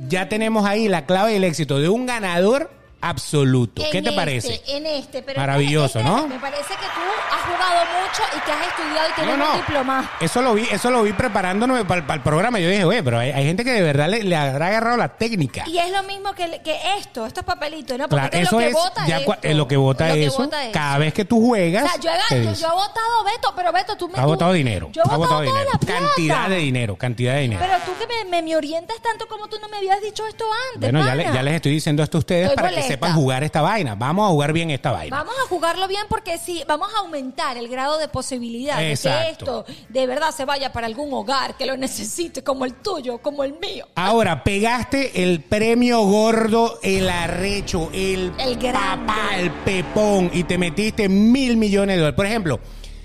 ya 0.08 0.28
tenemos 0.28 0.64
ahí 0.64 0.88
la 0.88 1.06
clave 1.06 1.32
del 1.32 1.44
éxito 1.44 1.78
de 1.78 1.88
un 1.88 2.06
ganador 2.06 2.70
absoluto. 3.00 3.82
¿Qué 3.90 3.90
te 4.02 4.08
este, 4.08 4.12
parece? 4.12 4.62
En 4.68 4.86
este, 4.86 5.22
pero 5.22 5.40
Maravilloso, 5.40 5.98
este- 5.98 6.10
¿no? 6.10 6.26
Me 6.28 6.38
parece 6.38 6.68
que 6.68 6.86
tú 6.94 7.00
has 7.32 7.40
jugado 7.42 7.84
mucho 8.00 8.22
y 8.36 8.40
que 8.40 8.52
has 8.52 8.66
estudiado 8.68 9.08
y 9.08 9.12
tienes 9.14 9.38
No, 9.38 9.44
no. 9.44 9.50
un 9.52 9.56
diploma. 9.58 10.10
Eso 10.20 10.42
lo 10.42 10.54
vi, 10.54 10.66
eso 10.70 10.90
lo 10.90 11.02
vi 11.02 11.12
preparándome 11.12 11.84
para, 11.84 12.14
el 12.14 12.20
programa. 12.22 12.58
Yo 12.58 12.68
dije, 12.68 12.84
oye, 12.84 13.02
pero 13.02 13.18
hay, 13.18 13.30
hay 13.30 13.44
gente 13.44 13.64
que 13.64 13.72
de 13.72 13.82
verdad 13.82 14.08
le, 14.08 14.22
le 14.24 14.36
habrá 14.36 14.66
agarrado 14.68 14.96
la 14.96 15.08
técnica. 15.16 15.64
Y 15.66 15.78
es 15.78 15.90
lo 15.90 16.02
mismo 16.04 16.32
que, 16.34 16.60
que 16.62 16.78
esto, 16.98 17.26
estos 17.26 17.44
papelitos, 17.44 17.96
¿no? 17.98 18.08
Porque 18.08 18.28
Claro, 18.28 18.36
es 18.36 18.42
eso 18.48 18.56
lo 18.56 18.58
que 18.62 18.66
es 18.68 18.72
vota 18.74 19.06
ya 19.06 19.18
esto. 19.18 19.30
cua- 19.32 19.38
eh, 19.42 19.54
lo 19.54 19.68
que 19.68 19.76
vota 19.76 20.08
Lo 20.08 20.14
que 20.14 20.24
eso. 20.26 20.38
vota 20.38 20.62
eso. 20.64 20.72
Cada 20.72 20.98
vez 20.98 21.14
que 21.14 21.24
tú 21.24 21.44
juegas, 21.46 21.84
O 21.84 21.88
sea, 21.88 22.00
yo, 22.00 22.10
he, 22.10 22.28
te 22.28 22.44
yo, 22.44 22.50
dice, 22.50 22.62
yo 22.62 22.68
he 22.68 22.72
votado 22.72 23.24
Beto, 23.24 23.52
pero 23.56 23.72
Beto, 23.72 23.96
tú 23.96 24.08
me... 24.08 24.18
ha 24.18 24.22
tú- 24.22 24.28
votado 24.28 24.52
dinero. 24.52 24.90
Yo 24.92 25.02
he 25.10 25.16
votado 25.16 25.40
dinero. 25.42 25.64
la 25.72 25.78
plata. 25.78 26.00
Cantidad 26.00 26.48
de 26.48 26.56
dinero, 26.56 26.96
cantidad 26.96 27.34
de 27.34 27.40
dinero. 27.40 27.62
Pero 27.66 27.78
tú 27.84 27.92
que 27.98 28.06
me, 28.06 28.30
me, 28.30 28.42
me 28.42 28.56
orientas 28.56 28.96
tanto 29.02 29.26
como 29.28 29.48
tú 29.48 29.56
no 29.60 29.68
me 29.68 29.76
habías 29.78 30.00
dicho 30.02 30.26
esto 30.26 30.44
antes, 30.74 30.90
bueno, 30.92 31.06
ya, 31.06 31.14
le- 31.14 31.22
pana. 31.24 31.34
ya 31.34 31.42
les 31.42 31.54
estoy 31.54 31.72
diciendo 31.72 32.02
esto 32.02 32.18
a 32.18 32.20
ustedes 32.20 32.42
Estoy 32.50 32.56
para 32.56 32.68
que 32.70 32.74
sepan 32.92 33.14
jugar 33.14 33.44
esta 33.44 33.62
vaina. 33.62 33.94
Vamos 33.94 34.26
a 34.26 34.30
jugar 34.30 34.52
bien 34.52 34.70
esta 34.70 34.92
vaina. 34.92 35.16
Vamos 35.16 35.34
a 35.44 35.48
jugarlo 35.48 35.88
bien 35.88 36.04
porque 36.08 36.38
sí, 36.38 36.62
vamos 36.66 36.88
a 36.94 37.00
aumentar 37.00 37.56
el 37.56 37.68
grado 37.68 37.98
de 37.98 38.08
posibilidad 38.08 38.78
de 38.78 38.96
que 38.96 39.30
esto 39.30 39.64
de 39.88 40.06
verdad 40.06 40.30
se 40.30 40.44
vaya 40.44 40.72
para 40.72 40.86
algún 40.86 41.12
hogar 41.12 41.56
que 41.56 41.66
lo 41.66 41.76
necesite, 41.76 42.42
como 42.42 42.64
el 42.64 42.74
tuyo, 42.74 43.18
como 43.18 43.44
el 43.44 43.58
mío. 43.58 43.86
Ahora, 43.94 44.42
pegaste 44.44 45.22
el 45.22 45.40
premio 45.40 46.02
gordo, 46.02 46.78
el 46.82 47.08
arrecho, 47.08 47.90
el, 47.92 48.32
El 48.38 48.58
papá, 48.58 49.30
el 49.36 49.50
pepón, 49.50 50.30
y 50.32 50.44
te 50.44 50.58
metiste 50.58 51.08
mil 51.08 51.56
millones 51.56 51.96
de 51.96 52.00
dólares. 52.00 52.16
Por 52.16 52.26
ejemplo, 52.26 52.60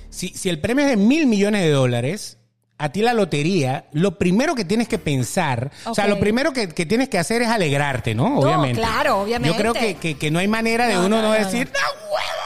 si, 0.10 0.30
si 0.30 0.50
el 0.50 0.60
premio 0.60 0.86
es 0.86 0.91
de 0.91 0.98
mil 0.98 1.28
millones 1.28 1.62
de 1.62 1.69
dólares, 1.69 2.38
a 2.77 2.89
ti 2.89 3.01
la 3.01 3.13
lotería, 3.13 3.85
lo 3.93 4.17
primero 4.17 4.53
que 4.53 4.65
tienes 4.65 4.88
que 4.89 4.97
pensar, 4.99 5.71
o 5.85 5.95
sea, 5.95 6.07
lo 6.07 6.19
primero 6.19 6.51
que, 6.51 6.67
que 6.69 6.85
tienes 6.85 7.07
que 7.07 7.17
hacer 7.17 7.41
es 7.41 7.47
alegrarte, 7.47 8.13
¿no? 8.15 8.39
Obviamente. 8.39 8.81
claro, 8.81 9.21
obviamente. 9.21 9.55
Yo 9.55 9.61
creo 9.61 9.73
que, 9.73 9.95
que- 9.95 10.17
que 10.17 10.29
no 10.31 10.39
hay 10.39 10.47
manera 10.49 10.85
de 10.88 10.95
No, 10.95 11.05
uno 11.05 11.17
no, 11.17 11.21
no, 11.21 11.27
no, 11.29 11.33
decir, 11.33 11.71
¡no, 11.73 11.79
huevona! 12.11 12.44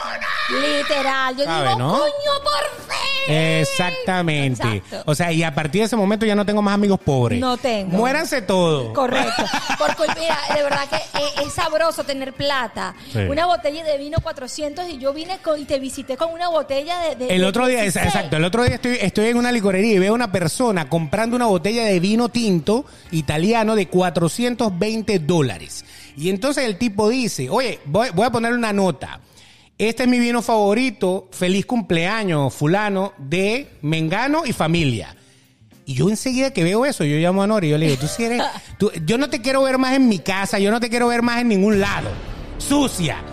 Literal, 0.50 1.36
yo 1.36 1.44
¿Sabe, 1.44 1.68
digo, 1.68 1.78
no? 1.78 1.98
coño, 1.98 2.10
por 2.42 2.86
fin. 2.88 3.34
Exactamente. 3.34 4.62
Exacto. 4.76 5.02
O 5.06 5.14
sea, 5.14 5.30
y 5.32 5.42
a 5.42 5.54
partir 5.54 5.80
de 5.82 5.86
ese 5.86 5.96
momento 5.96 6.26
ya 6.26 6.34
no 6.34 6.44
tengo 6.44 6.62
más 6.62 6.74
amigos 6.74 6.98
pobres. 7.00 7.38
No 7.40 7.56
tengo. 7.56 7.96
Muéranse 7.96 8.42
todos. 8.42 8.92
Correcto. 8.92 9.44
Por 9.78 9.90
cul- 9.90 10.14
mira, 10.18 10.36
de 10.54 10.62
verdad 10.62 10.88
que 10.88 10.96
es, 10.96 11.46
es 11.46 11.52
sabroso 11.52 12.04
tener 12.04 12.32
plata. 12.32 12.94
Sí. 13.12 13.18
Una 13.20 13.46
botella 13.46 13.84
de 13.84 13.96
vino 13.98 14.18
400 14.22 14.88
y 14.88 14.98
yo 14.98 15.12
vine 15.12 15.38
con, 15.38 15.60
y 15.60 15.64
te 15.64 15.78
visité 15.78 16.16
con 16.16 16.32
una 16.32 16.48
botella 16.48 16.98
de... 17.00 17.16
de- 17.16 17.34
El 17.36 17.44
otro 17.44 17.66
día, 17.66 17.82
16. 17.82 18.06
exacto, 18.06 18.36
el 18.36 18.44
otro 18.44 18.64
día 18.64 18.74
estoy, 18.76 18.98
estoy 19.00 19.28
en 19.28 19.36
una 19.36 19.52
licorería 19.52 19.94
y 19.94 19.98
veo 19.98 20.14
una 20.14 20.32
persona 20.32 20.88
comprando 20.88 21.36
una 21.36 21.46
botella 21.46 21.84
de 21.84 22.00
vino 22.00 22.28
tinto 22.28 22.84
italiano 23.12 23.76
de 23.76 23.86
420 23.88 25.18
dólares. 25.20 25.84
Y 26.16 26.28
entonces 26.30 26.64
el 26.64 26.76
tipo 26.76 27.08
dice, 27.08 27.48
oye, 27.48 27.78
voy, 27.84 28.08
voy 28.12 28.26
a 28.26 28.30
poner 28.30 28.52
una 28.52 28.72
nota. 28.72 29.20
Este 29.80 30.02
es 30.02 30.08
mi 30.10 30.18
vino 30.18 30.42
favorito, 30.42 31.26
feliz 31.32 31.64
cumpleaños, 31.64 32.52
fulano, 32.52 33.14
de 33.16 33.66
Mengano 33.80 34.42
y 34.44 34.52
familia. 34.52 35.16
Y 35.86 35.94
yo 35.94 36.10
enseguida 36.10 36.52
que 36.52 36.62
veo 36.62 36.84
eso, 36.84 37.02
yo 37.02 37.16
llamo 37.16 37.42
a 37.42 37.46
Nori 37.46 37.68
y 37.68 37.70
yo 37.70 37.78
le 37.78 37.86
digo, 37.86 37.98
tú 37.98 38.06
si 38.06 38.24
eres, 38.24 38.42
yo 39.06 39.16
no 39.16 39.30
te 39.30 39.40
quiero 39.40 39.62
ver 39.62 39.78
más 39.78 39.94
en 39.94 40.06
mi 40.06 40.18
casa, 40.18 40.58
yo 40.58 40.70
no 40.70 40.80
te 40.80 40.90
quiero 40.90 41.08
ver 41.08 41.22
más 41.22 41.40
en 41.40 41.48
ningún 41.48 41.80
lado. 41.80 42.10
Sucia. 42.58 43.24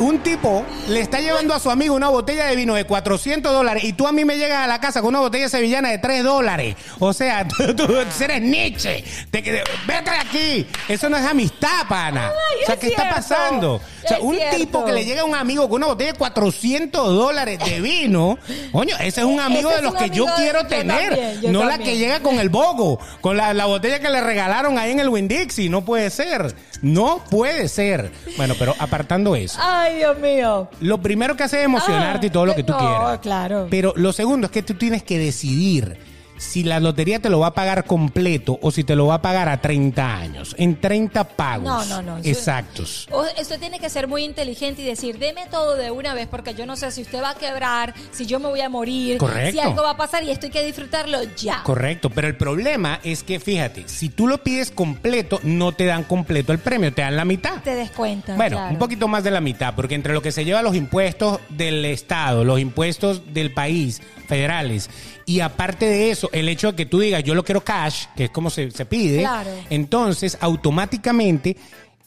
Un 0.00 0.18
tipo 0.22 0.64
le 0.88 1.00
está 1.00 1.20
llevando 1.20 1.54
a 1.54 1.60
su 1.60 1.70
amigo 1.70 1.94
una 1.94 2.08
botella 2.08 2.46
de 2.46 2.56
vino 2.56 2.74
de 2.74 2.84
400 2.84 3.52
dólares 3.52 3.84
y 3.84 3.92
tú 3.92 4.06
a 4.06 4.12
mí 4.12 4.24
me 4.24 4.36
llegas 4.36 4.58
a 4.64 4.66
la 4.66 4.80
casa 4.80 5.00
con 5.00 5.10
una 5.10 5.20
botella 5.20 5.48
sevillana 5.48 5.90
de 5.90 5.98
3 5.98 6.24
dólares. 6.24 6.74
O 6.98 7.12
sea, 7.12 7.46
tú, 7.56 7.74
tú 7.76 7.86
eres 8.20 8.42
Nietzsche. 8.42 9.04
Te- 9.30 9.42
te- 9.42 9.62
vete 9.86 10.10
de 10.10 10.16
aquí. 10.16 10.66
Eso 10.88 11.08
no 11.08 11.16
es 11.16 11.24
amistad, 11.26 11.86
pana. 11.88 12.28
Ay, 12.28 12.62
o 12.62 12.66
sea, 12.66 12.74
es 12.74 12.80
¿qué 12.80 12.86
está 12.88 13.10
pasando? 13.10 13.74
O 13.74 13.80
sea, 14.08 14.16
Es 14.16 14.22
un 14.22 14.34
cierto. 14.36 14.56
tipo 14.56 14.84
que 14.84 14.92
le 14.92 15.04
llega 15.04 15.20
a 15.22 15.24
un 15.24 15.34
amigo 15.34 15.68
con 15.68 15.76
una 15.76 15.86
botella 15.88 16.12
de 16.12 16.18
400 16.18 17.06
dólares 17.14 17.58
de 17.64 17.80
vino, 17.80 18.38
coño, 18.72 18.96
ese 19.00 19.20
es 19.20 19.26
un 19.26 19.38
amigo 19.38 19.68
de 19.70 19.82
los 19.82 19.94
que 19.94 20.10
yo 20.10 20.24
quiero 20.36 20.66
tener. 20.66 21.10
también, 21.14 21.52
no 21.52 21.64
la 21.64 21.78
que 21.78 21.96
llega 21.98 22.20
con 22.20 22.38
el 22.40 22.48
bogo, 22.48 22.98
con 23.20 23.36
la, 23.36 23.52
la 23.52 23.66
botella 23.66 24.00
que 24.00 24.08
le 24.08 24.20
regalaron 24.22 24.78
ahí 24.78 24.92
en 24.92 25.00
el 25.00 25.08
Winn-Dixie. 25.10 25.68
No 25.68 25.84
puede 25.84 26.08
ser. 26.10 26.54
No 26.82 27.22
puede 27.30 27.68
ser. 27.68 28.10
Bueno, 28.38 28.54
pero 28.58 28.74
apartando 28.78 29.36
eso. 29.36 29.58
Ay, 29.62 29.89
Dios 29.96 30.18
mío. 30.18 30.68
Lo 30.80 30.98
primero 30.98 31.36
que 31.36 31.42
hace 31.42 31.60
es 31.60 31.64
emocionarte 31.64 32.26
y 32.26 32.30
todo 32.30 32.46
lo 32.46 32.54
que 32.54 32.62
tú 32.62 32.72
no, 32.72 32.78
quieras. 32.78 33.18
claro. 33.20 33.66
Pero 33.70 33.92
lo 33.96 34.12
segundo 34.12 34.46
es 34.46 34.52
que 34.52 34.62
tú 34.62 34.74
tienes 34.74 35.02
que 35.02 35.18
decidir 35.18 36.09
si 36.40 36.64
la 36.64 36.80
lotería 36.80 37.20
te 37.20 37.28
lo 37.28 37.40
va 37.40 37.48
a 37.48 37.54
pagar 37.54 37.84
completo 37.84 38.58
o 38.62 38.70
si 38.70 38.82
te 38.82 38.96
lo 38.96 39.06
va 39.06 39.16
a 39.16 39.22
pagar 39.22 39.50
a 39.50 39.60
30 39.60 40.16
años. 40.16 40.56
En 40.58 40.80
30 40.80 41.24
pagos. 41.24 41.66
No, 41.66 42.02
no, 42.02 42.16
no. 42.16 42.24
Exactos. 42.24 43.06
Usted 43.38 43.60
tiene 43.60 43.78
que 43.78 43.90
ser 43.90 44.08
muy 44.08 44.24
inteligente 44.24 44.80
y 44.80 44.86
decir, 44.86 45.18
deme 45.18 45.46
todo 45.50 45.76
de 45.76 45.90
una 45.90 46.14
vez 46.14 46.28
porque 46.28 46.54
yo 46.54 46.64
no 46.64 46.76
sé 46.76 46.90
si 46.92 47.02
usted 47.02 47.22
va 47.22 47.30
a 47.30 47.34
quebrar, 47.34 47.94
si 48.10 48.24
yo 48.24 48.40
me 48.40 48.48
voy 48.48 48.62
a 48.62 48.70
morir, 48.70 49.18
Correcto. 49.18 49.52
si 49.52 49.60
algo 49.60 49.82
va 49.82 49.90
a 49.90 49.96
pasar 49.98 50.24
y 50.24 50.30
esto 50.30 50.46
hay 50.46 50.52
que 50.52 50.64
disfrutarlo 50.64 51.18
ya. 51.36 51.62
Correcto, 51.62 52.08
pero 52.08 52.26
el 52.26 52.36
problema 52.36 53.00
es 53.04 53.22
que, 53.22 53.38
fíjate, 53.38 53.86
si 53.86 54.08
tú 54.08 54.26
lo 54.26 54.42
pides 54.42 54.70
completo, 54.70 55.40
no 55.42 55.72
te 55.72 55.84
dan 55.84 56.04
completo 56.04 56.52
el 56.52 56.58
premio, 56.58 56.90
te 56.90 57.02
dan 57.02 57.16
la 57.16 57.26
mitad. 57.26 57.62
Te 57.62 57.74
descuentan. 57.74 58.38
Bueno, 58.38 58.56
claro. 58.56 58.72
un 58.72 58.78
poquito 58.78 59.08
más 59.08 59.24
de 59.24 59.30
la 59.30 59.42
mitad, 59.42 59.74
porque 59.74 59.94
entre 59.94 60.14
lo 60.14 60.22
que 60.22 60.32
se 60.32 60.46
lleva 60.46 60.62
los 60.62 60.74
impuestos 60.74 61.38
del 61.50 61.84
Estado, 61.84 62.44
los 62.44 62.58
impuestos 62.60 63.34
del 63.34 63.52
país, 63.52 64.00
federales, 64.26 64.88
y 65.30 65.40
aparte 65.40 65.86
de 65.86 66.10
eso, 66.10 66.28
el 66.32 66.48
hecho 66.48 66.70
de 66.72 66.76
que 66.76 66.86
tú 66.86 66.98
digas, 67.00 67.22
yo 67.22 67.34
lo 67.34 67.44
quiero 67.44 67.60
cash, 67.62 68.06
que 68.16 68.24
es 68.24 68.30
como 68.30 68.50
se, 68.50 68.70
se 68.70 68.84
pide, 68.84 69.20
Claro. 69.20 69.50
entonces 69.70 70.36
automáticamente 70.40 71.56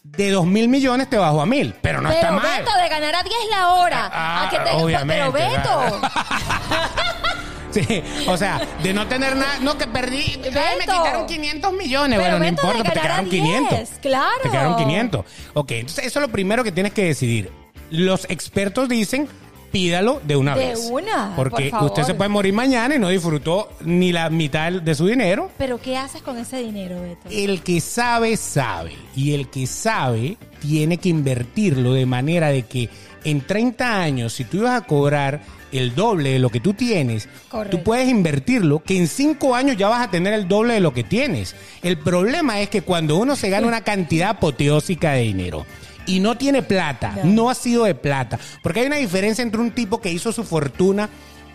de 0.04 0.30
dos 0.32 0.46
mil 0.46 0.68
millones 0.68 1.10
te 1.10 1.18
bajo 1.18 1.42
a 1.42 1.46
mil, 1.46 1.74
pero 1.82 2.02
no 2.02 2.10
pero 2.10 2.20
está 2.22 2.32
mal. 2.34 2.60
Beto, 2.64 2.78
de 2.78 2.90
ganar 2.90 3.16
a 3.16 3.24
10 3.24 3.36
la 3.50 3.70
hora. 3.70 4.10
Ah, 4.14 4.46
a 4.46 4.50
que 4.50 4.58
te, 4.60 4.72
obviamente, 4.72 5.32
Pero 5.32 5.32
Beto. 5.32 6.02
Sí, 7.72 8.04
o 8.28 8.38
sea, 8.38 8.62
de 8.84 8.94
no 8.94 9.08
tener 9.08 9.36
nada, 9.36 9.58
no 9.62 9.76
que 9.80 9.88
perdí, 9.88 10.38
me 10.78 10.82
quitaron 10.82 11.26
500 11.26 11.74
millones, 11.74 12.20
Pero 12.20 12.38
bueno, 12.38 12.38
no 12.38 12.52
Beto, 12.56 12.68
importa, 12.68 12.92
te 12.94 13.00
quedaron 13.00 13.30
10, 13.30 13.44
500. 13.44 13.90
claro. 14.00 14.30
Te 14.44 14.50
quedaron 14.52 14.76
500. 14.76 15.26
Ok, 15.56 15.72
entonces 15.72 16.06
eso 16.06 16.20
es 16.20 16.22
lo 16.28 16.32
primero 16.32 16.64
que 16.64 16.72
tienes 16.72 16.94
que 16.94 17.06
decidir. 17.06 17.52
Los 17.90 18.26
expertos 18.30 18.88
dicen, 18.90 19.28
pídalo 19.74 20.22
de 20.24 20.36
una 20.38 20.56
De 20.56 20.68
vez. 20.68 20.88
una, 20.92 21.34
Porque 21.36 21.64
por 21.64 21.72
favor. 21.72 21.90
usted 21.90 22.04
se 22.04 22.14
puede 22.14 22.30
morir 22.30 22.54
mañana 22.54 22.96
y 22.96 23.00
no 23.00 23.10
disfrutó 23.10 23.70
ni 23.84 24.12
la 24.14 24.30
mitad 24.30 24.72
de 24.72 24.96
su 24.96 25.08
dinero. 25.08 25.50
Pero 25.58 25.82
¿qué 25.82 25.98
haces 25.98 26.22
con 26.22 26.38
ese 26.38 26.58
dinero, 26.60 27.02
Beto? 27.02 27.28
El 27.32 27.62
que 27.64 27.82
sabe, 27.82 28.38
sabe. 28.38 28.94
Y 29.16 29.34
el 29.34 29.50
que 29.50 29.66
sabe 29.68 30.38
tiene 30.62 30.98
que 30.98 31.10
invertirlo 31.10 31.94
de 31.94 32.06
manera 32.06 32.50
de 32.50 32.64
que 32.64 32.88
en 33.26 33.42
30 33.42 34.00
años, 34.02 34.34
si 34.34 34.44
tú 34.46 34.58
ibas 34.58 34.80
a 34.80 34.86
cobrar 34.86 35.42
el 35.72 35.96
doble 35.96 36.30
de 36.34 36.40
lo 36.40 36.50
que 36.50 36.60
tú 36.60 36.74
tienes, 36.76 37.28
Correcto. 37.50 37.78
tú 37.78 37.84
puedes 37.84 38.08
invertirlo, 38.10 38.84
que 38.84 38.96
en 38.96 39.08
5 39.08 39.56
años 39.56 39.76
ya 39.76 39.88
vas 39.90 40.06
a 40.08 40.12
tener 40.12 40.34
el 40.34 40.48
doble 40.48 40.76
de 40.76 40.82
lo 40.82 40.94
que 40.94 41.04
tienes. 41.04 41.56
El 41.82 41.98
problema 41.98 42.62
es 42.62 42.70
que 42.70 42.84
cuando 42.84 43.18
uno 43.18 43.36
se 43.36 43.50
gana 43.50 43.66
una 43.66 43.82
cantidad 43.82 44.30
apoteósica 44.30 45.14
de 45.14 45.22
dinero, 45.24 45.66
y 46.06 46.20
no 46.20 46.38
tiene 46.38 46.62
plata, 46.62 47.14
No. 47.24 47.44
no 47.44 47.50
ha 47.50 47.56
sido 47.56 47.86
de 47.86 47.96
plata, 47.96 48.40
porque 48.62 48.82
hay 48.82 48.88
una 48.88 48.98
diferencia 48.98 49.42
entre 49.42 49.60
un 49.62 49.72
tipo 49.72 50.00
que 50.02 50.12
hizo 50.12 50.32
su 50.32 50.44
fortuna 50.44 51.10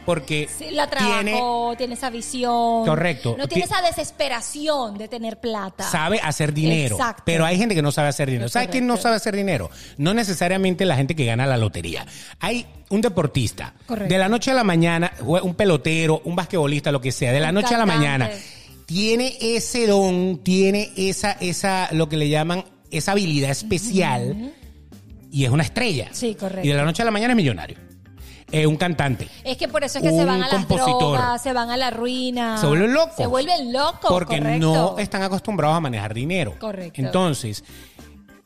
porque 0.07 0.49
Sí, 0.49 0.71
la 0.71 0.89
tiene 0.89 1.33
trabajó, 1.33 1.75
tiene, 1.77 1.93
esa 1.93 2.09
visión. 2.09 2.87
Correcto. 2.87 3.35
No 3.37 3.47
tiene 3.47 3.67
Ti- 3.67 3.71
esa 3.75 3.83
desesperación 3.83 4.97
de 4.97 5.07
tener 5.07 5.39
plata. 5.39 5.85
sabe 5.85 6.19
hacer 6.21 6.55
dinero. 6.55 6.97
Exacto. 6.97 7.25
Pero 7.27 7.45
hay 7.45 7.59
gente 7.59 7.75
que 7.75 7.83
no 7.83 7.93
sabe 7.93 8.09
hacer 8.09 8.27
dinero. 8.31 8.47
Es 8.47 8.53
¿Sabe 8.53 8.69
quién 8.69 8.87
no 8.87 8.95
correcto. 8.95 9.03
sabe 9.03 9.17
hacer 9.17 9.37
dinero? 9.37 9.71
No 9.99 10.15
necesariamente 10.15 10.87
la 10.87 10.97
gente 10.97 11.15
que 11.15 11.27
gana 11.27 11.47
la 11.47 11.59
lotería. 11.59 12.07
Hay 12.41 12.65
un 12.89 13.03
deportista. 13.03 13.75
Correcto. 13.87 14.11
De 14.11 14.19
la 14.19 14.31
noche 14.31 14.51
a 14.51 14.55
la 14.55 14.65
mañana, 14.65 15.13
un 15.27 15.55
pelotero, 15.55 16.23
un 16.25 16.35
basquetbolista, 16.35 16.91
lo 16.91 17.03
que 17.03 17.13
sea, 17.13 17.31
de 17.31 17.41
la 17.41 17.49
Un 17.51 17.57
noche 17.57 17.75
a 17.75 17.79
la 17.79 17.85
mañana, 17.85 18.31
tiene 18.87 19.37
ese 19.43 19.87
don, 19.87 20.39
tiene 20.43 20.91
esa, 20.97 21.33
esa, 21.33 21.89
lo 21.93 22.09
que 22.09 22.17
le 22.17 22.31
llaman, 22.31 22.65
esa 22.91 23.13
habilidad 23.13 23.51
especial 23.51 24.53
y 25.31 25.45
es 25.45 25.51
una 25.51 25.63
estrella. 25.63 26.09
Sí, 26.13 26.35
correcto. 26.35 26.67
Y 26.67 26.71
de 26.71 26.77
la 26.77 26.85
noche 26.85 27.03
a 27.03 27.05
la 27.05 27.11
mañana 27.11 27.33
es 27.33 27.37
millonario. 27.37 27.77
Es 28.51 28.67
un 28.67 28.77
cantante. 28.77 29.29
Es 29.45 29.59
que 29.59 29.69
por 29.69 29.85
eso 29.85 29.99
es 29.99 30.05
que 30.05 30.11
Un 30.11 30.19
se 30.21 30.25
van 30.25 30.43
a 30.43 30.49
las 30.49 30.65
compositor. 30.65 30.99
drogas, 30.99 31.43
se 31.43 31.53
van 31.53 31.69
a 31.69 31.77
la 31.77 31.91
ruina. 31.91 32.57
Se 32.59 32.67
vuelven 32.67 32.95
locos. 32.95 33.17
Se 33.17 33.27
vuelven 33.27 33.73
locos, 33.75 34.09
Porque 34.11 34.39
correcto. 34.39 34.59
no 34.95 34.99
están 34.99 35.23
acostumbrados 35.23 35.77
a 35.77 35.81
manejar 35.81 36.15
dinero. 36.15 36.55
Correcto. 36.59 37.01
Entonces, 37.01 37.63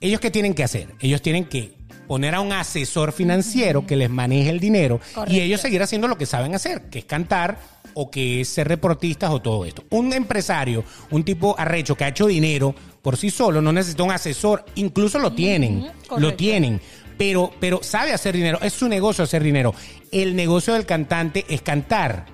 ¿Ellos 0.00 0.18
qué 0.18 0.32
tienen 0.32 0.52
que 0.54 0.64
hacer? 0.64 0.88
Ellos 0.98 1.22
tienen 1.22 1.44
que 1.44 1.78
poner 2.08 2.34
a 2.34 2.40
un 2.40 2.52
asesor 2.52 3.12
financiero 3.12 3.86
que 3.86 3.94
les 3.94 4.10
maneje 4.10 4.50
el 4.50 4.58
dinero 4.58 4.98
Correcto. 5.14 5.32
y 5.32 5.40
ellos 5.40 5.60
seguir 5.60 5.80
haciendo 5.80 6.08
lo 6.08 6.18
que 6.18 6.26
saben 6.26 6.56
hacer, 6.56 6.90
que 6.90 6.98
es 6.98 7.04
cantar 7.04 7.56
o 7.94 8.10
que 8.10 8.40
es 8.40 8.48
ser 8.48 8.66
reportistas 8.66 9.30
o 9.30 9.40
todo 9.40 9.64
esto. 9.64 9.84
Un 9.90 10.12
empresario, 10.12 10.82
un 11.12 11.22
tipo 11.22 11.54
arrecho 11.56 11.94
que 11.94 12.02
ha 12.02 12.08
hecho 12.08 12.26
dinero 12.26 12.74
por 13.02 13.16
sí 13.16 13.30
solo, 13.30 13.60
no 13.60 13.72
necesita 13.72 14.04
un 14.04 14.12
asesor, 14.12 14.64
incluso 14.76 15.18
lo 15.18 15.32
tienen, 15.32 15.90
lo 16.16 16.34
tienen. 16.34 16.80
Pero, 17.18 17.52
pero 17.60 17.82
sabe 17.82 18.12
hacer 18.12 18.34
dinero, 18.34 18.58
es 18.62 18.72
su 18.72 18.88
negocio 18.88 19.24
hacer 19.24 19.42
dinero. 19.42 19.74
El 20.10 20.34
negocio 20.34 20.74
del 20.74 20.86
cantante 20.86 21.44
es 21.48 21.62
cantar. 21.62 22.26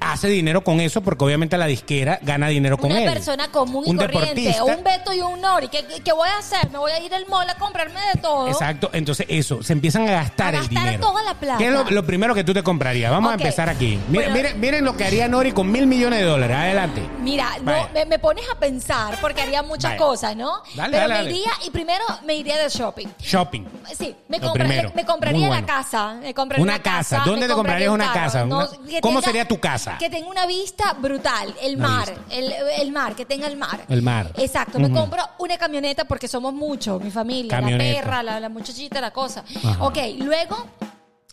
Hace 0.00 0.28
dinero 0.28 0.62
con 0.62 0.80
eso 0.80 1.00
porque 1.02 1.24
obviamente 1.24 1.56
la 1.58 1.66
disquera 1.66 2.18
gana 2.22 2.48
dinero 2.48 2.78
con 2.78 2.90
Una 2.90 3.02
él. 3.02 3.12
persona 3.12 3.48
común 3.50 3.84
y 3.86 3.90
Un 3.90 3.96
corriente, 3.96 4.34
deportista. 4.40 4.64
un 4.64 4.84
Beto 4.84 5.12
y 5.12 5.20
un 5.20 5.40
Nori. 5.40 5.68
¿Qué, 5.68 5.84
¿Qué 6.04 6.12
voy 6.12 6.28
a 6.28 6.38
hacer? 6.38 6.70
Me 6.70 6.78
voy 6.78 6.92
a 6.92 7.00
ir 7.00 7.12
al 7.14 7.26
mall 7.26 7.48
a 7.50 7.54
comprarme 7.56 8.00
de 8.14 8.20
todo. 8.20 8.48
Exacto, 8.48 8.90
entonces 8.92 9.26
eso, 9.28 9.62
se 9.62 9.72
empiezan 9.72 10.08
a 10.08 10.12
gastar 10.12 10.54
A 10.54 10.58
el 10.58 10.64
gastar 10.66 10.84
dinero. 10.84 11.00
toda 11.08 11.22
la 11.22 11.34
plata. 11.34 11.58
¿Qué 11.58 11.66
es 11.66 11.72
lo, 11.72 11.84
lo 11.90 12.06
primero 12.06 12.34
que 12.34 12.44
tú 12.44 12.54
te 12.54 12.62
comprarías? 12.62 13.10
Vamos 13.10 13.30
a 13.32 13.34
empezar 13.34 13.68
aquí. 13.68 13.98
Miren, 14.08 14.30
Bueno. 14.32 14.34
miren, 14.34 14.60
miren 14.60 14.84
lo 14.84 14.96
que 14.96 15.04
haría 15.04 15.28
Nori 15.28 15.52
con 15.52 15.70
mil 15.70 15.86
millones 15.86 16.20
de 16.20 16.24
dólares. 16.26 16.56
Adelante. 16.56 17.02
Mira, 17.20 17.48
no, 17.62 17.88
me, 17.92 18.04
me 18.06 18.18
pones 18.18 18.44
a 18.54 18.58
pensar 18.58 19.16
porque 19.20 19.42
haría 19.42 19.62
muchas 19.62 19.92
Vaya. 19.92 19.98
cosas, 19.98 20.36
¿no? 20.36 20.62
Dale, 20.74 20.96
Pero 20.96 21.08
dale, 21.08 21.08
me 21.08 21.14
dale. 21.24 21.30
iría 21.30 21.50
y 21.66 21.70
primero 21.70 22.04
me 22.24 22.34
iría 22.34 22.56
de 22.56 22.68
shopping. 22.68 23.06
Shopping. 23.20 23.64
Sí, 23.98 24.14
me, 24.28 24.40
compra- 24.40 24.52
primero. 24.64 24.92
me 24.94 25.04
compraría 25.04 25.38
Muy 25.38 25.48
la 25.48 25.54
bueno. 25.60 25.66
casa. 25.66 26.14
Me 26.22 26.32
compraría 26.34 26.62
Una 26.62 26.80
casa. 26.80 27.22
¿Dónde 27.24 27.46
te 27.48 27.54
comprarías 27.54 27.88
un 27.88 27.94
una 27.96 28.12
carro, 28.12 28.20
casa? 28.24 28.44
Una- 28.44 28.68
¿Cómo 29.00 29.20
sería 29.22 29.46
tu 29.46 29.58
casa? 29.58 29.87
Que 29.98 30.10
tenga 30.10 30.28
una 30.28 30.46
vista 30.46 30.92
brutal. 30.94 31.54
El 31.62 31.76
Una 31.76 31.88
mar. 31.88 32.08
vista. 32.10 32.24
El, 32.34 32.52
el 32.80 32.92
mar, 32.92 33.14
que 33.14 33.24
tenga 33.24 33.46
el 33.46 33.56
mar. 33.56 33.84
El 33.88 34.02
mar. 34.02 34.32
Exacto. 34.36 34.78
Me 34.78 34.86
Ujú. 34.86 34.94
compro 34.96 35.22
una 35.38 35.56
camioneta 35.56 36.04
porque 36.04 36.28
somos 36.28 36.52
muchos, 36.52 37.02
mi 37.02 37.10
familia. 37.10 37.50
Camioneta. 37.58 37.84
La 37.92 38.00
perra, 38.00 38.22
la, 38.22 38.40
la 38.40 38.48
muchachita, 38.48 39.00
la 39.00 39.12
cosa. 39.12 39.44
Ajá. 39.64 39.84
Ok, 39.84 39.96
luego 40.18 40.56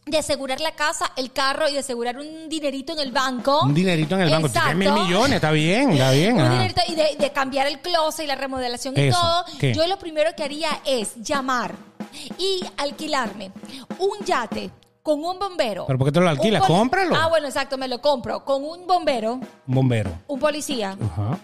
de 0.06 0.20
asegurar 0.20 0.62
la 0.62 0.72
casa, 0.74 1.12
el 1.16 1.32
carro 1.32 1.68
y 1.68 1.74
de 1.74 1.80
asegurar 1.80 2.18
un 2.20 2.48
dinerito 2.48 2.94
en 2.94 3.00
el 3.00 3.12
banco. 3.12 3.62
Un 3.64 3.74
dinerito 3.74 4.14
en 4.16 4.22
el 4.22 4.30
banco. 4.30 4.48
Tú 4.48 4.54
tienes 4.54 4.76
mil 4.76 4.88
Exacto. 4.88 5.04
millones, 5.08 5.36
está 5.38 5.52
bien, 5.52 5.92
está 5.94 6.12
bien. 6.12 6.36
Un 6.36 6.42
ajá. 6.42 6.52
dinerito 6.52 6.82
y 6.90 6.94
de, 6.96 7.16
de 7.18 7.32
cambiar 7.32 7.66
el 7.66 7.80
closet 7.80 8.26
y 8.26 8.28
la 8.28 8.36
remodelación 8.36 8.94
y 8.96 9.02
Eso, 9.08 9.20
todo, 9.20 9.46
¿qué? 9.60 9.74
yo 9.74 9.88
lo 9.88 9.98
primero 9.98 10.30
que 10.38 10.44
haría 10.44 10.70
es 10.86 11.16
llamar 11.16 11.74
y 12.38 12.62
alquilarme 12.78 13.52
un 13.98 14.24
yate 14.26 14.70
con 15.06 15.24
un 15.24 15.38
bombero. 15.38 15.86
¿Pero 15.86 16.00
por 16.00 16.08
qué 16.08 16.12
te 16.14 16.20
lo 16.20 16.28
alquilas? 16.28 16.62
Un 16.64 16.68
poli- 16.68 16.80
Cómpralo. 16.80 17.16
Ah, 17.16 17.28
bueno, 17.30 17.46
exacto, 17.48 17.78
me 17.78 17.88
lo 17.88 18.02
compro. 18.02 18.44
Con 18.44 18.64
un 18.64 18.88
bombero, 18.88 19.34
Un 19.34 19.76
bombero. 19.76 20.10
un 20.26 20.40
policía, 20.40 20.98
Ajá. 21.00 21.38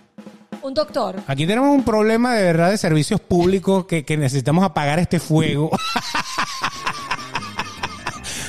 un 0.64 0.74
doctor. 0.74 1.18
Aquí 1.28 1.46
tenemos 1.46 1.70
un 1.70 1.84
problema 1.84 2.34
de 2.34 2.44
verdad 2.44 2.72
de 2.72 2.78
servicios 2.80 3.22
públicos 3.22 3.86
que, 3.86 4.04
que 4.04 4.18
necesitamos 4.18 4.64
apagar 4.66 4.98
este 4.98 5.20
fuego. 5.20 5.70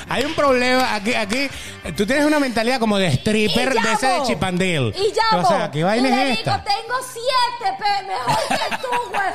Hay 0.09 0.25
un 0.25 0.35
problema 0.35 0.95
aquí, 0.95 1.15
aquí. 1.15 1.49
Tú 1.97 2.05
tienes 2.07 2.25
una 2.27 2.39
mentalidad 2.39 2.79
como 2.81 2.99
de 2.99 3.07
stripper 3.09 3.73
de 3.75 3.93
ese 3.93 4.07
de 4.07 4.13
llamo. 4.15 4.27
Chipandale. 4.27 4.95
Y 4.97 5.13
llamo. 5.15 5.47
O 5.47 5.49
sea, 5.49 5.71
¿qué 5.71 5.85
vaina 5.85 6.09
y 6.09 6.11
le 6.13 6.33
es 6.33 6.39
esta? 6.39 6.59
digo, 6.59 6.65
tengo 6.65 6.95
siete, 7.13 7.77
pe, 7.79 8.07
mejor 8.07 8.49
que 8.49 8.77
tú, 8.77 8.89
güey. 9.11 9.33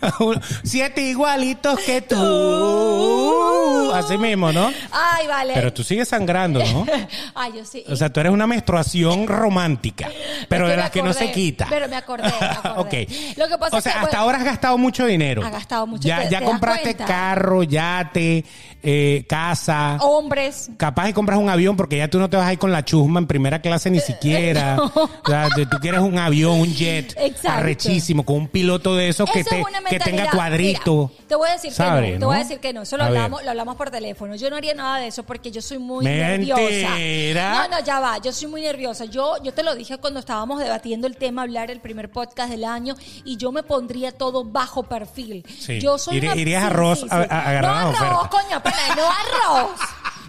Siete 0.64 1.02
igualitos 1.02 1.78
que 1.80 2.02
tú. 2.02 3.92
Así 3.94 4.16
mismo, 4.18 4.52
¿no? 4.52 4.70
Ay, 4.90 5.26
vale. 5.26 5.54
Pero 5.54 5.72
tú 5.72 5.82
sigues 5.82 6.08
sangrando, 6.08 6.60
¿no? 6.64 6.86
Ay, 7.34 7.52
yo 7.56 7.64
sí. 7.64 7.84
O 7.88 7.96
sea, 7.96 8.10
tú 8.12 8.20
eres 8.20 8.32
una 8.32 8.46
menstruación 8.46 9.26
romántica, 9.26 10.08
pero 10.48 10.66
Es 10.66 10.70
de 10.72 10.76
las 10.76 10.90
que 10.90 11.02
no 11.02 11.12
se 11.12 11.30
quita. 11.32 11.66
Pero 11.68 11.88
me 11.88 11.96
acordé, 11.96 12.24
me 12.40 12.46
acordé. 12.46 13.04
ok. 13.04 13.36
Lo 13.38 13.48
que 13.48 13.58
pasa 13.58 13.76
o 13.76 13.78
es 13.78 13.84
sea, 13.84 13.92
que, 13.92 13.98
hasta 13.98 14.00
bueno, 14.10 14.18
ahora 14.20 14.38
has 14.38 14.44
gastado 14.44 14.78
mucho 14.78 15.06
dinero. 15.06 15.44
Ha 15.44 15.50
gastado 15.50 15.86
mucho, 15.86 16.06
Ya, 16.06 16.22
¿te- 16.22 16.30
ya 16.30 16.38
te 16.40 16.44
compraste 16.44 16.94
carro, 16.96 17.62
yate, 17.62 18.44
eh, 18.82 19.24
casa. 19.28 19.96
hombres. 20.00 20.70
Capaz 20.76 21.08
y 21.08 21.12
compras 21.12 21.38
un 21.38 21.48
avión 21.50 21.76
porque 21.76 21.96
ya 21.98 22.08
tú 22.08 22.18
no 22.18 22.28
te 22.30 22.36
vas 22.36 22.46
a 22.46 22.52
ir 22.52 22.58
con 22.58 22.72
la 22.72 22.84
chusma 22.84 23.18
en 23.20 23.26
primera 23.26 23.60
clase 23.60 23.90
ni 23.90 24.00
siquiera. 24.00 24.76
O 25.28 25.30
sea, 25.30 25.48
te- 25.54 25.66
tú 25.66 25.76
quieres 25.80 26.00
un 26.00 26.18
avión, 26.18 26.58
un 26.60 26.72
jet 26.74 27.14
Exacto. 27.18 27.48
arrechísimo 27.58 28.24
con 28.24 28.36
un 28.36 28.48
piloto 28.48 28.96
de 28.96 29.08
esos 29.08 29.30
que, 29.30 29.40
Eso 29.40 29.50
te, 29.50 29.60
es 29.60 29.66
una 29.66 29.80
que 29.88 29.98
tenga 29.98 30.30
cuadrito. 30.30 31.10
Mira, 31.12 31.28
te 31.28 31.34
voy 31.34 31.48
a 31.48 31.52
decir 31.52 31.72
¿Sabe, 31.72 32.00
que 32.00 32.06
no, 32.12 32.12
te 32.14 32.18
no? 32.20 32.26
voy 32.28 32.36
a 32.36 32.38
decir 32.40 32.58
que 32.60 32.72
no. 32.72 32.82
Eso 32.82 32.96
lo 32.96 33.02
A 33.04 33.06
hablamos, 33.06 33.42
lo 33.44 33.50
hablamos 33.50 33.76
por 33.76 33.90
teléfono. 33.90 34.34
Yo 34.36 34.48
no 34.50 34.56
haría 34.56 34.74
nada 34.74 34.98
de 34.98 35.08
eso 35.08 35.22
porque 35.24 35.50
yo 35.50 35.60
soy 35.60 35.78
muy 35.78 36.04
Mentira. 36.04 36.56
nerviosa. 36.56 37.68
No, 37.68 37.68
no, 37.78 37.84
ya 37.84 38.00
va. 38.00 38.18
Yo 38.18 38.32
soy 38.32 38.48
muy 38.48 38.62
nerviosa. 38.62 39.04
Yo, 39.04 39.34
yo 39.42 39.52
te 39.52 39.62
lo 39.62 39.74
dije 39.74 39.98
cuando 39.98 40.20
estábamos 40.20 40.60
debatiendo 40.60 41.06
el 41.06 41.16
tema, 41.16 41.42
hablar 41.42 41.70
el 41.70 41.80
primer 41.80 42.10
podcast 42.10 42.50
del 42.50 42.64
año, 42.64 42.94
y 43.24 43.36
yo 43.36 43.52
me 43.52 43.62
pondría 43.62 44.12
todo 44.12 44.44
bajo 44.44 44.84
perfil. 44.84 45.44
Sí. 45.58 45.80
Yo 45.80 45.98
soy 45.98 46.16
Iría- 46.18 46.32
una- 46.32 46.40
irías 46.40 46.62
a 46.62 46.66
arroz 46.68 47.06
a- 47.10 47.16
a 47.16 47.22
agarrar 47.50 47.62
No 47.62 47.88
arroz, 47.98 48.00
ofertas. 48.00 48.28
coño, 48.28 48.62
pana, 48.70 48.94
no 48.96 49.06
arroz. 49.10 49.80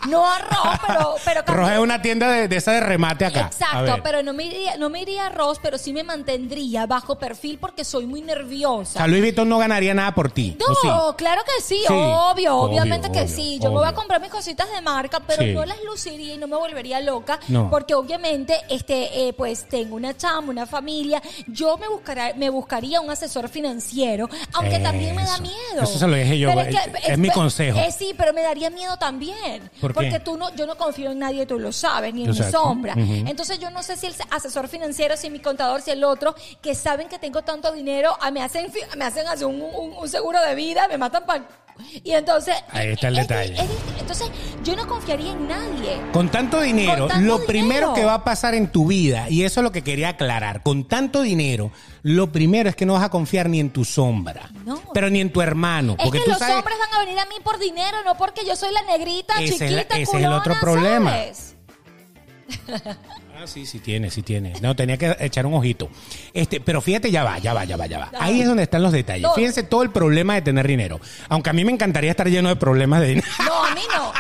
No 0.08 0.26
arroz, 0.26 0.80
pero... 0.88 1.16
pero 1.46 1.58
Roja 1.58 1.74
es 1.76 1.80
una 1.80 2.02
tienda 2.02 2.30
de, 2.32 2.48
de 2.48 2.56
esa 2.56 2.72
de 2.74 2.80
remate 2.82 3.26
acá. 3.26 3.42
Exacto, 3.52 3.98
pero 4.04 4.24
no 4.24 4.34
me 4.34 4.46
iría, 4.46 4.78
no 4.78 4.90
me 4.90 5.02
iría 5.02 5.24
a 5.24 5.28
arroz, 5.28 5.60
pero 5.62 5.78
sí 5.78 5.94
me 5.94 6.04
mantendría 6.04 6.86
bajo 6.86 7.18
perfil 7.18 7.58
porque 7.60 7.84
soy 7.84 8.06
muy 8.06 8.22
O 8.22 8.26
nerviosa. 8.26 9.00
sea, 9.00 9.08
Louis 9.08 9.22
Vuitton 9.22 9.48
no 9.50 9.58
ganaría 9.58 9.94
nada 9.94 10.14
por 10.14 10.32
ti. 10.32 10.58
No, 10.60 10.66
¿o 10.68 11.10
sí? 11.10 11.16
claro 11.18 11.42
que 11.44 11.62
sí, 11.64 11.78
Sí, 11.88 11.94
obvio, 11.94 12.56
obvio, 12.56 12.56
obviamente 12.82 13.12
que 13.12 13.22
obvio, 13.22 13.36
sí. 13.36 13.60
Yo 13.62 13.70
me 13.72 13.78
voy 13.80 13.88
a 13.88 13.94
comprar 13.94 14.22
mis 14.22 14.30
cositas 14.30 14.70
de 14.72 14.82
marca, 14.82 15.20
pero 15.26 15.44
Sí. 15.44 15.54
no 15.54 15.66
las 15.66 15.78
luciría 15.84 16.34
y 16.36 16.38
no 16.38 16.48
me 16.48 16.56
volvería 16.56 17.00
loca, 17.02 17.40
No. 17.48 17.70
porque 17.70 17.94
obviamente, 17.96 18.56
este, 18.70 19.28
eh, 19.28 19.34
pues 19.34 19.68
tengo 19.68 19.96
una 19.96 20.16
chamba, 20.16 20.52
una 20.52 20.66
familia. 20.66 21.22
Yo 21.48 21.78
me 21.78 21.88
buscaría, 21.88 22.34
me 22.36 22.50
buscaría 22.50 23.02
un 23.02 23.10
asesor 23.10 23.50
financiero, 23.50 24.30
aunque 24.54 24.80
también 24.80 25.16
me 25.16 25.24
da 25.24 25.38
miedo. 25.40 25.84
Eso 25.84 25.98
se 26.00 26.08
lo 26.08 26.16
dije 26.16 26.38
yo, 26.38 26.50
Pero 26.50 26.62
es- 26.62 26.76
es 27.10 27.18
mi 27.18 27.30
consejo. 27.30 27.78
eh, 27.80 27.92
sí, 27.98 28.14
pero 28.18 28.34
me 28.34 28.42
daría 28.42 28.70
miedo 28.70 28.98
también, 28.98 29.70
¿Por 29.94 30.04
qué? 30.04 30.10
porque 30.12 30.24
tú 30.24 30.38
no, 30.38 30.54
yo 30.56 30.66
no 30.66 30.76
confío 30.78 31.12
en 31.12 31.20
nadie, 31.20 31.46
tú 31.46 31.60
lo 31.60 31.72
sabes, 31.72 32.14
ni 32.14 32.24
en 32.24 32.30
mi 32.32 32.38
sombra. 32.52 32.94
Entonces 33.28 33.60
yo 33.60 33.70
no 33.72 33.84
sé 33.84 33.96
si 33.98 34.08
el 34.08 34.16
asesor 34.32 34.68
financiero, 34.68 35.16
si 35.18 35.30
mi 35.30 35.40
contador, 35.40 35.82
si 35.82 35.92
el 35.92 36.04
otro, 36.04 36.36
que 36.62 36.76
saben 36.76 37.08
que 37.10 37.20
tengo 37.20 37.42
tanto 37.42 37.72
dinero, 37.72 38.16
ah, 38.22 38.32
me 38.32 38.42
hacen, 38.42 38.72
me 38.98 39.06
hacen 39.06 39.28
hacer 39.28 39.46
un, 39.48 39.62
un- 39.62 39.94
un 39.98 40.10
seguro 40.10 40.42
de 40.42 40.56
vida, 40.56 40.88
me 40.88 40.98
matan 40.98 41.26
para... 41.26 41.46
Y 42.04 42.12
entonces... 42.12 42.56
Ahí 42.72 42.90
está 42.90 43.08
el 43.08 43.18
es- 43.18 43.28
detalle. 43.28 43.54
es- 43.54 43.60
es- 43.62 43.70
entonces 44.00 44.32
yo 44.64 44.76
no 44.76 44.88
confiaría 44.88 45.32
en 45.32 45.48
nadie. 45.48 46.02
Con 46.12 46.30
tanto 46.30 46.62
dinero, 46.62 47.02
Con 47.04 47.08
tanto 47.10 47.26
lo 47.26 47.34
dinero. 47.40 47.46
primero 47.48 47.94
que 47.94 48.04
va 48.06 48.16
a 48.16 48.24
pasar 48.24 48.54
en 48.56 48.72
tu 48.72 48.88
vida, 48.88 49.30
y 49.30 49.44
eso 49.44 49.60
es 49.60 49.64
lo 49.64 49.72
que 49.72 49.84
quería 49.84 50.10
aclarar, 50.10 50.64
con 50.64 50.88
tanto 50.88 51.22
dinero, 51.22 51.72
lo 52.04 52.32
primero 52.32 52.70
es 52.70 52.76
que 52.76 52.86
no 52.86 52.94
vas 52.94 53.04
a 53.04 53.10
confiar 53.10 53.50
ni 53.50 53.60
en 53.60 53.70
tu 53.72 53.86
sombra, 53.86 54.50
No. 54.66 54.82
pero 54.94 55.10
ni 55.10 55.22
en 55.22 55.32
tu 55.32 55.42
hermano. 55.42 55.96
Es 56.00 56.12
que 56.12 56.20
tú 56.20 56.30
los 56.32 56.40
sabes, 56.40 56.56
hombres 56.58 56.78
van 56.80 57.00
a 57.02 57.06
venir 57.06 57.20
a 57.20 57.26
mí 57.26 57.36
por 57.44 57.60
dinero, 57.60 57.98
no 58.06 58.16
porque 58.18 58.46
yo 58.46 58.56
soy 58.56 58.72
la 58.74 58.82
negrita, 58.84 59.36
Ese 59.42 59.66
es 59.66 59.72
la- 59.72 59.82
chiquita, 59.84 59.98
ese 60.00 60.18
es 60.18 60.24
el 60.24 60.32
otro 60.34 60.56
culona, 60.60 60.62
problema. 60.62 61.12
¿sabes? 61.12 61.56
Ah, 63.42 63.48
sí, 63.48 63.66
sí 63.66 63.80
tiene, 63.80 64.10
sí 64.12 64.22
tiene. 64.22 64.52
No, 64.62 64.76
tenía 64.76 64.98
que 64.98 65.16
echar 65.22 65.46
un 65.46 65.54
ojito. 65.54 65.90
Este, 66.34 66.60
pero 66.60 66.82
fíjate, 66.82 67.10
ya 67.10 67.24
va, 67.24 67.38
ya 67.38 67.54
va, 67.54 67.64
ya 67.64 67.78
va, 67.78 67.86
ya 67.86 67.98
va. 67.98 68.12
Ahí 68.20 68.42
es 68.42 68.48
donde 68.48 68.64
están 68.64 68.84
los 68.84 68.92
detalles. 68.92 69.30
Fíjense 69.34 69.64
todo 69.64 69.82
el 69.82 69.92
problema 69.92 70.34
de 70.34 70.42
tener 70.42 70.68
dinero. 70.68 71.00
Aunque 71.30 71.50
a 71.50 71.54
mí 71.54 71.64
me 71.64 71.72
encantaría 71.72 72.12
estar 72.12 72.28
lleno 72.28 72.50
de 72.50 72.58
problemas 72.58 73.00
de 73.00 73.08
dinero. 73.08 73.28
No, 73.46 73.64
a 73.64 73.74
mí 73.74 73.82
no. 73.96 74.12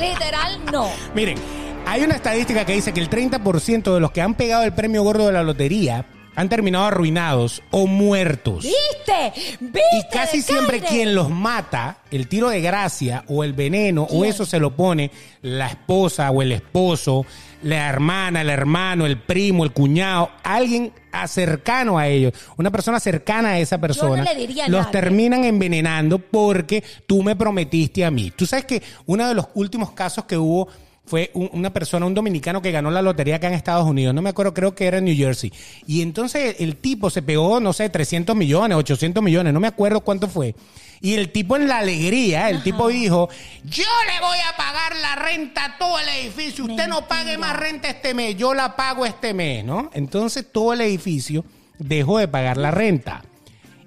Literal, 0.00 0.64
no. 0.70 0.88
Miren, 1.14 1.38
hay 1.86 2.02
una 2.04 2.14
estadística 2.14 2.64
que 2.64 2.74
dice 2.74 2.92
que 2.92 3.00
el 3.00 3.10
30% 3.10 3.94
de 3.94 3.98
los 3.98 4.12
que 4.12 4.20
han 4.20 4.34
pegado 4.34 4.62
el 4.62 4.72
premio 4.72 5.02
gordo 5.02 5.26
de 5.26 5.32
la 5.32 5.42
lotería 5.42 6.06
han 6.36 6.48
terminado 6.48 6.84
arruinados 6.84 7.62
o 7.72 7.88
muertos. 7.88 8.62
¿Viste? 8.62 9.58
¿Viste? 9.60 9.80
Y 9.98 10.08
casi 10.12 10.40
siempre 10.40 10.80
quien 10.80 11.14
los 11.14 11.30
mata, 11.30 11.98
el 12.10 12.28
tiro 12.28 12.48
de 12.48 12.60
gracia 12.60 13.24
o 13.28 13.44
el 13.44 13.52
veneno 13.52 14.04
o 14.04 14.24
eso 14.24 14.46
se 14.46 14.58
lo 14.58 14.76
pone 14.76 15.10
la 15.42 15.66
esposa 15.66 16.30
o 16.30 16.42
el 16.42 16.52
esposo, 16.52 17.26
la 17.62 17.88
hermana, 17.88 18.42
el 18.42 18.50
hermano, 18.50 19.06
el 19.06 19.18
primo, 19.18 19.64
el 19.64 19.72
cuñado, 19.72 20.30
alguien 20.42 20.92
cercano 21.26 21.98
a 21.98 22.08
ellos, 22.08 22.32
una 22.56 22.70
persona 22.70 22.98
cercana 22.98 23.50
a 23.50 23.58
esa 23.58 23.78
persona, 23.78 24.24
le 24.24 24.34
diría 24.34 24.68
los 24.68 24.90
terminan 24.90 25.44
envenenando 25.44 26.18
porque 26.18 26.82
tú 27.06 27.22
me 27.22 27.36
prometiste 27.36 28.04
a 28.04 28.10
mí. 28.10 28.32
Tú 28.34 28.46
sabes 28.46 28.64
que 28.64 28.82
uno 29.06 29.28
de 29.28 29.34
los 29.34 29.48
últimos 29.54 29.92
casos 29.92 30.24
que 30.24 30.36
hubo 30.36 30.68
fue 31.04 31.30
un- 31.34 31.50
una 31.52 31.72
persona, 31.72 32.06
un 32.06 32.14
dominicano 32.14 32.62
que 32.62 32.70
ganó 32.70 32.90
la 32.90 33.02
lotería 33.02 33.36
acá 33.36 33.48
en 33.48 33.54
Estados 33.54 33.86
Unidos, 33.86 34.14
no 34.14 34.22
me 34.22 34.30
acuerdo, 34.30 34.54
creo 34.54 34.74
que 34.74 34.86
era 34.86 34.98
en 34.98 35.04
New 35.04 35.16
Jersey. 35.16 35.52
Y 35.86 36.00
entonces 36.02 36.56
el 36.60 36.76
tipo 36.76 37.10
se 37.10 37.22
pegó, 37.22 37.60
no 37.60 37.72
sé, 37.72 37.88
300 37.90 38.36
millones, 38.36 38.76
800 38.78 39.22
millones, 39.22 39.52
no 39.52 39.60
me 39.60 39.68
acuerdo 39.68 40.00
cuánto 40.00 40.28
fue. 40.28 40.54
Y 41.00 41.14
el 41.14 41.32
tipo 41.32 41.56
en 41.56 41.66
la 41.66 41.78
alegría, 41.78 42.48
el 42.48 42.62
tipo 42.62 42.86
dijo, 42.86 43.28
yo 43.64 43.84
le 44.06 44.20
voy 44.20 44.38
a 44.48 44.56
pagar 44.56 44.94
la 45.02 45.16
renta 45.16 45.64
a 45.64 45.76
todo 45.78 45.98
el 45.98 46.08
edificio, 46.08 46.64
usted 46.64 46.86
no 46.86 47.08
pague 47.08 47.36
más 47.36 47.56
renta 47.56 47.88
este 47.90 48.14
mes, 48.14 48.36
yo 48.36 48.54
la 48.54 48.76
pago 48.76 49.04
este 49.04 49.34
mes, 49.34 49.64
¿no? 49.64 49.90
Entonces 49.94 50.46
todo 50.52 50.72
el 50.74 50.80
edificio 50.82 51.44
dejó 51.80 52.18
de 52.18 52.28
pagar 52.28 52.56
la 52.56 52.70
renta. 52.70 53.22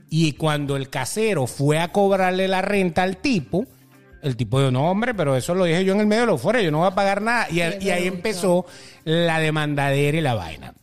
Y 0.09 0.33
cuando 0.33 0.75
el 0.75 0.89
casero 0.89 1.47
fue 1.47 1.79
a 1.79 1.93
cobrarle 1.93 2.49
la 2.49 2.61
renta 2.61 3.03
al 3.03 3.17
tipo, 3.17 3.65
el 4.25 4.35
tipo 4.35 4.59
dijo, 4.59 4.71
no, 4.71 4.89
hombre, 4.89 5.13
pero 5.13 5.35
eso 5.35 5.53
lo 5.53 5.65
dije 5.65 5.85
yo 5.85 5.93
en 5.93 5.99
el 5.99 6.07
medio 6.07 6.21
de 6.21 6.27
los 6.27 6.41
fuera, 6.41 6.59
yo 6.59 6.71
no 6.71 6.79
voy 6.79 6.87
a 6.87 6.95
pagar 6.95 7.21
nada. 7.21 7.47
Y, 7.49 7.57
y 7.57 7.89
ahí 7.91 8.07
empezó 8.07 8.65
la 9.03 9.39
demandadera 9.39 10.17
y 10.17 10.21
la 10.21 10.33
vaina. 10.33 10.73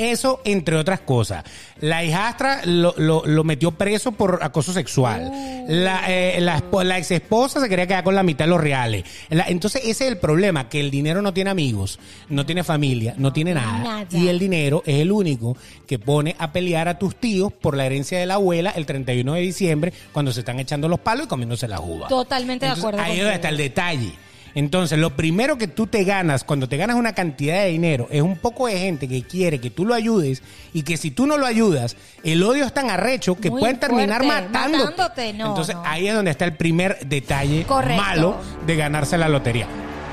Eso, 0.00 0.40
entre 0.44 0.76
otras 0.76 1.00
cosas. 1.00 1.44
La 1.80 2.02
hijastra 2.04 2.62
lo, 2.64 2.94
lo- 2.96 3.22
lo 3.26 3.44
metió 3.44 3.72
preso 3.72 4.12
por 4.12 4.38
acoso 4.42 4.72
sexual. 4.72 5.30
La, 5.68 6.04
eh, 6.08 6.40
la, 6.40 6.58
ex 6.98 7.10
esposa 7.10 7.60
se 7.60 7.68
quería 7.68 7.86
quedar 7.86 8.02
con 8.04 8.14
la 8.14 8.22
mitad 8.22 8.46
de 8.46 8.50
los 8.50 8.60
reales. 8.60 9.04
La- 9.28 9.44
entonces, 9.48 9.82
ese 9.84 10.04
es 10.06 10.12
el 10.12 10.18
problema, 10.18 10.68
que 10.68 10.80
el 10.80 10.90
dinero 10.90 11.20
no 11.22 11.34
tiene 11.34 11.50
amigos, 11.50 11.98
no 12.28 12.46
tiene 12.46 12.64
familia, 12.64 13.14
no 13.18 13.32
tiene 13.32 13.54
nada. 13.54 13.78
Nada. 13.78 14.06
Y 14.10 14.28
el 14.28 14.38
dinero 14.38 14.82
es 14.86 15.00
el 15.00 15.12
único 15.12 15.56
que 15.86 15.98
pone 15.98 16.34
a 16.38 16.50
pelear 16.52 16.88
a 16.88 16.98
tus 16.98 17.16
tíos 17.16 17.52
por 17.52 17.76
la 17.76 17.84
herencia 17.86 18.18
de 18.18 18.26
la 18.26 18.34
abuela 18.34 18.70
el 18.70 18.86
31 18.86 19.34
de 19.34 19.40
diciembre, 19.42 19.92
cuando 20.12 20.32
se 20.32 20.40
están 20.40 20.58
echando 20.60 20.88
los 20.88 21.00
palos 21.00 21.26
y 21.26 21.28
comiéndose 21.28 21.68
la 21.68 21.80
uva. 21.80 22.08
Totalmente 22.08 22.64
de 22.66 22.72
acuerdo 22.72 22.98
Ahí 23.00 23.04
es 23.04 23.08
contigo. 23.08 23.24
donde 23.24 23.36
está 23.36 23.48
el 23.50 23.56
detalle. 23.58 24.12
Entonces, 24.54 24.98
lo 24.98 25.16
primero 25.16 25.58
que 25.58 25.68
tú 25.68 25.86
te 25.86 26.04
ganas 26.04 26.44
cuando 26.44 26.68
te 26.68 26.76
ganas 26.76 26.96
una 26.96 27.12
cantidad 27.14 27.62
de 27.62 27.68
dinero 27.68 28.08
es 28.10 28.22
un 28.22 28.36
poco 28.36 28.66
de 28.66 28.78
gente 28.78 29.08
que 29.08 29.22
quiere 29.22 29.60
que 29.60 29.70
tú 29.70 29.84
lo 29.86 29.94
ayudes 29.94 30.42
y 30.72 30.82
que 30.82 30.96
si 30.96 31.10
tú 31.10 31.26
no 31.26 31.38
lo 31.38 31.46
ayudas, 31.46 31.96
el 32.24 32.42
odio 32.42 32.64
es 32.64 32.72
tan 32.74 32.90
arrecho 32.90 33.36
que 33.36 33.50
Muy 33.50 33.60
pueden 33.60 33.78
terminar 33.80 34.22
fuerte, 34.24 34.48
matándote. 34.48 34.84
matándote, 34.84 35.32
no, 35.34 35.48
Entonces, 35.48 35.74
no. 35.74 35.82
ahí 35.84 36.08
es 36.08 36.14
donde 36.14 36.30
está 36.30 36.44
el 36.44 36.56
primer 36.56 36.98
detalle 37.06 37.64
Correcto. 37.64 38.02
malo 38.02 38.36
de 38.66 38.76
ganarse 38.76 39.16
la 39.18 39.28
lotería. 39.28 39.66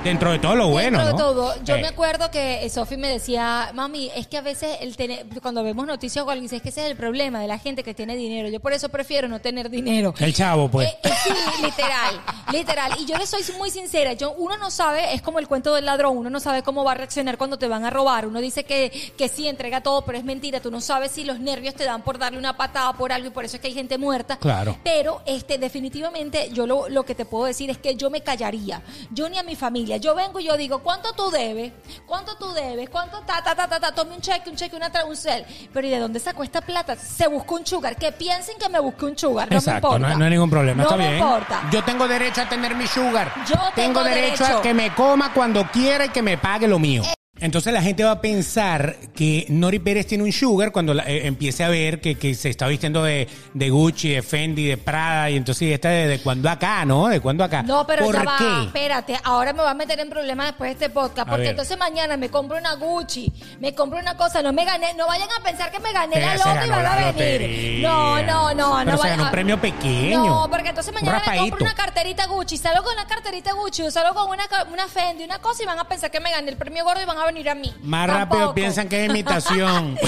Dentro 0.07 0.31
de 0.31 0.39
todo 0.39 0.55
lo 0.55 0.69
bueno, 0.69 0.99
Dentro 1.03 1.17
¿no? 1.17 1.17
de 1.17 1.23
todo, 1.53 1.63
yo 1.65 1.75
Eh. 1.75 1.81
me 1.81 1.87
acuerdo 1.87 2.31
que 2.31 2.65
eh, 2.65 2.69
Sofi 2.69 2.95
me 2.95 3.09
decía, 3.09 3.71
mami, 3.73 4.09
es 4.15 4.25
que 4.27 4.37
a 4.37 4.41
veces 4.41 4.77
el 4.79 4.95
tener- 4.95 5.25
cuando 5.41 5.63
vemos 5.63 5.85
noticias 5.85 6.23
o 6.25 6.29
algo, 6.29 6.41
dice, 6.41 6.55
es 6.55 6.61
que 6.61 6.69
ese 6.69 6.85
es 6.85 6.91
el 6.91 6.95
problema 6.95 7.41
de 7.41 7.47
la 7.47 7.59
gente 7.59 7.83
que 7.83 7.93
tiene 7.93 8.15
dinero. 8.15 8.47
Yo 8.47 8.59
por 8.61 8.71
eso 8.71 8.87
prefiero 8.87 9.27
no 9.27 9.41
tener 9.41 9.69
dinero. 9.69 10.13
El 10.19 10.33
chavo, 10.33 10.69
pues. 10.69 10.87
Eh, 10.87 10.97
eh, 11.03 11.09
sí, 11.23 11.29
literal, 11.63 12.21
literal. 12.53 12.91
Y 12.99 13.05
yo 13.05 13.17
le 13.17 13.27
soy 13.27 13.41
muy 13.57 13.69
sincera. 13.69 14.13
Yo, 14.13 14.31
uno 14.31 14.55
no 14.57 14.71
sabe, 14.71 15.13
es 15.13 15.21
como 15.21 15.39
el 15.39 15.47
cuento 15.47 15.73
del 15.73 15.85
ladrón, 15.85 16.17
uno 16.17 16.29
no 16.29 16.39
sabe 16.39 16.63
cómo 16.63 16.83
va 16.85 16.93
a 16.93 16.95
reaccionar 16.95 17.37
cuando 17.37 17.57
te 17.57 17.67
van 17.67 17.83
a 17.83 17.89
robar. 17.89 18.25
Uno 18.27 18.39
dice 18.39 18.63
que, 18.63 18.89
que 19.17 19.27
sí, 19.27 19.47
entrega 19.47 19.81
todo, 19.81 20.03
pero 20.05 20.17
es 20.17 20.23
mentira. 20.23 20.61
Tú 20.61 20.71
no 20.71 20.79
sabes 20.79 21.11
si 21.11 21.25
los 21.25 21.39
nervios 21.39 21.75
te 21.75 21.83
dan 21.83 22.01
por 22.01 22.17
darle 22.17 22.39
una 22.39 22.55
patada 22.55 22.93
por 22.93 23.11
algo 23.11 23.27
y 23.27 23.31
por 23.31 23.43
eso 23.43 23.57
es 23.57 23.61
que 23.61 23.67
hay 23.67 23.73
gente 23.73 23.97
muerta. 23.97 24.37
Claro. 24.37 24.77
Pero 24.85 25.21
este, 25.25 25.57
definitivamente 25.57 26.49
yo 26.53 26.65
lo, 26.65 26.87
lo 26.87 27.03
que 27.03 27.13
te 27.13 27.25
puedo 27.25 27.43
decir 27.45 27.69
es 27.69 27.77
que 27.77 27.95
yo 27.95 28.09
me 28.09 28.21
callaría. 28.21 28.81
Yo 29.11 29.27
ni 29.27 29.37
a 29.37 29.43
mi 29.43 29.55
familia. 29.57 29.96
Yo 29.99 30.15
vengo 30.15 30.39
y 30.39 30.45
yo 30.45 30.57
digo, 30.57 30.79
¿cuánto 30.79 31.13
tú 31.13 31.29
debes? 31.31 31.71
¿Cuánto 32.05 32.35
tú 32.37 32.51
debes? 32.53 32.89
¿Cuánto 32.89 33.19
ta, 33.21 33.41
ta, 33.43 33.55
ta, 33.55 33.67
ta, 33.67 33.79
ta? 33.79 33.91
Tome 33.93 34.15
un 34.15 34.21
cheque, 34.21 34.49
un 34.49 34.55
cheque, 34.55 34.75
una 34.75 34.91
tra- 34.91 35.05
un 35.05 35.15
cel. 35.15 35.45
Pero 35.73 35.87
¿y 35.87 35.89
de 35.89 35.99
dónde 35.99 36.19
sacó 36.19 36.43
esta 36.43 36.61
plata? 36.61 36.95
Se 36.95 37.27
buscó 37.27 37.55
un 37.55 37.65
sugar. 37.65 37.95
Que 37.95 38.11
piensen 38.11 38.57
que 38.57 38.69
me 38.69 38.79
busqué 38.79 39.05
un 39.05 39.17
sugar. 39.17 39.49
No 39.51 39.57
Exacto, 39.57 39.89
me 39.89 39.95
importa. 39.95 40.13
no, 40.13 40.19
no 40.19 40.25
hay 40.25 40.31
ningún 40.31 40.49
problema, 40.49 40.83
No 40.83 40.89
está 40.89 40.97
me 40.97 41.07
bien. 41.09 41.19
importa. 41.19 41.69
Yo 41.71 41.83
tengo 41.83 42.07
derecho 42.07 42.41
a 42.41 42.49
tener 42.49 42.75
mi 42.75 42.87
sugar. 42.87 43.33
Yo 43.47 43.55
tengo 43.75 44.03
derecho, 44.03 44.43
derecho. 44.43 44.59
a 44.59 44.61
que 44.61 44.73
me 44.73 44.93
coma 44.93 45.33
cuando 45.33 45.63
quiera 45.71 46.05
y 46.05 46.09
que 46.09 46.21
me 46.21 46.37
pague 46.37 46.67
lo 46.67 46.79
mío. 46.79 47.03
Entonces 47.39 47.71
la 47.73 47.81
gente 47.81 48.03
va 48.03 48.11
a 48.11 48.21
pensar 48.21 48.95
que 49.15 49.45
Nori 49.49 49.79
Pérez 49.79 50.07
tiene 50.07 50.23
un 50.23 50.31
sugar 50.31 50.71
cuando 50.71 50.93
la- 50.93 51.03
eh, 51.03 51.27
empiece 51.27 51.63
a 51.63 51.69
ver 51.69 52.01
que, 52.01 52.15
que 52.15 52.33
se 52.35 52.49
está 52.49 52.67
vistiendo 52.67 53.03
de, 53.03 53.27
de 53.53 53.69
Gucci, 53.69 54.09
de 54.09 54.21
Fendi, 54.21 54.65
de 54.67 54.77
Prada 54.77 55.29
y 55.29 55.37
entonces 55.37 55.71
está 55.71 55.89
de, 55.89 56.07
de 56.07 56.19
cuando 56.19 56.49
acá, 56.49 56.83
¿no? 56.85 57.07
De 57.07 57.19
cuando 57.19 57.43
acá. 57.43 57.63
No, 57.63 57.85
pero 57.85 58.05
¿Por 58.05 58.15
ya 58.15 58.23
va, 58.23 58.37
qué? 58.37 58.63
espérate, 58.65 59.19
ahora 59.23 59.53
me 59.53 59.63
va 59.63 59.71
a 59.71 59.75
meter 59.75 59.99
en 59.99 60.09
problemas 60.09 60.47
después 60.47 60.69
de 60.69 60.85
este 60.85 60.89
podcast, 60.89 61.29
porque 61.29 61.49
entonces 61.49 61.77
mañana 61.77 62.17
me 62.17 62.29
compro 62.29 62.57
una 62.57 62.73
Gucci, 62.75 63.31
me 63.59 63.73
compro 63.75 63.99
una 63.99 64.15
cosa, 64.17 64.41
no 64.41 64.51
me 64.53 64.65
gané, 64.65 64.93
no 64.95 65.05
vayan 65.07 65.29
a 65.39 65.43
pensar 65.43 65.71
que 65.71 65.79
me 65.79 65.91
gané 65.93 66.15
Que 66.15 66.21
la 66.21 66.35
loto 66.37 66.49
y 66.65 66.69
van 66.69 66.85
a 66.85 66.95
venir. 66.95 67.05
lotería. 67.13 67.89
No, 67.89 68.21
no, 68.23 68.53
no, 68.53 68.75
Pero 68.79 68.91
no 68.91 68.97
se 68.97 69.09
ganó 69.09 69.23
un 69.23 69.31
premio 69.31 69.61
pequeño. 69.61 70.25
No, 70.25 70.47
porque 70.49 70.69
entonces 70.69 70.93
mañana 70.93 71.21
me 71.29 71.37
compro 71.37 71.59
una 71.63 71.75
carterita 71.75 72.25
Gucci, 72.27 72.57
salgo 72.57 72.83
con 72.83 72.93
una 72.93 73.05
carterita 73.07 73.53
Gucci, 73.53 73.83
o 73.83 73.91
salgo 73.91 74.13
con 74.15 74.29
una, 74.29 74.45
una 74.71 74.87
Fendi, 74.87 75.23
una 75.23 75.39
cosa 75.39 75.63
y 75.63 75.65
van 75.65 75.79
a 75.79 75.83
pensar 75.87 76.09
que 76.11 76.19
me 76.19 76.31
gané 76.31 76.49
el 76.51 76.57
premio 76.57 76.83
gordo 76.83 77.01
y 77.01 77.05
van 77.05 77.17
a 77.17 77.26
venir 77.27 77.49
a 77.49 77.55
mí. 77.55 77.73
Más 77.83 78.07
rápido 78.09 78.53
piensan 78.53 78.89
que 78.89 79.03
es 79.03 79.09
imitación. 79.09 79.97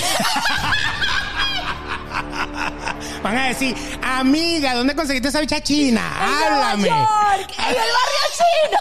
Van 3.23 3.37
a 3.37 3.45
decir, 3.47 3.75
amiga, 4.01 4.73
¿dónde 4.73 4.95
conseguiste 4.95 5.27
esa 5.29 5.41
bicha 5.41 5.61
china? 5.61 6.01
En 6.21 6.53
Háblame. 6.53 6.89
Nueva 6.89 7.37
York, 7.37 7.53
en 7.57 7.65
el 7.65 7.75
barrio 7.75 8.23
chino, 8.37 8.79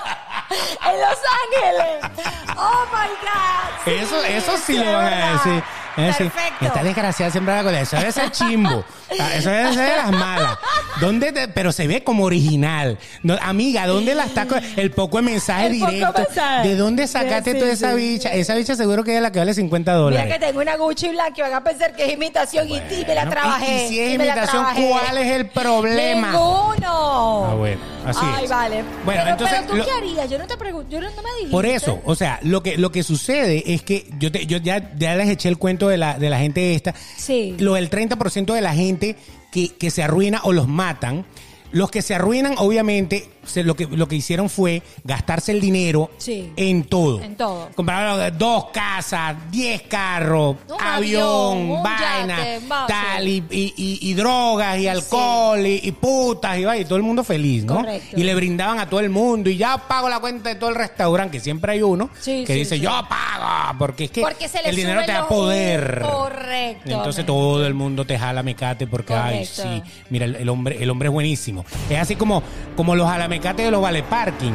en 0.87 1.01
Los 1.01 1.19
Ángeles. 1.43 2.27
Oh 2.57 2.85
my 2.93 3.09
God. 3.21 3.69
sí, 3.85 3.91
Eso, 3.91 4.25
eso 4.25 4.57
sí 4.59 4.63
sí, 4.67 4.79
le 4.79 4.95
van 4.95 5.13
a 5.13 5.33
decir. 5.33 5.63
Decir, 6.07 6.31
Perfecto. 6.31 6.65
Esta 6.67 6.83
desgraciada 6.83 7.31
siempre 7.33 7.63
con 7.63 7.75
eso 7.75 7.97
debe 7.97 8.13
ser 8.13 8.31
chimbo. 8.31 8.85
Ah, 9.19 9.31
Eso 9.37 9.51
debe 9.51 9.73
ser 9.75 9.91
de 9.91 9.97
las 9.97 10.11
malas. 10.13 10.59
¿Dónde 11.01 11.33
te- 11.33 11.49
pero 11.49 11.73
se 11.73 11.87
ve 11.87 12.03
como 12.05 12.25
original. 12.25 12.99
No, 13.23 13.37
amiga, 13.41 13.87
¿dónde 13.87 14.15
la 14.15 14.25
está? 14.25 14.47
co- 14.47 14.57
El 14.77 14.91
poco 14.91 15.17
de 15.19 15.23
mensaje 15.23 15.67
El 15.69 15.79
poco 15.79 15.91
directo. 15.93 16.13
mensaje. 16.21 16.69
¿De 16.69 16.77
dónde 16.77 17.07
sacaste 17.07 17.53
Sí, 17.53 17.59
toda 17.59 17.71
sí, 17.71 17.75
esa 17.77 17.91
sí. 17.93 17.97
bicha? 17.97 18.29
Esa 18.33 18.55
bicha 18.55 18.75
seguro 18.77 19.05
que 19.05 19.17
es 19.17 19.23
la 19.23 19.31
que 19.33 19.39
vale 19.39 19.55
50 19.55 19.93
Mira 19.93 20.01
dólares. 20.03 20.33
que 20.35 20.39
tengo 20.47 20.61
una 20.61 20.77
Gucci 20.77 21.09
blanca 21.09 21.35
y 21.37 21.41
van 21.43 21.55
a 21.55 21.65
pensar 21.65 21.95
que 21.95 22.05
es 22.07 22.13
imitación 22.13 22.69
y- 22.69 22.77
y, 22.77 23.05
me 23.07 23.15
la 23.15 23.29
trabajé. 23.31 23.85
y- 23.85 23.89
si 23.89 24.01
es 24.01 24.15
imitación. 24.15 24.65
¿cuál 24.89 25.19
es 25.19 25.27
el 25.33 25.47
problema? 25.47 26.33
Ninguno. 26.33 27.45
Ah, 27.51 27.55
bueno, 27.57 27.81
así 28.07 28.21
Ay, 28.23 28.45
es. 28.45 28.51
vale. 28.51 28.83
Bueno, 29.05 29.21
pero, 29.23 29.31
entonces, 29.31 29.59
pero 29.61 29.71
tú 29.71 29.77
lo- 29.77 29.85
qué 29.85 29.91
harías? 29.93 30.31
Yo 30.31 30.39
no 30.39 30.47
te 30.47 30.57
pregunto, 30.57 30.91
yo 30.91 31.01
no, 31.01 31.07
no 31.11 31.23
me 31.23 31.31
dijiste. 31.35 31.51
Por 31.51 31.67
eso, 31.67 32.01
o 32.05 32.15
sea, 32.15 32.39
lo 32.43 32.63
que, 32.63 32.77
lo 32.77 32.91
que 32.93 33.03
sucede 33.03 33.63
es 33.73 33.83
que 33.83 34.07
yo, 34.19 34.31
te- 34.33 34.47
yo 34.47 34.59
ya, 34.59 34.91
ya 34.97 35.15
les 35.17 35.29
eché 35.29 35.49
el 35.49 35.59
cuento 35.59 35.88
de 35.89 35.99
la, 35.99 36.19
de 36.19 36.31
la 36.31 36.39
gente 36.39 36.75
esta. 36.75 36.95
Sí. 37.17 37.57
Lo 37.59 37.75
del 37.75 37.91
30% 37.91 38.55
de 38.55 38.61
la 38.61 38.75
gente 38.75 39.17
que, 39.51 39.69
que 39.77 39.91
se 39.91 40.03
arruina 40.03 40.41
o 40.45 40.53
los 40.53 40.69
matan. 40.69 41.25
Los 41.71 41.91
que 41.91 42.01
se 42.03 42.15
arruinan, 42.15 42.55
obviamente, 42.59 43.29
se- 43.45 43.63
lo, 43.63 43.75
que, 43.77 43.87
lo 43.87 44.09
que 44.09 44.17
hicieron 44.17 44.49
fue 44.49 44.83
gastarse 45.05 45.53
el 45.53 45.61
dinero 45.61 46.11
Sí. 46.19 46.51
en 46.57 46.85
todo. 46.85 47.21
En 47.23 47.37
todo. 47.37 47.69
Compraron 47.75 48.39
dos 48.39 48.67
casas, 48.73 49.37
diez 49.51 49.83
carros, 49.83 50.57
Un 50.69 50.81
avión, 50.81 51.23
avión, 51.23 51.71
un 51.71 51.83
vaina, 51.83 52.39
yate, 52.39 52.61
tal, 52.89 53.29
y, 53.29 53.45
y- 53.51 53.75
y- 53.77 53.99
y 54.11 54.15
drogas, 54.15 54.79
y 54.79 54.89
alcohol, 54.89 55.67
y, 55.67 55.81
y 55.83 55.93
putas, 55.93 56.59
y, 56.59 56.63
y 56.67 56.85
todo 56.85 56.97
el 56.97 57.03
mundo 57.03 57.23
feliz, 57.23 57.65
¿no? 57.65 57.77
Correcto. 57.77 58.17
Y 58.19 58.25
le 58.25 58.35
brindaban 58.35 58.79
a 58.79 58.89
todo 58.89 59.01
el 59.01 59.11
mundo, 59.11 59.51
y 59.51 59.57
ya 59.57 59.77
pago 59.79 60.09
la 60.09 60.21
cuenta 60.21 60.49
de 60.49 60.55
todo 60.55 60.71
el 60.71 60.77
restaurante, 60.77 61.37
que 61.39 61.45
siempre 61.45 61.73
hay 61.73 61.83
uno 61.83 62.11
Sí, 62.21 62.45
que 62.47 62.55
sí, 62.55 62.59
dice, 62.61 62.75
sí. 62.77 62.81
yo 62.83 62.91
pago, 63.09 63.79
porque 63.79 64.05
es 64.05 64.11
que 64.11 64.21
Porque 64.23 64.49
se 64.49 64.63
le 64.63 64.71
el 64.71 64.77
dinero 64.77 65.03
te 65.05 65.13
da 65.13 65.29
poder. 65.29 66.01
Correcto. 66.03 66.91
Entonces 66.91 67.27
todo 67.27 67.67
el 67.67 67.75
mundo 67.75 68.05
te 68.07 68.19
jala 68.19 68.43
mecate 68.43 68.87
porque, 68.87 69.13
ay, 69.15 69.47
Correcto. 69.47 69.63
sí, 69.63 69.83
mira, 70.11 70.25
el, 70.25 70.37
el 70.37 70.49
hombre 70.49 70.79
el 70.83 70.91
hombre 70.91 71.09
es 71.09 71.13
buenísimo. 71.13 71.58
Es 71.91 71.99
así 71.99 72.17
como, 72.17 72.43
como 72.77 72.95
los 72.97 73.09
jalamecates 73.09 73.65
de 73.65 73.71
los 73.71 73.83
vale 73.83 74.03
parking. 74.03 74.53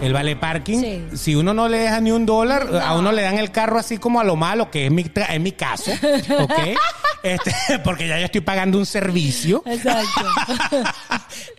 El 0.00 0.12
vale 0.12 0.36
parking, 0.36 0.78
Sí. 0.80 1.04
si 1.16 1.34
uno 1.34 1.52
no 1.52 1.68
le 1.68 1.78
deja 1.78 2.00
ni 2.00 2.12
un 2.12 2.24
dólar, 2.24 2.70
No. 2.70 2.78
a 2.78 2.96
uno 2.96 3.10
le 3.10 3.22
dan 3.22 3.36
el 3.36 3.50
carro 3.50 3.80
así 3.80 3.98
como 3.98 4.20
a 4.20 4.24
lo 4.24 4.36
malo, 4.36 4.70
que 4.70 4.86
es 4.86 4.92
mi, 4.92 5.04
es 5.28 5.40
mi 5.40 5.50
caso, 5.50 5.90
¿ok? 6.38 6.52
Este, 7.24 7.52
porque 7.84 8.06
ya 8.06 8.16
yo 8.20 8.26
estoy 8.26 8.40
pagando 8.42 8.78
un 8.78 8.86
servicio. 8.86 9.60
Exacto. 9.66 10.24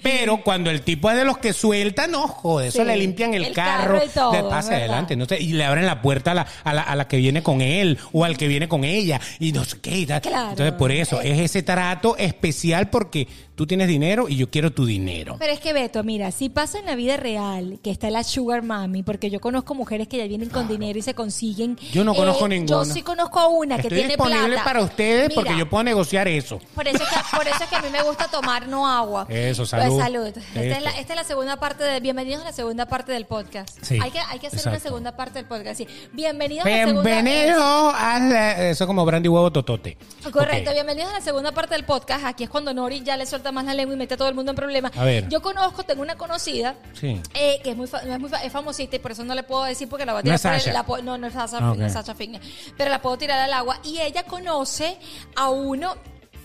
Pero 0.01 0.41
cuando 0.41 0.69
el 0.71 0.81
tipo 0.81 1.09
es 1.09 1.17
de 1.17 1.25
los 1.25 1.37
que 1.37 1.51
suelta, 1.51 2.07
no, 2.07 2.27
joder, 2.29 2.69
eso 2.69 2.83
le 2.85 2.95
limpian 2.95 3.33
el, 3.33 3.45
El 3.45 3.53
carro, 3.53 3.95
carro 3.95 4.05
y 4.05 4.09
todo, 4.09 4.31
le 4.31 4.43
pasa 4.43 4.69
¿verdad? 4.69 4.77
adelante, 4.85 5.15
no 5.17 5.25
sé, 5.25 5.39
y 5.41 5.51
le 5.53 5.65
abren 5.65 5.85
la 5.85 6.01
puerta 6.01 6.31
a 6.31 6.35
la, 6.35 6.47
a, 6.63 6.73
la, 6.73 6.81
a 6.83 6.95
la 6.95 7.07
que 7.09 7.17
viene 7.17 7.43
con 7.43 7.59
él 7.61 7.97
o 8.13 8.23
al 8.23 8.37
que 8.37 8.47
viene 8.47 8.69
con 8.69 8.85
ella, 8.85 9.19
y 9.39 9.51
no 9.51 9.65
sé 9.65 9.79
qué. 9.81 9.97
y 9.97 10.05
tal. 10.05 10.21
Claro. 10.21 10.51
Entonces, 10.51 10.73
por 10.75 10.91
eso, 10.93 11.19
es 11.21 11.39
ese 11.39 11.61
trato 11.63 12.15
especial 12.17 12.89
porque 12.89 13.27
tú 13.59 13.67
tienes 13.67 13.89
dinero 13.89 14.29
y 14.29 14.37
yo 14.37 14.49
quiero 14.49 14.71
tu 14.71 14.85
dinero. 14.85 15.35
Pero 15.37 15.51
es 15.51 15.59
que 15.59 15.73
Beto, 15.73 16.01
mira, 16.01 16.31
si 16.31 16.47
pasa 16.47 16.79
en 16.79 16.85
la 16.85 16.95
vida 16.95 17.17
real 17.17 17.77
que 17.83 17.91
está 17.91 18.09
la 18.09 18.23
sugar 18.23 18.63
mami, 18.63 19.03
porque 19.03 19.29
yo 19.29 19.41
conozco 19.41 19.75
mujeres 19.75 20.07
que 20.07 20.15
ya 20.15 20.25
vienen 20.27 20.47
con 20.47 20.69
dinero 20.69 20.97
y 20.97 21.01
se 21.01 21.13
consiguen. 21.13 21.77
eh, 21.81 21.89
Yo 21.91 22.05
no 22.05 22.15
conozco 22.15 22.43
Yo 22.43 22.47
ninguna. 22.47 22.85
sí 22.85 23.01
conozco 23.01 23.37
a 23.37 23.49
una 23.49 23.75
que 23.81 23.89
tiene 23.89 24.07
disponible 24.07 24.47
plata. 24.47 24.63
para 24.63 24.81
ustedes 24.81 25.33
porque 25.33 25.57
yo 25.57 25.69
puedo 25.69 25.83
negociar 25.83 26.29
eso. 26.29 26.61
Por 26.73 26.87
eso, 26.87 27.03
es 27.03 27.09
que, 27.09 27.35
por 27.35 27.45
eso 27.49 27.61
es 27.61 27.69
que 27.69 27.75
a 27.75 27.81
mí 27.81 27.89
me 27.91 28.01
gusta 28.01 28.29
tomar 28.29 28.65
no 28.69 28.87
agua. 28.87 29.25
Eso, 29.27 29.63
Pues, 29.63 29.69
salud. 29.71 29.99
salud. 29.99 30.27
Esta 30.27 30.61
es, 30.61 30.81
la, 30.81 30.89
Esto. 30.91 31.01
esta 31.01 31.13
es 31.13 31.17
la 31.17 31.23
segunda 31.25 31.57
parte 31.57 31.83
de. 31.83 31.99
Bienvenidos 31.99 32.41
a 32.43 32.45
la 32.45 32.53
segunda 32.53 32.85
parte 32.85 33.11
del 33.11 33.25
podcast. 33.25 33.77
Sí, 33.81 33.99
hay, 34.01 34.11
que, 34.11 34.19
hay 34.19 34.39
que 34.39 34.47
hacer 34.47 34.65
una 34.69 34.79
segunda 34.79 35.17
parte 35.17 35.33
del 35.39 35.45
podcast. 35.49 35.79
Sí. 35.79 35.87
Bienvenidos 36.13 36.65
a 36.65 36.69
la 36.69 36.85
segunda. 36.87 37.01
Bienvenido 37.11 37.89
a 37.93 38.19
la- 38.19 38.69
eso 38.69 38.87
como 38.87 39.05
brandy 39.05 39.27
huevo 39.27 39.51
totote. 39.51 39.97
Correcto, 40.31 40.71
bienvenidos 40.71 41.09
a 41.11 41.15
la 41.15 41.21
segunda 41.21 41.51
parte 41.51 41.75
del 41.75 41.83
podcast. 41.83 42.23
Aquí 42.23 42.45
es 42.45 42.49
cuando 42.49 42.73
Nori 42.73 43.01
ya 43.03 43.17
le 43.17 43.25
suelta 43.25 43.48
más 43.51 43.65
la 43.65 43.73
lengua 43.73 43.95
y 43.95 43.97
mete 43.97 44.13
a 44.13 44.17
todo 44.17 44.29
el 44.29 44.35
mundo 44.35 44.51
en 44.51 44.55
problemas. 44.55 44.91
A 44.97 45.03
ver. 45.03 45.27
Yo 45.29 45.41
conozco, 45.41 45.83
tengo 45.83 46.01
una 46.01 46.15
conocida 46.15 46.75
Sí. 46.93 47.21
eh, 47.33 47.59
que 47.63 47.71
es 47.71 47.77
muy, 47.77 47.87
fa- 47.87 48.01
no 48.03 48.13
es 48.13 48.19
muy 48.19 48.29
fa- 48.29 48.43
es 48.43 48.51
famosita 48.51 48.95
y 48.95 48.99
por 48.99 49.11
eso 49.11 49.23
no 49.23 49.35
le 49.35 49.43
puedo 49.43 49.63
decir 49.63 49.87
porque 49.89 50.05
la 50.05 50.13
voy 50.13 50.19
a 50.19 50.23
No 50.23 50.37
tirar 50.37 50.55
es 50.55 50.63
Sasha. 50.63 50.73
la 50.73 50.85
po- 50.85 50.99
no, 51.01 51.17
no 51.17 51.27
es 51.27 51.33
Sasha, 51.33 51.57
Ah, 51.59 51.71
ok. 51.71 51.77
no 51.77 51.85
es 51.85 51.93
Sasha 51.93 52.15
Fitness, 52.15 52.41
pero 52.77 52.89
la 52.89 53.01
puedo 53.01 53.17
tirar 53.17 53.39
al 53.39 53.53
agua 53.53 53.79
y 53.83 53.99
ella 53.99 54.23
conoce 54.23 54.97
a 55.35 55.49
uno, 55.49 55.95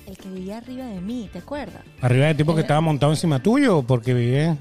el 0.06 0.16
que 0.18 0.28
vivía 0.28 0.58
arriba 0.58 0.84
de 0.84 1.00
mí, 1.00 1.30
¿te 1.32 1.38
acuerdas? 1.38 1.82
Arriba 2.02 2.26
del 2.26 2.36
tipo 2.36 2.54
que 2.54 2.60
estaba 2.60 2.80
montado 2.80 3.12
encima 3.12 3.42
tuyo 3.42 3.82
porque 3.82 4.12
vive. 4.14 4.56